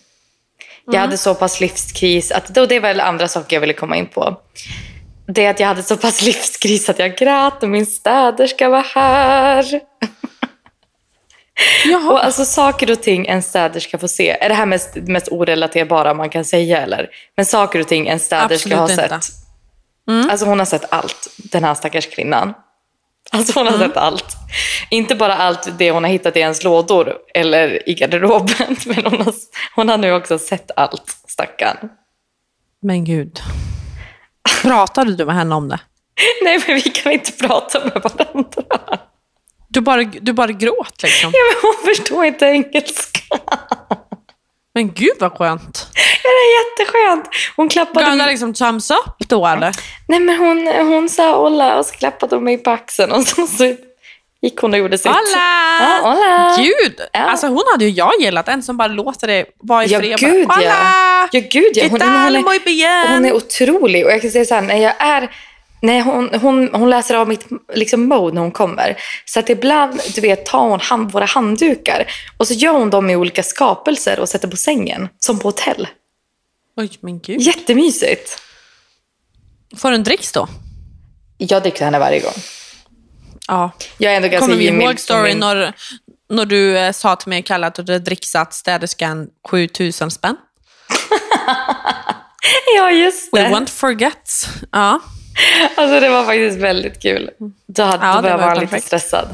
Jag 0.86 1.00
hade 1.00 1.18
så 1.18 1.34
pass 1.34 1.60
livskris, 1.60 2.30
att, 2.30 2.56
och 2.56 2.68
det 2.68 2.76
är 2.76 2.80
väl 2.80 3.00
andra 3.00 3.28
saker 3.28 3.56
jag 3.56 3.60
ville 3.60 3.72
komma 3.72 3.96
in 3.96 4.06
på. 4.06 4.40
Det 5.26 5.44
är 5.44 5.50
att 5.50 5.60
jag 5.60 5.68
hade 5.68 5.82
så 5.82 5.96
pass 5.96 6.22
livskris 6.22 6.88
att 6.88 6.98
jag 6.98 7.16
grät 7.16 7.62
och 7.62 7.68
min 7.68 7.86
städerska 7.86 8.68
var 8.68 8.82
här. 8.82 9.64
Jaha. 11.84 12.12
Och 12.12 12.24
alltså 12.24 12.44
saker 12.44 12.90
och 12.90 13.02
ting 13.02 13.26
en 13.26 13.42
städerska 13.42 13.98
får 13.98 14.08
se. 14.08 14.30
Är 14.30 14.48
det 14.48 14.54
här 14.54 14.66
mest, 14.66 14.94
mest 14.94 15.28
orelaterbara 15.28 16.14
man 16.14 16.30
kan 16.30 16.44
säga 16.44 16.82
eller? 16.82 17.08
Men 17.36 17.46
saker 17.46 17.80
och 17.80 17.88
ting 17.88 18.08
en 18.08 18.20
städerska 18.20 18.54
Absolut 18.54 18.98
har 18.98 19.04
inte. 19.04 19.26
sett. 19.26 19.44
Alltså 20.30 20.46
hon 20.46 20.58
har 20.58 20.66
sett 20.66 20.92
allt, 20.92 21.28
den 21.36 21.64
här 21.64 21.74
stackars 21.74 22.06
kvinnan. 22.06 22.54
Alltså 23.30 23.60
hon 23.60 23.66
har 23.66 23.78
sett 23.78 23.96
allt. 23.96 24.36
Inte 24.90 25.14
bara 25.14 25.34
allt 25.34 25.78
det 25.78 25.90
hon 25.90 26.04
har 26.04 26.10
hittat 26.10 26.36
i 26.36 26.40
ens 26.40 26.64
lådor 26.64 27.14
eller 27.34 27.88
i 27.88 27.94
garderoben. 27.94 28.76
Men 28.86 29.04
hon 29.04 29.20
har, 29.20 29.34
hon 29.74 29.88
har 29.88 29.98
nu 29.98 30.12
också 30.12 30.38
sett 30.38 30.70
allt, 30.76 31.16
stackarn. 31.28 31.88
Men 32.82 33.04
gud. 33.04 33.40
Pratade 34.62 35.16
du 35.16 35.24
med 35.24 35.34
henne 35.34 35.54
om 35.54 35.68
det? 35.68 35.78
Nej 36.44 36.60
men 36.66 36.76
vi 36.76 36.80
kan 36.80 37.12
inte 37.12 37.32
prata 37.32 37.80
med 37.80 38.02
varandra. 38.02 38.98
Du 39.68 39.80
bara, 39.80 40.04
du 40.04 40.32
bara 40.32 40.52
gråt 40.52 41.02
liksom. 41.02 41.30
Ja, 41.34 41.38
men 41.50 41.62
hon 41.62 41.94
förstår 41.94 42.24
inte 42.24 42.46
engelska. 42.46 43.20
Men 44.74 44.92
gud 44.92 45.16
vad 45.20 45.32
skönt. 45.32 45.88
Ja, 46.22 46.30
det 46.30 46.36
är 46.36 46.82
jätteskönt. 46.84 47.28
Hon 47.56 47.68
klappade 47.68 48.06
Gav 48.06 48.18
hon 48.18 48.28
liksom 48.28 48.54
thumbs 48.54 48.90
up 48.90 49.28
då 49.28 49.46
eller? 49.46 49.76
Nej 50.08 50.20
men 50.20 50.38
hon, 50.38 50.66
hon 50.66 51.08
sa 51.08 51.36
hola 51.36 51.78
och 51.78 51.86
så 51.86 51.94
klappade 51.94 52.36
hon 52.36 52.44
mig 52.44 52.58
på 52.58 52.70
axeln 52.70 53.12
och 53.12 53.22
så, 53.22 53.46
så 53.46 53.76
gick 54.44 54.58
hon 54.60 54.72
och 54.72 54.78
gjorde 54.78 54.98
sitt. 54.98 55.06
Hola! 55.06 55.80
Ja, 55.80 56.00
hola! 56.02 56.56
Gud! 56.58 57.00
Ja. 57.12 57.20
Alltså 57.20 57.46
hon 57.46 57.62
hade 57.72 57.84
ju 57.84 57.90
jag 57.90 58.12
gillat. 58.20 58.48
En 58.48 58.62
som 58.62 58.76
bara 58.76 58.88
låter 58.88 59.26
det 59.26 59.46
vara 59.62 59.84
i 59.84 59.88
Ja, 59.88 59.98
fred. 59.98 60.18
gud 60.18 60.48
bara. 60.48 60.56
Hola! 60.56 61.28
Ja, 61.32 61.40
gud 61.50 61.72
ja. 61.74 61.82
¿Qué 61.84 61.88
Hon, 61.90 62.00
hon, 62.02 62.32
muy 62.42 62.82
är, 62.82 63.14
hon 63.14 63.24
är 63.24 63.32
otrolig. 63.32 64.06
Och 64.06 64.12
jag 64.12 64.22
kan 64.22 64.30
säga 64.30 64.44
så 64.44 64.54
här, 64.54 64.62
när 64.62 64.76
jag 64.76 64.94
är... 64.98 65.30
Nej, 65.80 66.00
hon, 66.00 66.30
hon, 66.42 66.68
hon 66.72 66.90
läser 66.90 67.14
av 67.14 67.28
mitt 67.28 67.46
liksom, 67.74 68.08
mode 68.08 68.34
när 68.34 68.40
hon 68.40 68.50
kommer. 68.50 68.96
Så 69.24 69.40
att 69.40 69.50
ibland 69.50 70.00
du 70.14 70.20
vet, 70.20 70.46
tar 70.46 70.68
hon 70.68 70.80
hand, 70.80 71.12
våra 71.12 71.24
handdukar 71.24 72.06
och 72.36 72.48
så 72.48 72.54
gör 72.54 72.72
hon 72.72 72.90
dem 72.90 73.10
i 73.10 73.16
olika 73.16 73.42
skapelser 73.42 74.20
och 74.20 74.28
sätter 74.28 74.48
på 74.48 74.56
sängen. 74.56 75.08
Som 75.18 75.38
på 75.38 75.48
hotell. 75.48 75.88
Oj, 76.76 76.90
men 77.00 77.20
gud. 77.20 77.40
Jättemysigt. 77.40 78.42
Får 79.76 79.90
du 79.90 79.94
en 79.94 80.02
dricks 80.04 80.32
då? 80.32 80.48
Jag 81.38 81.62
dricker 81.62 81.84
henne 81.84 81.98
varje 81.98 82.20
gång. 82.20 82.32
Ja. 83.48 83.70
Jag 83.98 84.12
är 84.12 84.16
ändå 84.16 84.28
ganska 84.28 84.46
Kommer 84.46 84.58
vi 84.58 84.66
ihåg 84.68 85.00
storyn 85.00 85.38
när, 85.38 85.72
när 86.30 86.44
du 86.44 86.78
eh, 86.78 86.92
sa 86.92 87.16
till 87.16 87.28
mig, 87.28 87.42
Kalle, 87.42 87.66
att 87.66 87.74
du 87.74 87.82
hade 87.82 87.98
dricksat 87.98 88.54
städerskan 88.54 89.28
7000 89.50 90.10
spänn? 90.10 90.36
Ja, 92.76 92.90
just 92.90 93.28
We 93.36 93.40
det. 93.42 93.48
won't 93.48 93.70
forget. 93.70 94.48
Ja. 94.72 95.00
Alltså 95.76 96.00
det 96.00 96.08
var 96.08 96.24
faktiskt 96.24 96.58
väldigt 96.58 97.02
kul. 97.02 97.30
Då, 97.66 97.82
hade, 97.82 98.06
Ja, 98.06 98.14
då 98.16 98.22
var 98.28 98.38
var 98.38 98.48
jag 98.48 98.54
lite 98.54 98.66
perfekt. 98.66 98.86
stressad. 98.86 99.28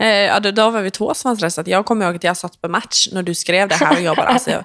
Eh, 0.00 0.08
ja, 0.08 0.40
då, 0.40 0.70
var 0.70 0.80
vi 0.80 0.90
två 0.90 1.14
som 1.14 1.28
var 1.28 1.36
stressade. 1.36 1.70
Jag 1.70 1.84
kommer 1.84 2.06
ihåg 2.06 2.16
att 2.16 2.24
jag 2.24 2.36
satt 2.36 2.60
på 2.60 2.68
match 2.68 3.08
när 3.12 3.22
du 3.22 3.34
skrev 3.34 3.68
det 3.68 3.74
här 3.74 3.96
och 3.96 4.02
jag 4.02 4.16
bara, 4.16 4.26
alltså, 4.26 4.50
jag, 4.50 4.62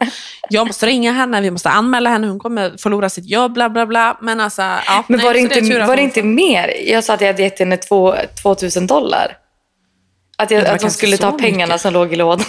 jag 0.50 0.68
måste 0.68 0.86
ringa 0.86 1.12
henne, 1.12 1.42
vi 1.42 1.52
måste 1.52 1.70
anmäla 1.70 2.10
henne, 2.10 2.28
hon 2.28 2.40
kommer 2.40 2.78
förlora 2.78 3.10
sitt 3.10 3.26
jobb, 3.26 3.54
bla 3.54 3.70
bla 3.70 3.86
bla. 3.86 4.18
Men 4.22 4.42
alltså, 4.42 4.62
ja. 4.62 5.04
Men 5.08 5.18
nej, 5.18 5.26
var 5.26 5.34
det 5.34 5.40
inte, 5.40 5.82
att 5.82 5.88
var 5.88 5.96
det 5.96 6.02
inte 6.02 6.24
mer? 6.24 6.74
Jag 6.86 7.04
sa 7.04 7.14
att 7.14 7.22
jag 7.22 7.28
hade 7.28 7.44
gett 7.44 7.60
henne 7.60 7.78
två, 7.78 8.16
2000 8.44 8.88
dollar. 8.88 9.38
Att, 10.38 10.52
jag, 10.52 10.64
Det 10.64 10.72
att 10.72 10.82
hon 10.82 10.92
skulle 10.92 11.18
ta 11.18 11.32
pengarna 11.32 11.66
mycket. 11.66 11.82
som 11.82 11.94
låg 11.94 12.14
i 12.14 12.16
lådan. 12.16 12.46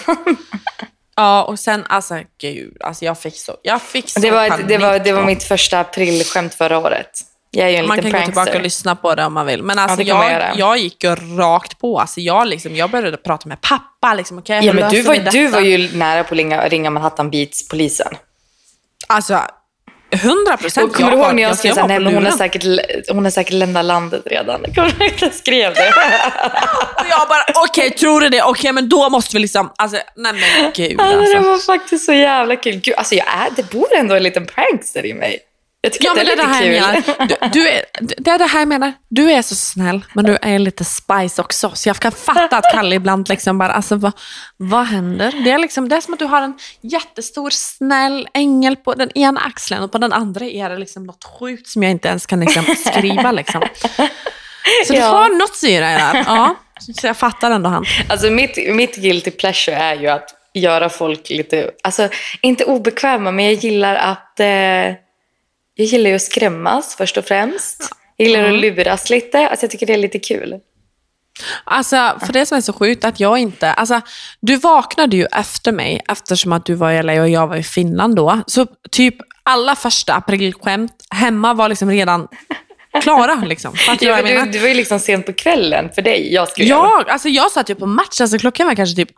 Ja, 1.17 1.45
och 1.45 1.59
sen 1.59 1.85
alltså 1.89 2.21
gud, 2.41 2.77
alltså 2.81 3.05
jag 3.05 3.19
fick 3.19 3.37
så, 3.37 3.57
jag 3.63 3.83
fick 3.83 4.11
så 4.11 4.21
Det 4.21 4.31
var, 4.31 4.47
ett, 4.47 4.69
det, 4.69 4.79
var, 4.79 4.99
det 4.99 5.13
var 5.13 5.25
mitt 5.25 5.43
första 5.43 5.81
aprilskämt 5.81 6.55
förra 6.55 6.79
året. 6.79 7.11
Jag 7.53 7.67
är 7.67 7.71
ju 7.71 7.77
en 7.77 7.87
Man 7.89 7.97
kan 7.97 8.05
liten 8.05 8.21
gå 8.21 8.25
tillbaka 8.25 8.41
och 8.41 8.47
prankster. 8.47 8.63
lyssna 8.63 8.97
på 8.97 9.15
det 9.15 9.25
om 9.25 9.33
man 9.33 9.47
vill. 9.47 9.63
Men 9.63 9.79
alltså 9.79 10.05
det 10.05 10.15
man 10.15 10.33
jag, 10.33 10.43
jag 10.57 10.79
gick 10.79 11.05
ju 11.05 11.15
rakt 11.15 11.79
på. 11.79 12.01
Alltså 12.01 12.21
jag, 12.21 12.47
liksom, 12.47 12.77
jag 12.77 12.91
började 12.91 13.17
prata 13.17 13.49
med 13.49 13.61
pappa. 13.61 14.15
Liksom, 14.15 14.39
okay, 14.39 14.61
Ja, 14.67 14.73
men 14.73 14.91
du 14.91 15.03
var, 15.03 15.17
du 15.33 15.47
var 15.49 15.61
ju 15.61 15.97
nära 15.97 16.25
på 16.25 16.35
att 16.35 16.39
ringa, 16.39 16.69
ringa 16.69 16.91
Manhattan 16.91 17.31
Beats-polisen. 17.31 18.15
Alltså, 19.07 19.41
hundra 20.23 20.57
procent. 20.57 20.95
Kommer 20.97 21.11
du 21.11 21.17
ihåg 21.17 21.35
när 21.35 21.43
jag 21.43 21.59
skrev 21.59 21.75
såhär, 21.75 21.89
nej 21.89 22.01
men 22.01 22.15
hon 22.15 22.25
har, 22.25 22.33
säkert, 22.33 22.65
hon 23.09 23.25
har 23.25 23.31
säkert 23.31 23.53
lämnat 23.53 23.85
landet 23.85 24.23
redan. 24.27 24.63
Kommer 24.75 24.95
du 24.99 25.05
ihåg 25.05 25.15
jag 25.21 25.35
skrev 25.35 25.75
det? 25.75 25.89
Och 26.97 27.07
jag 27.11 27.29
bara, 27.29 27.65
okej, 27.65 27.91
tror 27.91 28.21
du 28.21 28.29
det? 28.29 28.43
Okej, 28.43 28.73
men 28.73 28.89
då 28.89 29.09
måste 29.09 29.37
vi 29.37 29.41
liksom, 29.41 29.73
alltså, 29.79 29.99
nej 30.17 30.33
men 30.33 30.73
gud 30.75 31.01
Alltså, 31.01 31.17
det 31.17 31.37
alltså. 31.37 31.51
var 31.51 31.79
faktiskt 31.79 32.07
så 32.07 32.13
jävla 32.13 32.57
kul. 32.57 32.75
Gud, 32.75 32.95
alltså 32.97 33.15
jag 33.15 33.27
är, 33.27 33.49
det 33.57 33.71
bor 33.71 33.87
ändå 33.95 34.15
en 34.15 34.23
liten 34.23 34.47
prankster 34.47 35.07
i 35.07 35.15
mig. 35.15 35.39
Jag 35.83 35.93
tycker 35.93 36.07
Ja, 36.07 36.15
det 36.15 36.25
det 36.25 36.33
är 36.33 36.37
det 36.37 36.43
lite 36.43 36.49
här 36.55 36.63
jag 36.63 37.05
kul. 37.05 37.17
menar. 37.19 37.27
Du, 37.53 37.61
du 37.61 37.69
är, 37.69 37.83
det 38.01 38.31
är 38.31 38.39
det 38.39 38.47
här 38.47 38.59
jag 38.59 38.69
menar. 38.69 38.93
Du 39.09 39.31
är 39.33 39.43
så 39.43 39.55
snäll, 39.55 40.05
men 40.15 40.25
du 40.25 40.39
är 40.43 40.59
lite 40.59 40.85
spice 40.85 41.43
också. 41.43 41.71
Så 41.75 41.89
jag 41.89 41.97
kan 41.97 42.13
fatta 42.13 42.57
att 42.57 42.73
Kalle 42.73 42.97
ibland 42.97 43.29
liksom 43.29 43.59
bara, 43.59 43.73
alltså 43.73 43.97
vad, 43.97 44.13
vad 44.57 44.87
händer? 44.87 45.33
Det 45.45 45.51
är, 45.51 45.59
liksom, 45.59 45.89
det 45.89 45.97
är 45.97 46.01
som 46.01 46.13
att 46.15 46.19
du 46.19 46.25
har 46.25 46.43
en 46.43 46.59
jättestor 46.83 47.51
snäll 47.51 48.29
ängel 48.35 48.77
på 48.77 48.95
den 48.95 49.11
ena 49.19 49.41
axeln 49.41 49.83
och 49.83 49.93
på 49.93 49.99
den 49.99 50.13
andra 50.13 50.45
är 50.45 50.71
det 50.71 50.77
liksom 50.79 51.05
något 51.05 51.25
sjukt 51.41 51.67
som 51.69 51.83
jag 51.83 51.91
inte 51.91 52.09
ens 52.09 52.27
kan 52.27 52.41
liksom 52.41 52.65
skriva. 52.87 53.33
Liksom. 53.33 53.63
Så 54.87 54.93
du 54.93 54.99
Ja. 54.99 55.07
har 55.07 55.29
något 55.29 55.63
i 55.65 55.67
dig 55.67 55.81
där. 55.81 56.25
Ja, 56.27 56.55
så 57.01 57.07
jag 57.07 57.17
fattar 57.17 57.51
ändå 57.51 57.71
han. 57.71 57.85
Alltså 58.09 58.31
mitt, 58.31 58.75
mitt 58.75 58.97
guilty 58.97 59.31
pleasure 59.31 59.77
är 59.77 59.95
ju 59.95 60.09
att 60.09 60.35
göra 60.55 60.89
folk 60.89 61.31
lite, 61.31 61.71
alltså 61.83 62.09
inte 62.43 62.65
obekväma, 62.65 63.31
men 63.31 63.45
jag 63.45 63.55
gillar 63.55 63.95
att, 63.97 64.41
eh, 64.41 64.47
jag 65.81 65.87
gillar 65.87 66.11
ju 66.11 66.17
att 66.17 66.23
skrämmas 66.23 66.95
först 66.97 67.17
och 67.17 67.25
främst. 67.25 67.89
Jag 68.17 68.29
gillar 68.29 68.41
Mm. 68.41 68.55
att 68.55 68.61
luras 68.61 69.11
lite. 69.11 69.49
Alltså 69.49 69.65
jag 69.65 69.71
tycker 69.71 69.87
det 69.87 69.93
är 69.95 69.99
lite 69.99 70.19
kul. 70.19 70.55
Alltså, 71.65 72.19
för 72.27 72.33
det 72.33 72.47
som 72.47 72.57
är 72.57 72.61
så 72.63 72.73
sjukt 72.73 73.05
att 73.05 73.21
jag 73.21 73.39
inte... 73.39 73.73
Alltså, 73.73 74.01
du 74.41 74.57
vaknade 74.57 75.17
ju 75.17 75.27
efter 75.33 75.73
mig 75.73 76.01
eftersom 76.09 76.53
att 76.53 76.65
du 76.67 76.75
var 76.75 76.91
i 76.93 77.03
LA 77.03 77.21
och 77.21 77.29
jag 77.29 77.47
var 77.47 77.57
i 77.57 77.63
Finland 77.63 78.17
då. 78.17 78.41
Så 78.47 78.67
typ 78.91 79.15
alla 79.43 79.77
första 79.77 80.15
aprilskämt 80.15 80.93
hemma 81.11 81.55
var 81.55 81.69
liksom 81.69 81.91
redan 81.91 82.29
klara. 83.03 83.35
Liksom. 83.35 83.75
Ja, 83.87 83.97
jag 84.01 84.25
du, 84.27 84.51
du 84.53 84.59
var 84.59 84.69
ju 84.69 84.75
liksom 84.75 84.99
sent 85.01 85.27
på 85.27 85.33
kvällen 85.33 85.91
för 85.95 86.03
dig. 86.03 86.35
Jag 86.35 86.49
skrev. 86.49 86.67
Jag, 86.67 87.09
alltså 87.11 87.29
jag 87.29 87.51
satt 87.51 87.69
ju 87.71 87.75
på 87.75 87.87
match, 87.87 88.21
alltså 88.21 88.39
klockan 88.39 88.67
var 88.67 88.75
kanske 88.75 88.97
typ, 88.97 89.11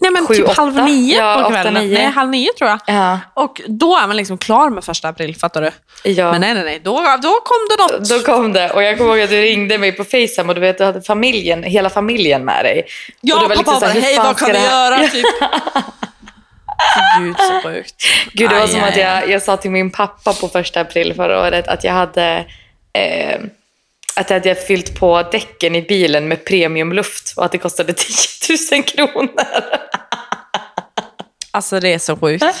nej 0.00 0.10
men 0.12 0.26
Sju, 0.26 0.34
typ 0.34 0.44
åtta? 0.48 0.62
halv 0.62 0.74
nio 0.84 1.16
Ja, 1.18 1.34
på 1.34 1.40
åtta, 1.40 1.50
kvällen. 1.62 1.74
nio. 1.84 1.94
Nej, 1.98 2.06
halv 2.06 2.30
nio 2.30 2.52
tror 2.58 2.70
jag. 2.70 2.78
Ja. 2.86 3.18
Och 3.34 3.60
då 3.66 3.96
är 3.96 4.06
man 4.06 4.16
liksom 4.16 4.38
klar 4.38 4.70
med 4.70 4.84
första 4.84 5.08
april, 5.08 5.36
fattar 5.36 5.62
du? 5.62 5.70
Ja. 6.10 6.32
Men 6.32 6.40
nej, 6.40 6.54
nej, 6.54 6.64
nej, 6.64 6.80
då, 6.84 6.92
då 7.22 7.30
kom 7.40 7.68
det 7.70 7.82
något. 7.98 8.08
Då 8.08 8.18
kom 8.20 8.52
det 8.52 8.70
och 8.70 8.82
jag 8.82 8.98
kommer 8.98 9.10
ihåg 9.10 9.20
att 9.24 9.30
du 9.30 9.40
ringde 9.42 9.78
mig 9.78 9.92
på 9.92 10.04
Facetime 10.04 10.48
och 10.48 10.54
du 10.54 10.60
vet 10.60 10.78
du 10.78 10.84
hade 10.84 11.02
familjen, 11.02 11.62
hela 11.62 11.90
familjen 11.90 12.44
med 12.44 12.64
dig. 12.64 12.80
och 12.82 12.88
ja, 13.20 13.34
det 13.36 13.48
var 13.48 13.56
pappa 13.56 13.72
liksom 13.72 13.80
bara, 13.80 14.00
hej 14.00 14.16
vad 14.16 14.38
kan 14.38 14.52
vi 14.52 14.58
göra? 14.64 14.98
Typ. 15.08 15.26
Gud 17.18 17.36
så 17.38 17.68
sjukt. 17.68 17.94
Gud, 18.32 18.50
det 18.50 18.54
var 18.54 18.62
Aj, 18.62 18.68
som 18.68 18.80
aj, 18.82 18.88
att 18.90 18.96
jag, 18.96 19.30
jag 19.30 19.42
sa 19.42 19.56
till 19.56 19.70
min 19.70 19.90
pappa 19.90 20.32
på 20.32 20.48
första 20.48 20.80
april 20.80 21.14
förra 21.14 21.40
året 21.40 21.68
att 21.68 21.84
jag 21.84 21.92
hade 21.92 22.44
eh, 22.92 23.40
att 24.16 24.30
jag 24.30 24.38
hade 24.38 24.54
fyllt 24.54 24.98
på 25.00 25.22
däcken 25.32 25.74
i 25.74 25.82
bilen 25.82 26.28
med 26.28 26.44
premiumluft 26.44 27.34
och 27.36 27.44
att 27.44 27.52
det 27.52 27.58
kostade 27.58 27.92
10 27.96 28.56
000 28.72 28.82
kronor. 28.84 29.30
Alltså 31.50 31.80
det 31.80 31.88
är 31.92 31.98
så 31.98 32.16
sjukt. 32.16 32.44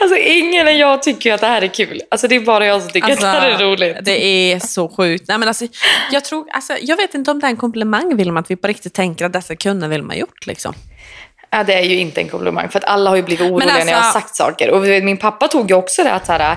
Alltså 0.00 0.16
ingen 0.16 0.68
än 0.68 0.78
jag 0.78 1.02
tycker 1.02 1.34
att 1.34 1.40
det 1.40 1.46
här 1.46 1.62
är 1.62 1.66
kul. 1.66 2.02
Alltså 2.10 2.28
det 2.28 2.36
är 2.36 2.40
bara 2.40 2.66
jag 2.66 2.82
som 2.82 2.90
tycker 2.90 3.10
Alltså, 3.10 3.26
att 3.26 3.34
det 3.34 3.40
här 3.40 3.50
är 3.50 3.58
roligt. 3.58 3.96
Det 4.02 4.24
är 4.24 4.58
så 4.58 4.88
sjukt. 4.88 5.28
Nej, 5.28 5.38
men 5.38 5.48
alltså, 5.48 5.66
jag, 6.12 6.24
tror, 6.24 6.46
alltså, 6.52 6.76
jag 6.80 6.96
vet 6.96 7.14
inte 7.14 7.30
om 7.30 7.40
det 7.40 7.46
är 7.46 7.50
en 7.50 7.56
komplimang 7.56 8.16
Vilma, 8.16 8.40
att 8.40 8.50
vi 8.50 8.56
på 8.56 8.68
riktigt 8.68 8.94
tänker 8.94 9.24
att 9.24 9.32
dessa 9.32 9.56
kunde 9.56 9.88
Vilma 9.88 10.16
gjort. 10.16 10.46
Liksom. 10.46 10.74
Ja, 11.50 11.64
det 11.64 11.74
är 11.74 11.82
ju 11.82 11.96
inte 11.96 12.20
en 12.20 12.28
komplimang 12.28 12.68
för 12.68 12.78
att 12.78 12.84
alla 12.84 13.10
har 13.10 13.16
ju 13.16 13.22
blivit 13.22 13.50
oroliga 13.50 13.70
alltså- 13.70 13.86
när 13.86 13.92
jag 13.92 14.00
har 14.00 14.12
sagt 14.12 14.36
saker. 14.36 14.70
Och 14.70 14.80
min 14.80 15.16
pappa 15.16 15.48
tog 15.48 15.70
ju 15.70 15.76
också 15.76 16.04
det 16.04 16.12
att 16.12 16.26
så 16.26 16.32
här, 16.32 16.56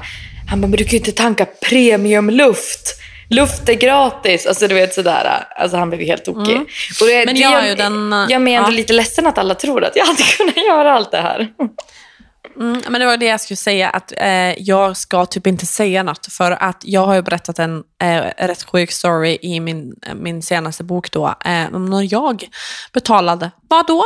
han 0.50 0.62
bara, 0.62 0.68
men 0.68 0.78
du 0.78 0.84
kan 0.84 0.92
ju 0.92 0.98
inte 0.98 1.12
tanka 1.12 1.46
premiumluft. 1.46 3.01
Luft 3.32 3.70
är 3.70 3.74
gratis. 3.74 4.46
Alltså 4.46 4.68
du 4.68 4.76
vet 4.76 4.94
sådär. 4.94 5.48
Alltså 5.56 5.78
han 5.78 5.90
blev 5.90 6.02
helt 6.02 6.26
tokig. 6.26 6.58
Och 7.02 7.08
det, 7.08 7.22
Mm. 7.22 7.26
Men 7.26 7.36
det, 7.36 7.42
jag 7.42 7.68
ju 7.68 7.76
den, 7.76 8.12
jag 8.12 8.32
är 8.32 8.36
ändå 8.36 8.70
ja. 8.70 8.70
lite 8.70 8.94
ledsen 8.94 9.28
att 9.28 9.38
alla 9.38 9.56
tror 9.56 9.84
att 9.84 9.96
jag 9.96 10.06
hade 10.06 10.24
kunnat 10.24 10.58
göra 10.58 10.94
allt 10.94 11.12
det 11.12 11.22
här. 11.22 11.48
Mm, 12.60 12.82
men 12.90 13.02
det 13.02 13.06
var 13.06 13.18
det 13.18 13.26
jag 13.26 13.42
skulle 13.42 13.58
säga, 13.58 13.90
att 13.90 14.14
eh, 14.18 14.62
jag 14.62 14.98
ska 14.98 15.26
typ 15.26 15.48
inte 15.48 15.66
säga 15.66 16.04
något. 16.04 16.34
För 16.34 16.52
att 16.52 16.82
jag 16.84 17.06
har 17.06 17.16
ju 17.16 17.22
berättat 17.22 17.60
en 17.60 17.84
eh, 18.02 18.24
rätt 18.38 18.64
sjuk 18.64 18.92
story 18.92 19.38
i 19.42 19.60
min, 19.60 19.94
min 20.16 20.42
senaste 20.42 20.84
bok 20.84 21.12
då. 21.12 21.28
Eh, 21.28 21.70
när 21.70 22.14
jag 22.14 22.50
betalade, 22.94 23.52
vad 23.70 23.88
då? 23.88 24.04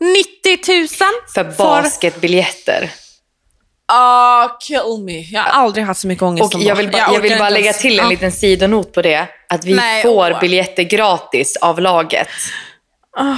90 0.00 0.80
000? 0.80 0.88
För 1.34 1.58
basketbiljetter. 1.58 2.90
Ah, 3.92 4.48
kill 4.60 4.98
me. 5.04 5.20
Jag 5.20 5.40
har 5.42 5.62
aldrig 5.62 5.84
haft 5.84 6.00
så 6.00 6.06
mycket 6.06 6.22
ångest 6.22 6.44
Och 6.44 6.52
som 6.52 6.62
jag 6.62 6.76
vill, 6.76 6.90
bara, 6.90 6.98
jag 6.98 7.10
orkar 7.10 7.22
vill 7.22 7.38
bara 7.38 7.48
lägga 7.50 7.72
till 7.72 8.00
en 8.00 8.08
liten 8.08 8.32
sidonot 8.32 8.92
på 8.92 9.02
det. 9.02 9.26
Att 9.48 9.64
vi 9.64 9.74
Nej, 9.74 10.02
får 10.02 10.30
åh. 10.32 10.40
biljetter 10.40 10.82
gratis 10.82 11.56
av 11.56 11.80
laget. 11.80 12.28
Ah. 13.16 13.36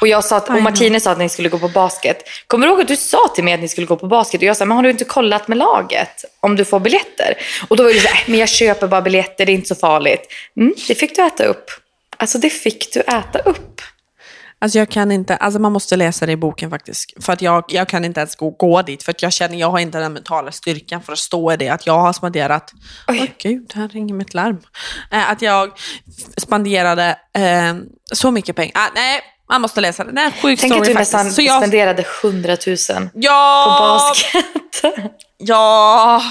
Och 0.00 0.08
jag 0.08 0.24
sa 0.24 0.36
att, 0.36 0.48
och. 0.48 0.62
Martine 0.62 1.00
sa 1.00 1.10
att 1.10 1.18
ni 1.18 1.28
skulle 1.28 1.48
gå 1.48 1.58
på 1.58 1.68
basket. 1.68 2.22
Kommer 2.46 2.66
du 2.66 2.72
ihåg 2.72 2.80
att 2.80 2.88
du 2.88 2.96
sa 2.96 3.28
till 3.34 3.44
mig 3.44 3.54
att 3.54 3.60
ni 3.60 3.68
skulle 3.68 3.86
gå 3.86 3.96
på 3.96 4.06
basket? 4.06 4.40
Och 4.40 4.44
jag 4.46 4.56
sa, 4.56 4.64
men 4.64 4.76
har 4.76 4.82
du 4.84 4.90
inte 4.90 5.04
kollat 5.04 5.48
med 5.48 5.58
laget 5.58 6.24
om 6.40 6.56
du 6.56 6.64
får 6.64 6.80
biljetter? 6.80 7.34
Och 7.68 7.76
då 7.76 7.82
var 7.82 7.90
du 7.90 8.00
så 8.00 8.08
här, 8.08 8.14
"Äh, 8.14 8.22
men 8.26 8.38
jag 8.40 8.48
köper 8.48 8.86
bara 8.86 9.02
biljetter, 9.02 9.46
det 9.46 9.52
är 9.52 9.54
inte 9.54 9.68
så 9.68 9.74
farligt. 9.74 10.22
Mm, 10.56 10.74
det 10.88 10.94
fick 10.94 11.16
du 11.16 11.26
äta 11.26 11.44
upp. 11.44 11.70
Alltså 12.16 12.38
det 12.38 12.50
fick 12.50 12.92
du 12.92 13.00
äta 13.00 13.38
upp. 13.38 13.80
Alltså 14.58 14.78
jag 14.78 14.88
kan 14.88 15.12
inte, 15.12 15.36
alltså 15.36 15.60
man 15.60 15.72
måste 15.72 15.96
läsa 15.96 16.26
det 16.26 16.32
i 16.32 16.36
boken 16.36 16.70
faktiskt. 16.70 17.24
För 17.24 17.32
att 17.32 17.42
jag, 17.42 17.64
jag 17.68 17.88
kan 17.88 18.04
inte 18.04 18.20
ens 18.20 18.36
gå, 18.36 18.50
gå 18.50 18.82
dit, 18.82 19.02
för 19.02 19.10
att 19.10 19.22
jag 19.22 19.32
känner 19.32 19.58
jag 19.58 19.70
har 19.70 19.78
inte 19.78 19.98
den 19.98 20.12
mentala 20.12 20.52
styrkan 20.52 21.02
för 21.02 21.12
att 21.12 21.18
stå 21.18 21.52
i 21.52 21.56
det. 21.56 21.68
Att 21.68 21.86
jag 21.86 21.98
har 21.98 22.12
spenderat, 22.12 22.72
åh 23.08 23.24
gud, 23.38 23.72
här 23.74 23.88
ringer 23.88 24.14
mitt 24.14 24.34
larm. 24.34 24.60
Eh, 25.12 25.30
att 25.30 25.42
jag 25.42 25.70
spenderade 26.36 27.18
eh, 27.38 27.74
så 28.12 28.30
mycket 28.30 28.56
pengar. 28.56 28.72
Ah, 28.74 28.88
nej, 28.94 29.20
man 29.48 29.60
måste 29.60 29.80
läsa 29.80 30.04
det. 30.04 30.12
Det 30.12 30.20
är 30.20 30.24
en 30.24 30.32
sjuk 30.32 30.60
Tänk 30.60 30.72
att 30.72 30.76
story 30.76 30.88
du 30.88 30.94
faktiskt. 30.94 31.12
nästan 31.12 31.32
Så 31.32 31.42
jag, 31.42 31.62
spenderade 31.62 32.04
100 32.22 32.56
000 32.66 32.76
på 32.76 33.10
ja, 33.14 33.76
basket. 33.78 34.44
ja, 35.38 36.22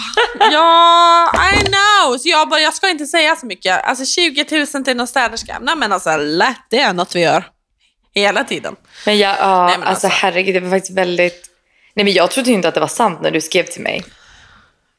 ja, 0.51 1.31
I 1.53 1.65
know. 1.65 2.17
Så 2.17 2.29
jag 2.29 2.49
bara, 2.49 2.59
jag 2.59 2.73
ska 2.73 2.89
inte 2.89 3.05
säga 3.05 3.35
så 3.35 3.45
mycket. 3.45 3.83
Alltså 3.83 4.05
20 4.05 4.65
000 4.73 4.83
till 4.83 4.97
någon 4.97 5.07
städerska. 5.07 5.57
Nej 5.61 5.75
men 5.75 5.91
alltså 5.91 6.17
lätt, 6.17 6.57
det 6.69 6.79
är 6.79 6.93
något 6.93 7.15
vi 7.15 7.21
gör. 7.21 7.54
Hela 8.15 8.43
tiden. 8.43 8.75
Men 9.05 9.17
jag, 9.17 9.35
ja, 9.39 9.65
Nej, 9.65 9.77
men 9.77 9.87
alltså, 9.87 10.07
alltså. 10.07 10.19
herregud, 10.21 10.55
det 10.55 10.59
var 10.59 10.69
faktiskt 10.69 10.97
väldigt... 10.97 11.49
Nej 11.93 12.03
men 12.03 12.13
jag 12.13 12.31
trodde 12.31 12.51
inte 12.51 12.67
att 12.67 12.73
det 12.73 12.79
var 12.79 12.87
sant 12.87 13.21
när 13.21 13.31
du 13.31 13.41
skrev 13.41 13.63
till 13.63 13.81
mig. 13.81 14.03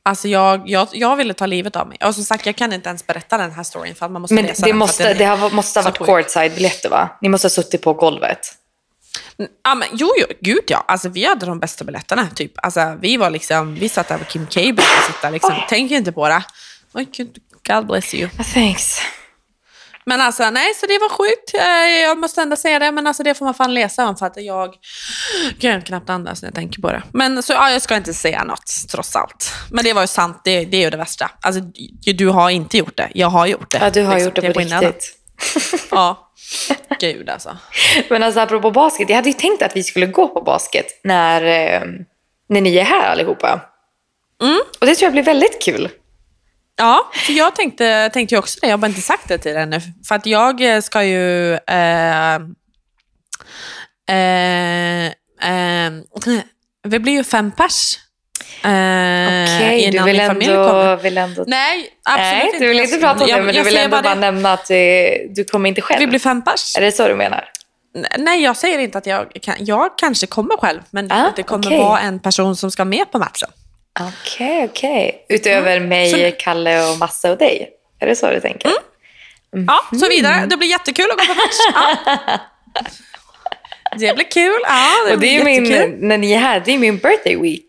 Alltså 0.03 0.29
jag, 0.29 0.69
jag, 0.69 0.89
jag 0.93 1.17
ville 1.17 1.35
ta 1.35 1.47
livet 1.47 1.77
av 1.77 1.89
mig. 1.89 1.99
Och 2.05 2.15
som 2.15 2.25
sagt, 2.25 2.47
jag 2.47 2.57
kan 2.57 2.73
inte 2.73 2.89
ens 2.89 3.07
berätta 3.07 3.39
den 3.39 3.53
här 3.53 3.63
storyn 3.63 3.95
för 3.95 4.07
att 4.07 4.13
man 4.13 4.23
måste 4.23 4.35
Men 4.35 4.45
läsa 4.47 4.63
det 4.67 4.71
den. 4.71 4.79
måste, 4.79 5.09
den 5.09 5.19
det 5.19 5.25
har, 5.25 5.51
måste 5.51 5.81
ha 5.81 5.85
varit 5.85 5.99
courtside-biljetter 5.99 6.89
va? 6.89 7.09
Ni 7.21 7.29
måste 7.29 7.45
ha 7.45 7.51
suttit 7.51 7.83
på 7.83 7.93
golvet. 7.93 8.39
Ja, 9.65 9.75
men, 9.75 9.89
jo, 9.93 10.13
jo, 10.19 10.27
gud 10.41 10.65
ja. 10.67 10.85
Alltså, 10.89 11.09
vi 11.09 11.25
hade 11.25 11.47
de 11.47 11.61
bästa 11.61 11.85
biljetterna. 11.85 12.29
Typ. 12.35 12.53
Alltså, 12.57 12.97
vi, 13.01 13.17
var 13.17 13.31
liksom, 13.31 13.75
vi 13.75 13.89
satt 13.89 14.09
där 14.09 14.19
med 14.19 14.29
Kim 14.29 14.47
K 14.47 14.61
sitta. 15.07 15.31
Liksom. 15.31 15.55
Tänk 15.69 15.91
inte 15.91 16.13
på 16.13 16.29
det. 16.29 16.43
God 17.69 17.87
bless 17.87 18.15
you. 18.15 18.29
Thanks. 18.55 19.01
Men 20.09 20.21
alltså, 20.21 20.51
nej, 20.51 20.75
så 20.75 20.87
det 20.87 20.99
var 20.99 21.09
sjukt. 21.09 21.55
Eh, 21.55 22.03
Jag 22.03 22.19
måste 22.19 22.43
ändå 22.43 22.57
säga 22.57 22.79
det, 22.79 22.93
men 22.93 23.07
alltså, 23.07 23.23
det 23.23 23.35
får 23.35 23.45
man 23.45 23.55
fan 23.55 23.75
läsa 23.75 24.07
om 24.09 24.17
för 24.17 24.27
att 24.27 24.37
jag 24.37 24.75
kan 25.61 25.83
knappt 25.83 26.11
andas 26.11 26.43
när 26.43 26.49
jag 26.49 26.55
tänker 26.55 26.83
på 26.83 26.91
det. 26.93 27.03
Men 27.13 27.43
så, 27.43 27.53
ja, 27.53 27.71
jag 27.71 27.83
ska 27.83 27.97
inte 27.97 28.15
säga 28.15 28.45
något, 28.45 28.71
trots 28.91 29.17
allt. 29.17 29.53
Men 29.71 29.85
det 29.85 29.93
var 29.93 30.01
ju 30.03 30.07
sant, 30.07 30.41
det, 30.45 30.65
det 30.65 30.77
är 30.77 30.81
ju 30.81 30.91
det 30.91 30.97
värsta. 30.97 31.31
Alltså, 31.41 31.61
du, 32.15 32.29
har 32.29 32.51
inte 32.51 32.79
gjort 32.79 32.97
det, 32.97 33.11
jag 33.15 33.29
har 33.29 33.47
gjort 33.47 33.71
det. 33.71 33.79
Ja, 33.79 33.91
du 33.91 34.03
har 34.03 34.15
Liksom, 34.15 34.25
gjort 34.27 34.35
det 34.35 34.53
på 34.53 34.61
riktigt. 34.61 35.13
Ja, 35.91 36.33
gud 37.01 37.29
alltså. 37.31 37.57
Men 38.11 38.23
alltså 38.23 38.41
apropå 38.41 38.71
basket, 38.71 39.09
jag 39.09 39.17
hade 39.17 39.29
ju 39.29 39.33
tänkt 39.33 39.63
att 39.63 39.77
vi 39.77 39.83
skulle 39.83 40.07
gå 40.07 40.29
på 40.29 40.41
basket 40.43 40.87
när, 41.05 41.43
eh, 41.43 41.83
när 42.49 42.61
ni 42.61 42.77
är 42.77 42.85
här 42.85 43.11
allihopa. 43.11 43.61
Mm. 44.43 44.61
Och 44.81 44.87
det 44.87 44.95
tror 44.95 45.07
jag 45.07 45.13
blir 45.13 45.23
väldigt 45.23 45.63
kul. 45.63 45.89
Ja, 46.77 47.11
för 47.27 47.33
jag 47.33 47.55
tänkte, 47.57 48.11
tänkte 48.13 48.35
ju 48.35 48.39
också 48.39 48.59
det. 48.61 48.67
Jag 48.67 48.73
har 48.73 48.79
bara 48.79 48.87
inte 48.87 49.01
sagt 49.01 49.29
det 49.29 49.39
till 49.39 49.57
ännu. 49.57 49.81
För 50.09 50.15
att 50.15 50.27
jag 50.27 50.75
eh, 50.75 50.81
ska 50.81 51.05
ju... 51.05 51.53
Eh, 51.55 52.35
eh, 54.11 55.07
eh, 55.07 55.93
vi 56.89 56.99
blir 56.99 57.13
ju 57.13 57.25
fem 57.25 57.53
pers. 57.53 57.99
Eh, 58.65 58.71
Okej, 58.71 59.91
du 59.91 59.97
innan 59.97 60.05
vill 60.07 60.21
ändå, 60.21 60.97
vill 60.97 61.19
ändå... 61.19 61.45
Nej, 61.47 61.89
absolut 62.05 62.23
Nej, 62.33 62.47
inte. 62.47 62.59
du 62.59 62.69
vill 62.69 62.81
inte 62.81 62.99
prata 62.99 63.25
om 63.25 63.31
det, 63.31 63.37
men 63.43 63.47
jag 63.55 63.65
du 63.65 63.71
vill 63.71 63.77
ändå 63.77 64.03
bara 64.03 64.15
det. 64.15 64.21
nämna 64.21 64.53
att 64.53 64.71
eh, 64.71 64.77
du 65.31 65.45
kommer 65.51 65.69
inte 65.69 65.81
själv. 65.81 66.01
Vi 66.01 66.07
blir 66.07 66.19
fem 66.19 66.43
pers. 66.43 66.77
Är 66.77 66.81
det 66.81 66.93
så 66.93 67.09
du 67.09 67.15
menar? 67.15 67.45
Nej, 68.19 68.43
jag 68.43 68.57
säger 68.57 68.79
inte 68.79 68.99
att 68.99 69.07
jag 69.07 69.33
kan. 69.43 69.55
Jag 69.59 69.99
kanske 69.99 70.27
kommer 70.27 70.57
själv, 70.57 70.81
men 70.91 71.13
Ah, 71.13 71.33
det 71.37 71.43
kommer 71.43 71.67
okej. 71.67 71.79
vara 71.79 72.01
en 72.01 72.19
person 72.21 72.57
som 72.57 72.71
ska 72.71 72.85
med 72.85 73.11
på 73.13 73.19
matchen. 73.19 73.49
Okej, 74.01 74.65
okej. 74.65 75.27
Utöver 75.29 75.81
mig, 75.81 76.11
Så- 76.31 76.37
Kalle 76.39 76.91
och 76.91 76.99
Massa 76.99 77.31
och 77.33 77.39
dig? 77.39 77.71
Är 78.01 78.07
det 78.07 78.17
så 78.17 78.31
du 78.31 78.41
tänker? 78.41 78.71
Ja, 79.67 79.99
så 79.99 80.09
vidare. 80.09 80.47
Det 80.47 80.57
blir 80.57 80.69
jättekul 80.69 81.11
att 81.11 81.19
gå 81.19 81.25
på 81.25 81.35
match. 81.35 81.57
Ja. 81.75 81.97
Det 83.99 84.15
blir 84.15 84.31
kul. 84.31 84.61
Ja, 84.65 84.91
det 85.07 85.13
Och 85.15 85.21
det 85.21 85.37
är 85.37 85.45
min, 85.45 85.65
jättekul. 85.65 85.97
när 86.01 86.19
ni 86.19 86.33
är 86.33 86.39
här, 86.39 86.63
det 86.65 86.73
är 86.73 86.79
min 86.79 86.97
birthday 86.99 87.37
week. 87.37 87.65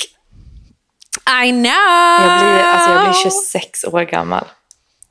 I 1.46 1.52
know! 1.52 1.66
Jag 2.22 2.40
blir, 2.40 2.64
alltså 2.64 2.92
jag 2.92 3.04
blir 3.04 3.14
26 3.24 3.84
år 3.84 4.02
gammal. 4.02 4.46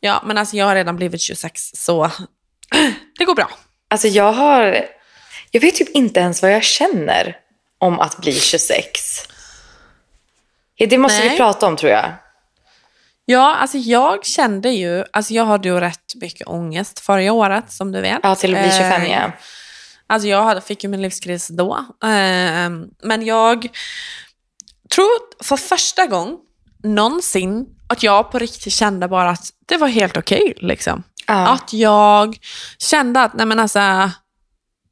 Ja, 0.00 0.22
men 0.26 0.38
alltså 0.38 0.56
jag 0.56 0.66
har 0.66 0.74
redan 0.74 0.96
blivit 0.96 1.20
26, 1.20 1.70
så 1.74 2.10
det 3.18 3.24
går 3.24 3.34
bra. 3.34 3.50
Alltså 3.90 4.08
jag 4.08 4.32
har... 4.32 4.84
Jag 5.50 5.60
vet 5.60 5.74
typ 5.74 5.88
inte 5.88 6.20
ens 6.20 6.42
vad 6.42 6.52
jag 6.52 6.64
känner 6.64 7.36
om 7.78 8.00
att 8.00 8.16
bli 8.18 8.40
26. 8.40 9.00
Det 10.78 10.98
måste 10.98 11.22
vi 11.22 11.28
Nej. 11.28 11.36
prata 11.36 11.66
om 11.66 11.76
tror 11.76 11.92
jag. 11.92 12.12
Ja, 13.24 13.56
alltså 13.56 13.78
jag 13.78 14.24
kände 14.26 14.70
ju, 14.70 15.04
alltså 15.12 15.34
jag 15.34 15.44
hade 15.44 15.68
ju 15.68 15.80
rätt 15.80 16.14
mycket 16.14 16.46
ångest 16.46 17.00
förra 17.00 17.32
året, 17.32 17.72
som 17.72 17.92
du 17.92 18.00
vet. 18.00 18.20
Ja, 18.22 18.34
till 18.34 18.54
att 18.54 18.62
bli 18.62 18.70
25 18.70 19.02
Eh, 19.02 19.10
ja. 19.12 19.32
Alltså 20.06 20.28
jag 20.28 20.44
hade, 20.44 20.60
fick 20.60 20.84
ju 20.84 20.90
min 20.90 21.02
livskris 21.02 21.48
då. 21.48 21.76
Eh, 22.02 22.70
men 23.02 23.24
jag 23.24 23.68
tror 24.94 25.44
för 25.44 25.56
första 25.56 26.06
gång 26.06 26.38
någonsin 26.82 27.66
att 27.88 28.02
jag 28.02 28.30
på 28.30 28.38
riktigt 28.38 28.72
kände 28.72 29.08
bara 29.08 29.30
att 29.30 29.48
det 29.66 29.76
var 29.76 29.88
helt 29.88 30.16
okej. 30.16 30.54
liksom. 30.56 31.02
Ja. 31.26 31.48
Att 31.48 31.72
jag 31.72 32.36
kände 32.78 33.22
att, 33.22 33.34
nej 33.34 33.46
men 33.46 33.60
alltså, 33.60 34.10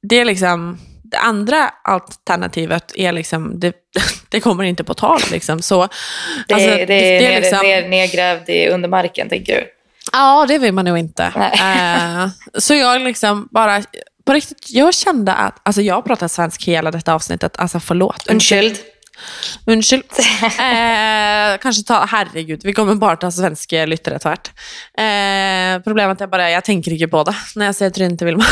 det 0.03 0.16
är 0.16 0.24
liksom, 0.24 0.78
det 1.15 1.21
andra 1.21 1.71
alternativet 1.85 2.93
är 2.97 3.12
liksom, 3.12 3.61
det, 3.61 3.73
det 4.29 4.41
kommer 4.41 4.65
inte 4.65 4.85
på 4.85 4.95
tal 4.95 5.21
liksom. 5.33 5.62
Så, 5.62 5.89
Det, 6.49 6.55
alltså, 6.55 6.69
det, 6.71 6.83
är 6.83 6.87
det 6.87 7.17
är 7.17 7.31
ner, 7.31 7.41
liksom- 7.41 7.59
ner, 7.62 7.89
nedgrävd 7.89 8.49
i 8.51 8.69
under 8.69 8.89
marken, 8.89 9.29
tänker 9.29 9.55
du? 9.55 9.67
Ja, 10.12 10.45
det 10.49 10.59
vill 10.59 10.73
man 10.73 10.85
nog 10.85 10.99
inte. 10.99 11.25
Eh, 11.61 12.29
så 12.59 12.75
jag 12.75 13.01
liksom 13.01 13.49
bara, 13.51 13.83
på 14.27 14.33
riktigt, 14.33 14.71
jag 14.71 14.95
kände 14.95 15.33
att, 15.35 15.61
alltså 15.62 15.83
jag 15.83 16.05
pratat 16.05 16.33
svensk 16.33 16.65
hela 16.65 16.91
detta 16.91 17.15
avsnittet, 17.15 17.57
alltså 17.59 17.81
förlåt. 17.81 18.27
Undskyld. 18.27 18.77
Undskyld. 19.66 20.05
Eh, 20.43 21.59
kanske 21.62 21.83
ta, 21.87 22.05
herregud, 22.09 22.61
vi 22.64 22.72
kommer 22.72 22.95
bara 22.95 23.16
ta 23.16 23.31
svenska 23.31 23.87
lyttere 23.87 24.18
tvärt. 24.18 24.49
Eh, 24.99 25.83
problemet 25.85 26.20
är 26.20 26.27
bara, 26.27 26.51
jag 26.51 26.64
tänker 26.64 26.93
inte 26.93 27.09
på 27.09 27.25
det 27.25 27.35
när 27.57 27.66
jag 27.66 27.75
säger 27.75 27.91
trynet 27.91 28.18
till 28.18 28.27
Vilma. 28.27 28.45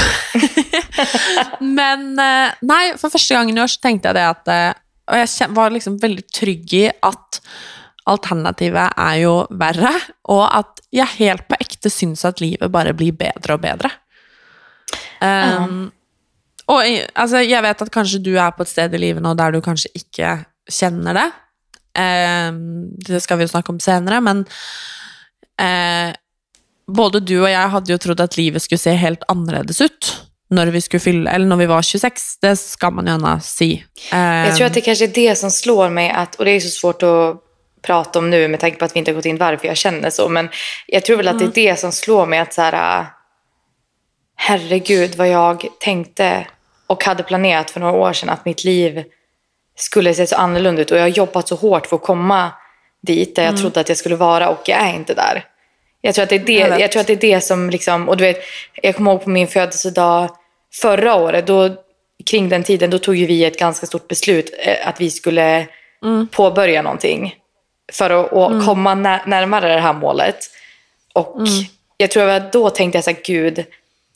Men 1.60 2.18
eh, 2.18 2.52
nej, 2.60 2.98
för 2.98 3.08
första 3.10 3.34
gången 3.38 3.58
i 3.58 3.62
år 3.62 3.66
så 3.66 3.80
tänkte 3.80 4.08
jag 4.08 4.14
det 4.16 4.28
att, 4.28 4.48
eh, 4.48 4.70
och 5.10 5.18
jag 5.18 5.48
var 5.48 5.70
liksom 5.70 5.98
väldigt 5.98 6.32
trygg 6.32 6.74
i 6.74 6.90
att 7.02 7.42
alternativet 8.04 8.92
är 8.96 9.14
ju 9.14 9.46
värre 9.50 10.00
och 10.22 10.56
att 10.58 10.78
jag 10.90 11.06
helt 11.06 11.48
på 11.48 11.56
äkta 11.60 11.90
syns 11.90 12.24
att 12.24 12.40
livet 12.40 12.70
bara 12.70 12.92
blir 12.92 13.12
bättre 13.12 13.52
och 13.54 13.60
bättre. 13.60 13.90
Um, 15.20 15.90
och 16.66 16.84
i- 16.86 17.06
alltså, 17.12 17.36
jag 17.40 17.62
vet 17.62 17.82
att 17.82 17.90
kanske 17.90 18.18
du 18.18 18.38
är 18.40 18.50
på 18.50 18.62
ett 18.62 18.68
ställe 18.68 18.96
i 18.96 18.98
livet 18.98 19.22
nu 19.22 19.34
där 19.34 19.52
du 19.52 19.62
kanske 19.62 19.88
inte 19.94 20.44
känner 20.70 21.14
det. 21.14 21.30
Ehm, 22.00 22.96
det 22.96 23.20
ska 23.20 23.36
vi 23.36 23.44
ju 23.44 23.48
snacka 23.48 23.72
om 23.72 23.80
senare, 23.80 24.20
men 24.20 24.38
eh, 25.60 26.14
både 26.86 27.20
du 27.20 27.40
och 27.40 27.50
jag 27.50 27.68
hade 27.68 27.92
ju 27.92 27.98
trott 27.98 28.20
att 28.20 28.36
livet 28.36 28.62
skulle 28.62 28.78
se 28.78 28.90
helt 28.92 29.22
annorlunda 29.28 29.74
ut 29.84 30.22
när 30.50 30.66
vi 30.66 30.80
skulle 30.80 31.00
fylla, 31.00 31.30
eller 31.30 31.46
när 31.46 31.56
vi 31.56 31.66
var 31.66 31.82
26. 31.82 32.38
Det 32.40 32.56
ska 32.56 32.90
man 32.90 33.06
gärna 33.06 33.40
säga. 33.40 33.78
Jag 34.46 34.56
tror 34.56 34.66
att 34.66 34.74
det 34.74 34.80
kanske 34.80 35.04
är 35.04 35.08
det 35.14 35.36
som 35.36 35.50
slår 35.50 35.90
mig, 35.90 36.10
att, 36.10 36.34
och 36.34 36.44
det 36.44 36.50
är 36.50 36.60
så 36.60 36.68
svårt 36.68 37.02
att 37.02 37.36
prata 37.82 38.18
om 38.18 38.30
nu 38.30 38.48
med 38.48 38.60
tanke 38.60 38.76
på 38.76 38.84
att 38.84 38.96
vi 38.96 38.98
inte 38.98 39.10
har 39.10 39.16
gått 39.16 39.24
in 39.24 39.38
varför 39.38 39.68
jag 39.68 39.76
känner 39.76 40.10
så, 40.10 40.28
men 40.28 40.48
jag 40.86 41.04
tror 41.04 41.16
väl 41.16 41.28
att 41.28 41.38
det 41.38 41.44
är 41.44 41.68
det 41.68 41.78
som 41.78 41.92
slår 41.92 42.26
mig 42.26 42.38
att 42.38 42.54
så 42.54 42.62
här, 42.62 43.00
äh, 43.00 43.06
herregud 44.36 45.14
vad 45.14 45.28
jag 45.28 45.66
tänkte 45.80 46.46
och 46.86 47.04
hade 47.04 47.22
planerat 47.22 47.70
för 47.70 47.80
några 47.80 47.92
år 47.92 48.12
sedan 48.12 48.28
att 48.28 48.44
mitt 48.44 48.64
liv 48.64 49.04
skulle 49.76 50.14
se 50.14 50.26
så 50.26 50.36
annorlunda 50.36 50.82
ut 50.82 50.90
och 50.90 50.96
jag 50.96 51.02
har 51.02 51.08
jobbat 51.08 51.48
så 51.48 51.54
hårt 51.54 51.86
för 51.86 51.96
att 51.96 52.02
komma 52.02 52.50
dit 53.02 53.36
där 53.36 53.44
jag 53.44 53.56
trodde 53.56 53.80
att 53.80 53.88
jag 53.88 53.98
skulle 53.98 54.16
vara 54.16 54.48
och 54.48 54.60
jag 54.66 54.80
är 54.80 54.94
inte 54.94 55.14
där. 55.14 55.44
Jag 56.00 56.14
tror 56.14 56.22
att 56.22 56.28
det 56.28 56.36
är 56.36 56.38
det, 56.38 56.52
Jag 56.52 56.80
jag 56.80 56.92
tror 56.92 57.00
att 57.00 57.06
det, 57.06 57.12
är 57.12 57.34
det 57.34 57.40
som 57.40 57.70
liksom, 57.70 58.08
och 58.08 58.16
du 58.16 58.24
vet, 58.24 58.42
jag 58.82 58.96
kommer 58.96 59.10
ihåg 59.10 59.24
på 59.24 59.30
min 59.30 59.48
födelsedag 59.48 60.30
förra 60.80 61.14
året, 61.14 61.46
då, 61.46 61.76
kring 62.26 62.48
den 62.48 62.64
tiden, 62.64 62.90
då 62.90 62.98
tog 62.98 63.16
ju 63.16 63.26
vi 63.26 63.44
ett 63.44 63.58
ganska 63.58 63.86
stort 63.86 64.08
beslut 64.08 64.54
eh, 64.58 64.88
att 64.88 65.00
vi 65.00 65.10
skulle 65.10 65.66
påbörja 66.30 66.82
någonting 66.82 67.34
för 67.92 68.10
att, 68.10 68.32
att 68.32 68.66
komma 68.66 68.94
när, 68.94 69.26
närmare 69.26 69.74
det 69.74 69.80
här 69.80 69.92
målet. 69.92 70.38
Och 71.12 71.36
jag 71.96 72.10
tror 72.10 72.28
att 72.28 72.52
då 72.52 72.70
tänkte 72.70 72.96
jag 72.96 73.04
så 73.04 73.10
här, 73.10 73.18
gud, 73.24 73.64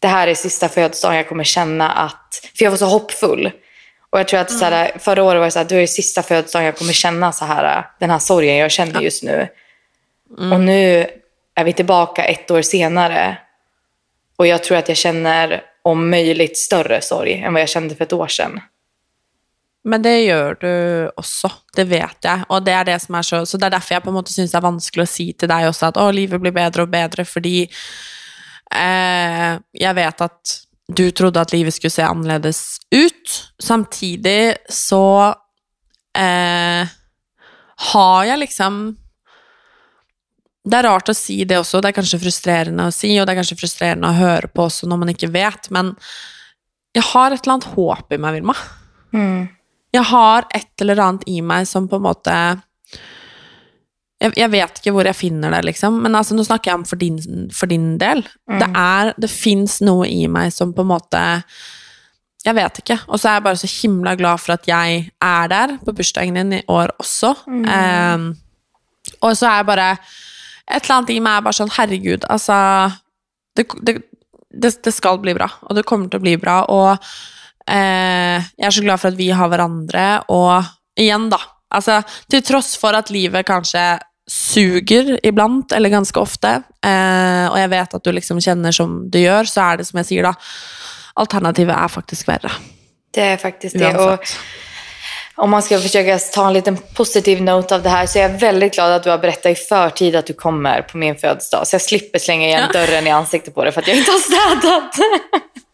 det 0.00 0.08
här 0.08 0.28
är 0.28 0.34
sista 0.34 0.68
födelsedagen 0.68 1.16
jag 1.16 1.28
kommer 1.28 1.44
känna 1.44 1.90
att, 1.90 2.50
för 2.58 2.64
jag 2.64 2.70
var 2.70 2.78
så 2.78 2.86
hoppfull. 2.86 3.50
Och 4.16 4.20
jag 4.20 4.28
tror 4.28 4.40
att 4.40 4.50
så 4.50 4.64
här, 4.64 4.98
förra 4.98 5.22
året 5.22 5.38
var 5.38 5.44
det 5.44 5.50
så 5.50 5.58
här, 5.58 5.66
då 5.66 5.74
är 5.74 5.86
sista 5.86 6.22
födelsedagen 6.22 6.66
jag 6.66 6.76
kommer 6.76 6.92
känna 6.92 7.32
så 7.32 7.44
här, 7.44 7.86
den 8.00 8.10
här 8.10 8.18
sorgen 8.18 8.56
jag 8.56 8.70
känner 8.70 9.00
just 9.00 9.22
nu. 9.22 9.48
Och 10.52 10.60
nu 10.60 11.06
är 11.54 11.64
vi 11.64 11.72
tillbaka 11.72 12.24
ett 12.24 12.50
år 12.50 12.62
senare. 12.62 13.38
Och 14.36 14.46
jag 14.46 14.64
tror 14.64 14.78
att 14.78 14.88
jag 14.88 14.96
känner 14.96 15.62
om 15.82 16.10
möjligt 16.10 16.58
större 16.58 17.00
sorg 17.00 17.32
än 17.32 17.52
vad 17.52 17.62
jag 17.62 17.68
kände 17.68 17.94
för 17.94 18.04
ett 18.04 18.12
år 18.12 18.26
sedan. 18.26 18.60
Men 19.84 20.02
det 20.02 20.20
gör 20.20 20.56
du 20.60 21.08
också, 21.16 21.50
det 21.74 21.84
vet 21.84 22.16
jag. 22.20 22.40
Och 22.48 22.62
det 22.62 22.72
är 22.72 22.84
det 22.84 23.00
som 23.00 23.14
är 23.14 23.22
så, 23.22 23.46
så 23.46 23.56
det 23.56 23.66
är 23.66 23.70
därför 23.70 23.94
jag 23.94 24.02
på 24.02 24.10
en 24.10 24.14
måte 24.14 24.32
syns 24.32 24.52
det 24.52 24.58
är 24.58 24.62
vanskelig 24.62 25.02
att 25.02 25.10
säga 25.10 25.32
till 25.38 25.48
dig 25.48 25.68
också 25.68 25.86
att 25.86 25.96
Åh, 25.96 26.12
livet 26.12 26.40
blir 26.40 26.52
bättre 26.52 26.82
och 26.82 26.88
bättre, 26.88 27.24
fordi 27.24 27.68
eh, 28.74 29.58
jag 29.72 29.94
vet 29.94 30.20
att 30.20 30.65
du 30.92 31.10
trodde 31.10 31.40
att 31.40 31.52
livet 31.52 31.74
skulle 31.74 31.90
se 31.90 32.02
annorlunda 32.02 32.52
ut. 32.90 33.52
Samtidigt 33.58 34.56
så 34.68 35.28
eh, 36.18 36.88
har 37.76 38.24
jag 38.24 38.38
liksom 38.38 38.96
det 40.64 40.76
är 40.76 40.82
rart 40.82 41.08
att 41.08 41.16
si 41.16 41.44
det 41.44 41.58
också, 41.58 41.80
det 41.80 41.88
är 41.88 41.92
kanske 41.92 42.18
frustrerande 42.18 42.86
att 42.86 42.94
si 42.94 43.20
och 43.20 43.26
det 43.26 43.32
är 43.32 43.36
kanske 43.36 43.56
frustrerande 43.56 44.08
att 44.08 44.16
höra 44.16 44.48
på 44.48 44.64
också 44.64 44.86
när 44.86 44.96
man 44.96 45.08
inte 45.08 45.26
vet, 45.26 45.70
men 45.70 45.96
jag 46.92 47.02
har 47.02 47.30
ett 47.30 47.42
eller 47.42 47.52
annat 47.52 47.64
hopp 47.64 48.12
i 48.12 48.18
mig, 48.18 48.32
Vilma. 48.32 48.56
Jeg 49.92 50.02
har 50.02 50.44
et 50.50 50.80
eller 50.80 51.00
annet 51.00 51.22
i 51.26 51.40
meg 51.42 51.68
som 51.68 51.88
på 51.88 51.96
en 51.96 52.02
måte 52.02 52.60
jeg, 54.16 54.32
jeg 54.38 54.48
vet 54.52 54.78
ikke 54.80 54.92
hvor 54.96 55.08
jeg 55.08 55.18
finner 55.18 55.52
det, 55.52 55.62
liksom. 55.68 55.98
Men 56.04 56.16
altså, 56.16 56.36
nå 56.36 56.44
snakker 56.46 56.72
jeg 56.72 56.80
om 56.80 56.84
for 56.88 57.00
din, 57.00 57.18
for 57.52 57.68
din 57.68 57.96
del. 58.00 58.22
Det, 58.48 58.68
er, 58.70 59.12
det 59.20 59.28
fins 59.32 59.80
noe 59.84 60.08
i 60.08 60.24
meg 60.32 60.54
som 60.54 60.72
på 60.76 60.86
en 60.86 60.94
måte 60.94 61.24
Jeg 62.46 62.54
vet 62.56 62.80
ikke. 62.80 62.98
Og 63.10 63.20
så 63.20 63.28
er 63.28 63.38
jeg 63.38 63.46
bare 63.48 63.60
så 63.60 63.70
himla 63.70 64.14
glad 64.16 64.40
for 64.40 64.54
at 64.54 64.68
jeg 64.70 65.00
er 65.10 65.48
der 65.52 65.76
på 65.84 65.94
bursdagen 65.98 66.38
din 66.38 66.60
i 66.60 66.64
år 66.70 66.94
også. 67.02 67.34
Ehm, 67.50 68.28
og 69.20 69.32
så 69.36 69.50
er 69.50 69.56
jeg 69.60 69.66
bare 69.72 69.88
Et 70.66 70.82
eller 70.82 70.94
annet 70.96 71.10
i 71.14 71.20
meg 71.22 71.38
er 71.38 71.42
bare 71.46 71.58
sånn 71.58 71.70
Herregud, 71.70 72.24
altså 72.26 72.54
det, 73.54 73.68
det, 73.86 73.92
det, 74.50 74.70
det 74.82 74.92
skal 74.92 75.20
bli 75.22 75.30
bra, 75.36 75.46
og 75.62 75.76
det 75.78 75.84
kommer 75.86 76.10
til 76.10 76.18
å 76.18 76.24
bli 76.24 76.32
bra. 76.42 76.56
Og 76.74 76.88
eh, 77.70 78.42
jeg 78.42 78.66
er 78.66 78.74
så 78.74 78.82
glad 78.82 78.98
for 78.98 79.12
at 79.12 79.20
vi 79.20 79.28
har 79.30 79.52
hverandre, 79.52 80.06
og 80.34 80.66
igjen, 80.98 81.28
da 81.30 81.38
Altså, 81.74 82.02
til 82.30 82.44
tross 82.46 82.76
for 82.78 82.96
at 82.96 83.10
livet 83.10 83.46
kanskje 83.46 83.98
suger 84.30 85.16
iblant, 85.26 85.72
eller 85.72 85.92
ganske 85.92 86.18
ofte, 86.18 86.50
eh, 86.82 87.46
og 87.46 87.58
jeg 87.60 87.70
vet 87.70 87.94
at 87.94 88.04
du 88.04 88.10
liksom 88.14 88.40
kjenner 88.42 88.74
som 88.74 89.04
du 89.10 89.20
gjør, 89.20 89.46
så 89.50 89.68
er 89.70 89.80
det 89.80 89.86
som 89.86 90.02
jeg 90.02 90.10
sier, 90.10 90.26
da 90.26 90.34
Alternativet 91.16 91.72
er 91.72 91.88
faktisk 91.88 92.28
verre. 92.28 92.50
Det 93.14 93.22
är 93.22 93.36
faktiskt 93.36 93.78
det. 93.78 93.96
Och 93.96 94.20
om 95.34 95.50
man 95.50 95.62
ska 95.62 95.78
försöka 95.78 96.18
ta 96.18 96.46
en 96.46 96.52
liten 96.52 96.76
positiv 96.76 97.42
note 97.42 97.74
av 97.74 97.82
det 97.82 97.88
här 97.88 98.06
så 98.06 98.18
är 98.18 98.22
jag 98.22 98.28
väldigt 98.28 98.74
glad 98.74 98.92
att 98.92 99.02
du 99.02 99.10
har 99.10 99.18
berättat 99.18 99.52
i 99.52 99.54
förtid 99.54 100.16
att 100.16 100.26
du 100.26 100.32
kommer 100.32 100.82
på 100.82 100.98
min 100.98 101.16
födelsedag. 101.16 101.66
Så 101.66 101.74
jag 101.74 101.82
slipper 101.82 102.18
slänga 102.18 102.46
igen 102.46 102.68
dörren 102.72 103.06
i 103.06 103.10
ansiktet 103.10 103.54
på 103.54 103.64
dig 103.64 103.72
för 103.72 103.80
att 103.80 103.88
jag 103.88 103.96
inte 103.96 104.10
har 104.10 104.18
städat. 104.18 104.94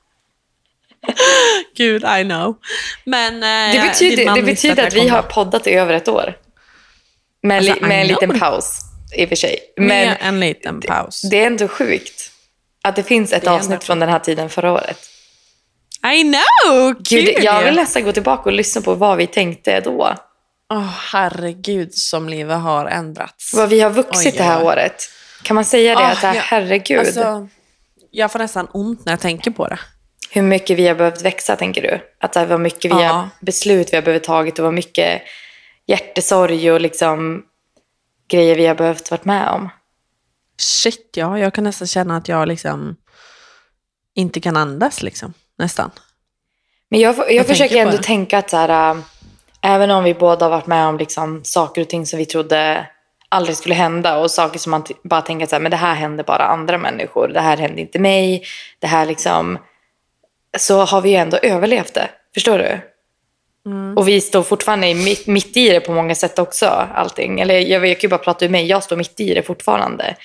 Gud, 1.77 2.05
I 2.05 2.23
know. 2.25 2.57
Men 3.05 3.35
eh, 3.35 3.73
Det 3.83 3.89
betyder, 3.89 4.35
det 4.35 4.43
betyder 4.43 4.87
att 4.87 4.95
vi 4.95 5.09
har 5.09 5.23
poddat 5.23 5.67
i 5.67 5.71
över 5.73 5.95
ett 5.95 6.09
år. 6.09 6.35
Med, 7.43 7.57
Alltså, 7.59 7.75
li- 7.75 7.81
med 7.81 8.01
en 8.01 8.07
liten 8.07 8.39
paus 8.39 8.79
i 9.17 9.25
och 9.25 9.29
för 9.29 9.37
sig. 9.37 9.59
Men, 9.77 9.87
Men 9.89 10.17
en 10.21 10.41
liten 10.41 10.81
paus. 10.81 11.23
det 11.31 11.43
är 11.43 11.47
ändå 11.47 11.69
sjukt 11.69 12.31
att 12.83 12.97
det 12.97 13.03
finns 13.03 13.33
ett 13.33 13.45
Det 13.45 13.51
avsnitt 13.51 13.85
från 13.85 13.99
den 13.99 14.09
här 14.09 14.19
tiden 14.19 14.51
förra 14.51 14.73
året. 14.73 14.99
I 16.15 16.23
know! 16.23 16.95
Gud, 16.99 17.35
jag 17.45 17.63
vill 17.65 17.75
nästan 17.75 18.05
gå 18.05 18.13
tillbaka 18.13 18.43
och 18.43 18.53
lyssna 18.53 18.83
på 18.83 18.95
vad 18.95 19.17
vi 19.17 19.27
tänkte 19.27 19.81
då. 19.81 20.15
Åh, 20.73 20.91
herregud 21.13 21.95
som 21.95 22.29
livet 22.29 22.59
har 22.59 22.87
ändrats. 22.87 23.55
Vad 23.55 23.69
vi 23.69 23.81
har 23.81 23.91
vuxit 23.91 24.33
Oj, 24.33 24.39
det 24.39 24.45
här 24.45 24.65
året. 24.65 24.95
Kan 25.43 25.55
man 25.55 25.65
säga 25.65 25.95
det? 25.95 26.01
Ah, 26.05 26.09
att 26.13 26.23
ja. 26.23 26.33
herregud, 26.37 26.99
Alltså, 26.99 27.49
jag 28.11 28.33
får 28.33 28.39
nästan 28.39 28.69
ont 28.73 29.05
när 29.05 29.13
jag 29.13 29.21
tänker 29.21 29.51
på 29.51 29.69
det. 29.69 29.79
Hur 30.35 30.43
mycket 30.43 30.79
vi 30.79 30.89
har 30.89 30.95
behövt 30.95 31.23
växa, 31.23 31.57
tänker 31.57 31.83
du? 31.83 32.01
Att 32.21 32.35
här 32.35 32.47
var 32.47 32.59
mycket 32.59 32.85
vi 32.85 33.03
Ja. 33.03 33.09
har, 33.09 33.29
beslut 33.41 33.93
vi 33.93 33.97
har 33.97 34.03
behövt 34.03 34.25
tagit 34.25 34.59
och 34.59 34.65
vad 34.65 34.75
mycket 34.75 35.23
hjärtesorg 35.87 36.73
och 36.73 36.81
liksom 36.81 37.43
grejer 38.29 38.57
vi 38.57 38.67
har 38.67 38.75
behövt 38.75 39.11
varit 39.11 39.25
med 39.25 39.49
om. 39.49 39.69
Shit, 40.59 41.11
ja. 41.17 41.39
Jag 41.39 41.55
kan 41.55 41.65
nästan 41.65 41.89
känna 41.89 42.17
att 42.17 42.29
jag 42.29 42.49
liksom 42.49 42.97
inte 44.15 44.41
kan 44.41 44.57
andas, 44.57 45.03
liksom. 45.03 45.33
Nästan. 45.59 45.91
Men 46.89 47.01
jag, 47.01 47.19
jag, 47.19 47.33
Jag 47.33 47.47
försöker 47.47 47.77
ändå 47.77 47.97
det. 47.97 48.03
tänka 48.03 48.39
att 48.39 48.51
så 48.51 48.57
här, 48.57 48.91
äh, 48.95 49.01
även 49.63 49.91
om 49.91 50.05
vi 50.05 50.15
båda 50.15 50.45
har 50.45 50.51
varit 50.51 50.67
med 50.67 50.87
om 50.87 50.99
liksom, 50.99 51.41
saker 51.45 51.81
och 51.81 51.89
ting 51.89 52.07
som 52.07 52.19
vi 52.19 52.27
trodde 52.27 52.87
aldrig 53.29 53.57
skulle 53.57 53.75
hända 53.75 54.19
och 54.19 54.31
saker 54.31 54.59
som 54.59 54.71
man 54.71 54.85
bara 55.05 55.23
tänker 55.23 55.45
att 55.45 55.51
så 55.51 55.57
här, 55.57 55.61
men 55.61 55.71
det 55.71 55.77
här 55.77 55.95
händer 55.95 56.25
bara 56.25 56.45
andra 56.45 56.79
människor, 56.79 57.29
det 57.29 57.41
här 57.41 57.57
händer 57.57 57.81
inte 57.83 57.99
mig, 57.99 58.43
det 58.79 58.87
här 58.87 59.07
liksom, 59.07 59.59
så 60.59 60.85
har 60.85 61.01
vi 61.01 61.11
ju 61.11 61.17
ändå 61.17 61.37
överlevt 61.37 61.95
det. 61.95 62.11
Förstår 62.35 62.59
du? 62.59 62.81
Och 63.97 64.09
vi 64.09 64.21
står 64.21 64.43
fortfarande 64.43 64.89
i 64.89 64.95
mitt, 64.95 65.27
mitt 65.27 65.57
i 65.57 65.69
det 65.69 65.81
på 65.81 65.93
många 65.93 66.15
sätt 66.15 66.39
också, 66.39 66.67
allting. 66.95 67.41
Eller 67.41 67.59
jag, 67.59 67.87
jag 67.87 68.01
kan 68.01 68.09
ju 68.09 68.09
bara 68.09 68.19
prata 68.19 68.45
ur 68.45 68.49
mig, 68.49 68.67
jag 68.67 68.83
står 68.83 68.97
mitt 68.97 69.21
i 69.21 69.35
det 69.35 69.43
fortfarande 69.43 70.17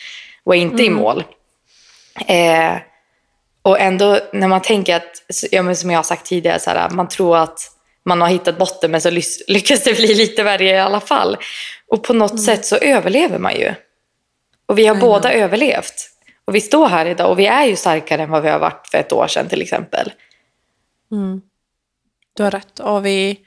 och 0.44 0.56
är 0.56 0.60
inte 0.60 0.84
i 0.84 0.90
mål. 0.90 1.24
Eh, 2.28 2.76
och 3.62 3.80
ändå 3.80 4.20
när 4.34 4.48
man 4.48 4.62
tänker 4.62 4.96
att, 4.96 5.24
ja, 5.52 5.76
som 5.76 5.92
jag 5.92 5.98
har 5.98 6.04
sagt 6.04 6.26
tidigare, 6.26 6.60
så 6.60 6.70
här, 6.70 6.90
man 6.90 7.08
tror 7.08 7.38
att 7.38 7.60
man 8.06 8.22
har 8.22 8.28
hittat 8.28 8.58
botten 8.58 8.92
men 8.92 9.02
så 9.02 9.10
lyckas 9.48 9.84
det 9.84 9.94
bli 9.94 10.16
lite 10.16 10.44
värre 10.44 10.70
i 10.70 10.80
alla 10.80 11.00
fall. 11.00 11.38
Och 11.88 12.04
på 12.04 12.14
något 12.14 12.44
sätt 12.44 12.66
så 12.66 12.76
överlever 12.76 13.40
man 13.40 13.56
ju. 13.56 13.74
Och 14.66 14.78
vi 14.78 14.86
har 14.86 14.96
båda 14.96 15.34
överlevt. 15.34 16.10
Och 16.48 16.56
vi 16.56 16.62
står 16.62 16.88
här 16.88 17.06
idag 17.06 17.32
och 17.32 17.40
vi 17.40 17.48
är 17.48 17.66
ju 17.66 17.76
starkare 17.76 18.24
än 18.24 18.30
vad 18.30 18.44
vi 18.44 18.50
har 18.50 18.60
varit 18.60 18.88
för 18.92 18.98
ett 18.98 19.12
år 19.12 19.28
sedan 19.28 19.50
till 19.50 19.62
exempel. 19.62 20.12
Du 22.34 22.44
har 22.44 22.52
rätt. 22.52 22.80
Och 22.80 23.06
vi 23.06 23.40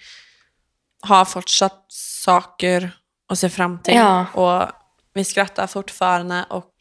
har 1.01 1.25
fortsatt 1.25 1.85
saker 2.25 2.91
att 3.29 3.39
se 3.39 3.49
fram 3.49 3.79
till. 3.83 3.95
Ja. 3.95 4.27
Och 4.35 4.69
vi 5.15 5.25
skrattar 5.25 5.67
fortfarande 5.67 6.45
och 6.51 6.73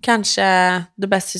kanske 0.00 0.84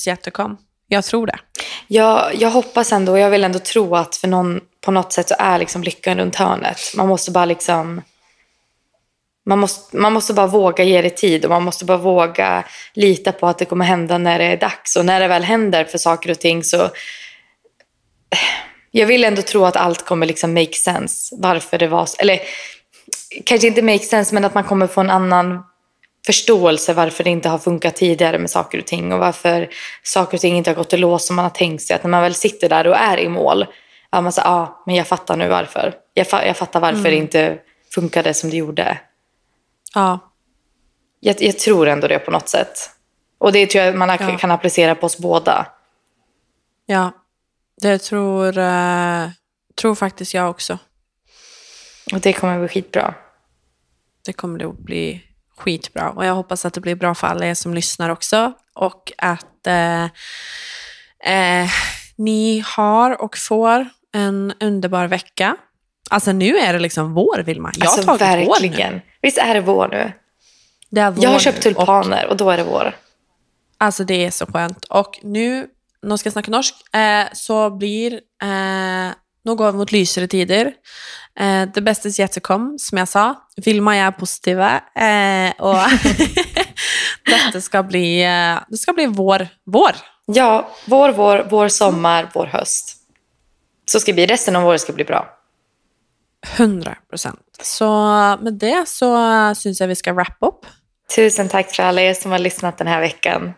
yet 0.06 0.22
to 0.22 0.30
come. 0.30 0.56
Jag 0.86 1.04
tror 1.04 1.26
det. 1.26 1.38
Jag, 1.86 2.34
jag 2.34 2.50
hoppas 2.50 2.92
ändå, 2.92 3.12
och 3.12 3.18
jag 3.18 3.30
vill 3.30 3.44
ändå 3.44 3.58
tro 3.58 3.96
att 3.96 4.16
för 4.16 4.28
någon 4.28 4.60
på 4.80 4.90
något 4.90 5.12
sätt 5.12 5.28
så 5.28 5.34
är 5.38 5.58
liksom 5.58 5.82
lyckan 5.82 6.18
runt 6.18 6.36
hörnet. 6.36 6.78
Man 6.96 7.08
måste 7.08 7.30
bara 7.30 7.44
liksom... 7.44 8.02
Man 9.46 9.58
måste, 9.58 9.96
man 9.96 10.12
måste 10.12 10.34
bara 10.34 10.46
våga 10.46 10.84
ge 10.84 11.02
det 11.02 11.10
tid 11.10 11.44
och 11.44 11.50
man 11.50 11.62
måste 11.62 11.84
bara 11.84 11.98
våga 11.98 12.64
lita 12.94 13.32
på 13.32 13.46
att 13.46 13.58
det 13.58 13.64
kommer 13.64 13.84
hända 13.84 14.18
när 14.18 14.38
det 14.38 14.44
är 14.44 14.56
dags. 14.56 14.96
Och 14.96 15.04
när 15.04 15.20
det 15.20 15.28
väl 15.28 15.42
händer 15.42 15.84
för 15.84 15.98
saker 15.98 16.30
och 16.30 16.40
ting 16.40 16.64
så... 16.64 16.90
Jag 18.90 19.06
vill 19.06 19.24
ändå 19.24 19.42
tro 19.42 19.64
att 19.64 19.76
allt 19.76 20.04
kommer 20.04 20.26
liksom 20.26 20.54
make 20.54 20.72
sense. 20.72 21.36
Varför 21.38 21.78
det 21.78 21.88
var 21.88 22.06
så. 22.06 22.16
Eller 22.18 22.40
kanske 23.44 23.66
inte 23.66 23.82
make 23.82 23.98
sense 23.98 24.34
men 24.34 24.44
att 24.44 24.54
man 24.54 24.64
kommer 24.64 24.86
få 24.86 25.00
en 25.00 25.10
annan 25.10 25.62
förståelse 26.26 26.92
varför 26.92 27.24
det 27.24 27.30
inte 27.30 27.48
har 27.48 27.58
funkat 27.58 27.96
tidigare 27.96 28.38
med 28.38 28.50
saker 28.50 28.78
och 28.78 28.86
ting 28.86 29.12
och 29.12 29.18
varför 29.18 29.68
saker 30.02 30.36
och 30.36 30.40
ting 30.40 30.56
inte 30.56 30.70
har 30.70 30.74
gått 30.74 30.92
i 30.92 30.96
lås 30.96 31.26
som 31.26 31.36
man 31.36 31.44
har 31.44 31.50
tänkt 31.50 31.82
sig. 31.82 31.96
Att 31.96 32.02
när 32.02 32.10
man 32.10 32.22
väl 32.22 32.34
sitter 32.34 32.68
där 32.68 32.86
och 32.86 32.96
är 32.96 33.18
i 33.18 33.28
mål, 33.28 33.66
ja, 34.12 34.20
man 34.20 34.32
säger, 34.32 34.48
ah, 34.48 34.82
men 34.86 34.94
jag 34.94 35.06
fattar 35.06 35.36
nu 35.36 35.48
varför. 35.48 35.94
Jag, 36.14 36.28
fa 36.28 36.46
jag 36.46 36.56
fattar 36.56 36.80
varför 36.80 36.98
mm. 36.98 37.10
det 37.10 37.16
inte 37.16 37.58
funkade 37.94 38.34
som 38.34 38.50
det 38.50 38.56
gjorde. 38.56 38.98
Ja. 39.94 40.32
Jag, 41.20 41.42
jag, 41.42 41.58
tror 41.58 41.88
ändå 41.88 42.08
det 42.08 42.18
på 42.18 42.30
något 42.30 42.48
sätt. 42.48 42.90
Och 43.38 43.52
det 43.52 43.66
tror 43.66 43.84
jag 43.84 43.96
man 43.96 44.08
ja. 44.08 44.38
kan 44.38 44.50
applicera 44.50 44.94
på 44.94 45.06
oss 45.06 45.18
båda. 45.18 45.66
Ja, 46.86 47.12
det 47.80 47.98
tror, 47.98 48.58
uh, 48.58 49.28
tror 49.74 49.94
faktiskt 49.94 50.34
jag 50.34 50.50
också. 50.50 50.78
Och 52.12 52.20
det 52.20 52.32
kommer 52.32 52.58
bli 52.58 52.68
skitbra. 52.68 53.14
Det 54.24 54.32
kommer 54.32 54.68
att 54.68 54.78
bli 54.78 55.24
skitbra. 55.56 56.10
Och 56.10 56.26
jag 56.26 56.34
hoppas 56.34 56.64
att 56.64 56.74
det 56.74 56.80
blir 56.80 56.94
bra 56.94 57.14
för 57.14 57.26
alla 57.26 57.46
er 57.46 57.54
som 57.54 57.74
lyssnar 57.74 58.10
också. 58.10 58.52
Och 58.74 59.12
att 59.18 59.66
eh, 59.66 60.04
eh, 61.34 61.70
ni 62.16 62.64
har 62.66 63.22
och 63.22 63.38
får 63.38 63.88
en 64.12 64.54
underbar 64.60 65.06
vecka. 65.06 65.56
Alltså 66.10 66.32
nu 66.32 66.58
är 66.58 66.72
det 66.72 66.78
liksom 66.78 67.14
vår, 67.14 67.42
Vilma. 67.46 67.72
Jag 67.76 67.86
har 67.86 67.92
alltså, 67.92 68.06
tagit 68.06 68.20
verkligen. 68.20 68.92
vår 68.92 68.94
nu. 68.94 69.00
Visst 69.22 69.38
är 69.38 69.54
det 69.54 69.60
vår 69.60 69.88
nu? 69.88 70.12
Det 70.90 71.00
är 71.00 71.10
vår 71.10 71.24
jag 71.24 71.30
har 71.30 71.38
köpt 71.38 71.62
tulpaner 71.62 72.24
och, 72.24 72.30
och, 72.30 72.36
då 72.36 72.50
är 72.50 72.56
det 72.56 72.64
vår. 72.64 72.96
Alltså 73.78 74.04
det 74.04 74.24
är 74.24 74.30
så 74.30 74.46
skönt. 74.46 74.84
Och 74.84 75.18
nu, 75.22 75.66
nu 76.02 76.18
ska 76.18 76.26
jag 76.26 76.32
snacka 76.32 76.50
norsk, 76.50 76.74
eh, 76.94 77.24
så 77.32 77.70
blir 77.70 78.12
eh, 78.42 79.14
nå 79.44 79.54
går 79.54 79.72
vi 79.72 79.78
mot 79.78 79.92
lysere 79.92 80.26
tider. 80.26 80.72
Eh, 81.40 81.68
det 81.74 81.80
beste 81.80 82.08
is 82.08 82.20
yet 82.20 82.42
come, 82.42 82.78
som 82.78 82.98
jeg 82.98 83.08
sa. 83.08 83.24
Vilma 83.56 83.96
er 83.96 84.14
positive. 84.16 84.70
Eh, 84.96 85.52
og 85.60 85.82
dette 87.30 87.60
skal 87.60 87.84
bli, 87.84 88.22
eh, 88.24 88.60
det 88.68 88.80
skal 88.80 88.96
bli 88.96 89.06
vår. 89.06 89.46
Vår. 89.66 90.00
Ja, 90.26 90.68
vår, 90.88 91.12
vår, 91.12 91.46
vår 91.50 91.68
sommar, 91.68 92.30
vår 92.34 92.46
höst. 92.46 92.96
Så 93.90 94.00
ska 94.00 94.12
det 94.12 94.14
bli. 94.14 94.26
Resten 94.26 94.56
av 94.56 94.66
året 94.66 94.80
ska 94.80 94.92
bli 94.92 95.04
bra. 95.04 95.26
100 96.56 96.94
procent. 97.10 97.40
Så 97.62 97.88
med 98.40 98.58
det 98.60 98.88
så 98.90 99.10
syns 99.56 99.80
jeg 99.80 99.88
vi 99.88 99.98
skal 99.98 100.14
wrap 100.14 100.36
up. 100.42 100.66
Tusen 101.14 101.48
tack 101.48 101.70
för 101.70 101.82
alla 101.82 102.02
er 102.02 102.14
som 102.14 102.32
har 102.32 102.38
lyssnat 102.38 102.78
den 102.78 102.86
här 102.86 103.00
veckan. 103.00 103.54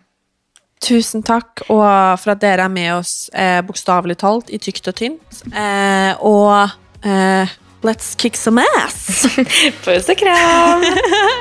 Tusen 0.84 1.22
takk 1.24 1.62
og 1.72 2.18
for 2.20 2.34
at 2.34 2.42
dere 2.42 2.66
er 2.66 2.72
med 2.72 2.90
oss 2.98 3.30
eh, 3.32 3.62
bokstavelig 3.64 4.18
talt 4.20 4.50
i 4.52 4.58
tykt 4.60 4.88
og 4.90 4.98
tynt. 4.98 5.38
Eh, 5.48 6.12
og 6.20 6.68
eh, 7.00 7.48
let's 7.86 8.12
kick 8.20 8.36
some 8.36 8.62
ass! 8.84 9.24
Puss 9.84 10.10
og 10.12 10.20
kram! 10.20 10.84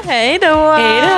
Hei 0.07 0.37
da! 0.39 0.53
Hei 0.79 1.01
da! 1.03 1.17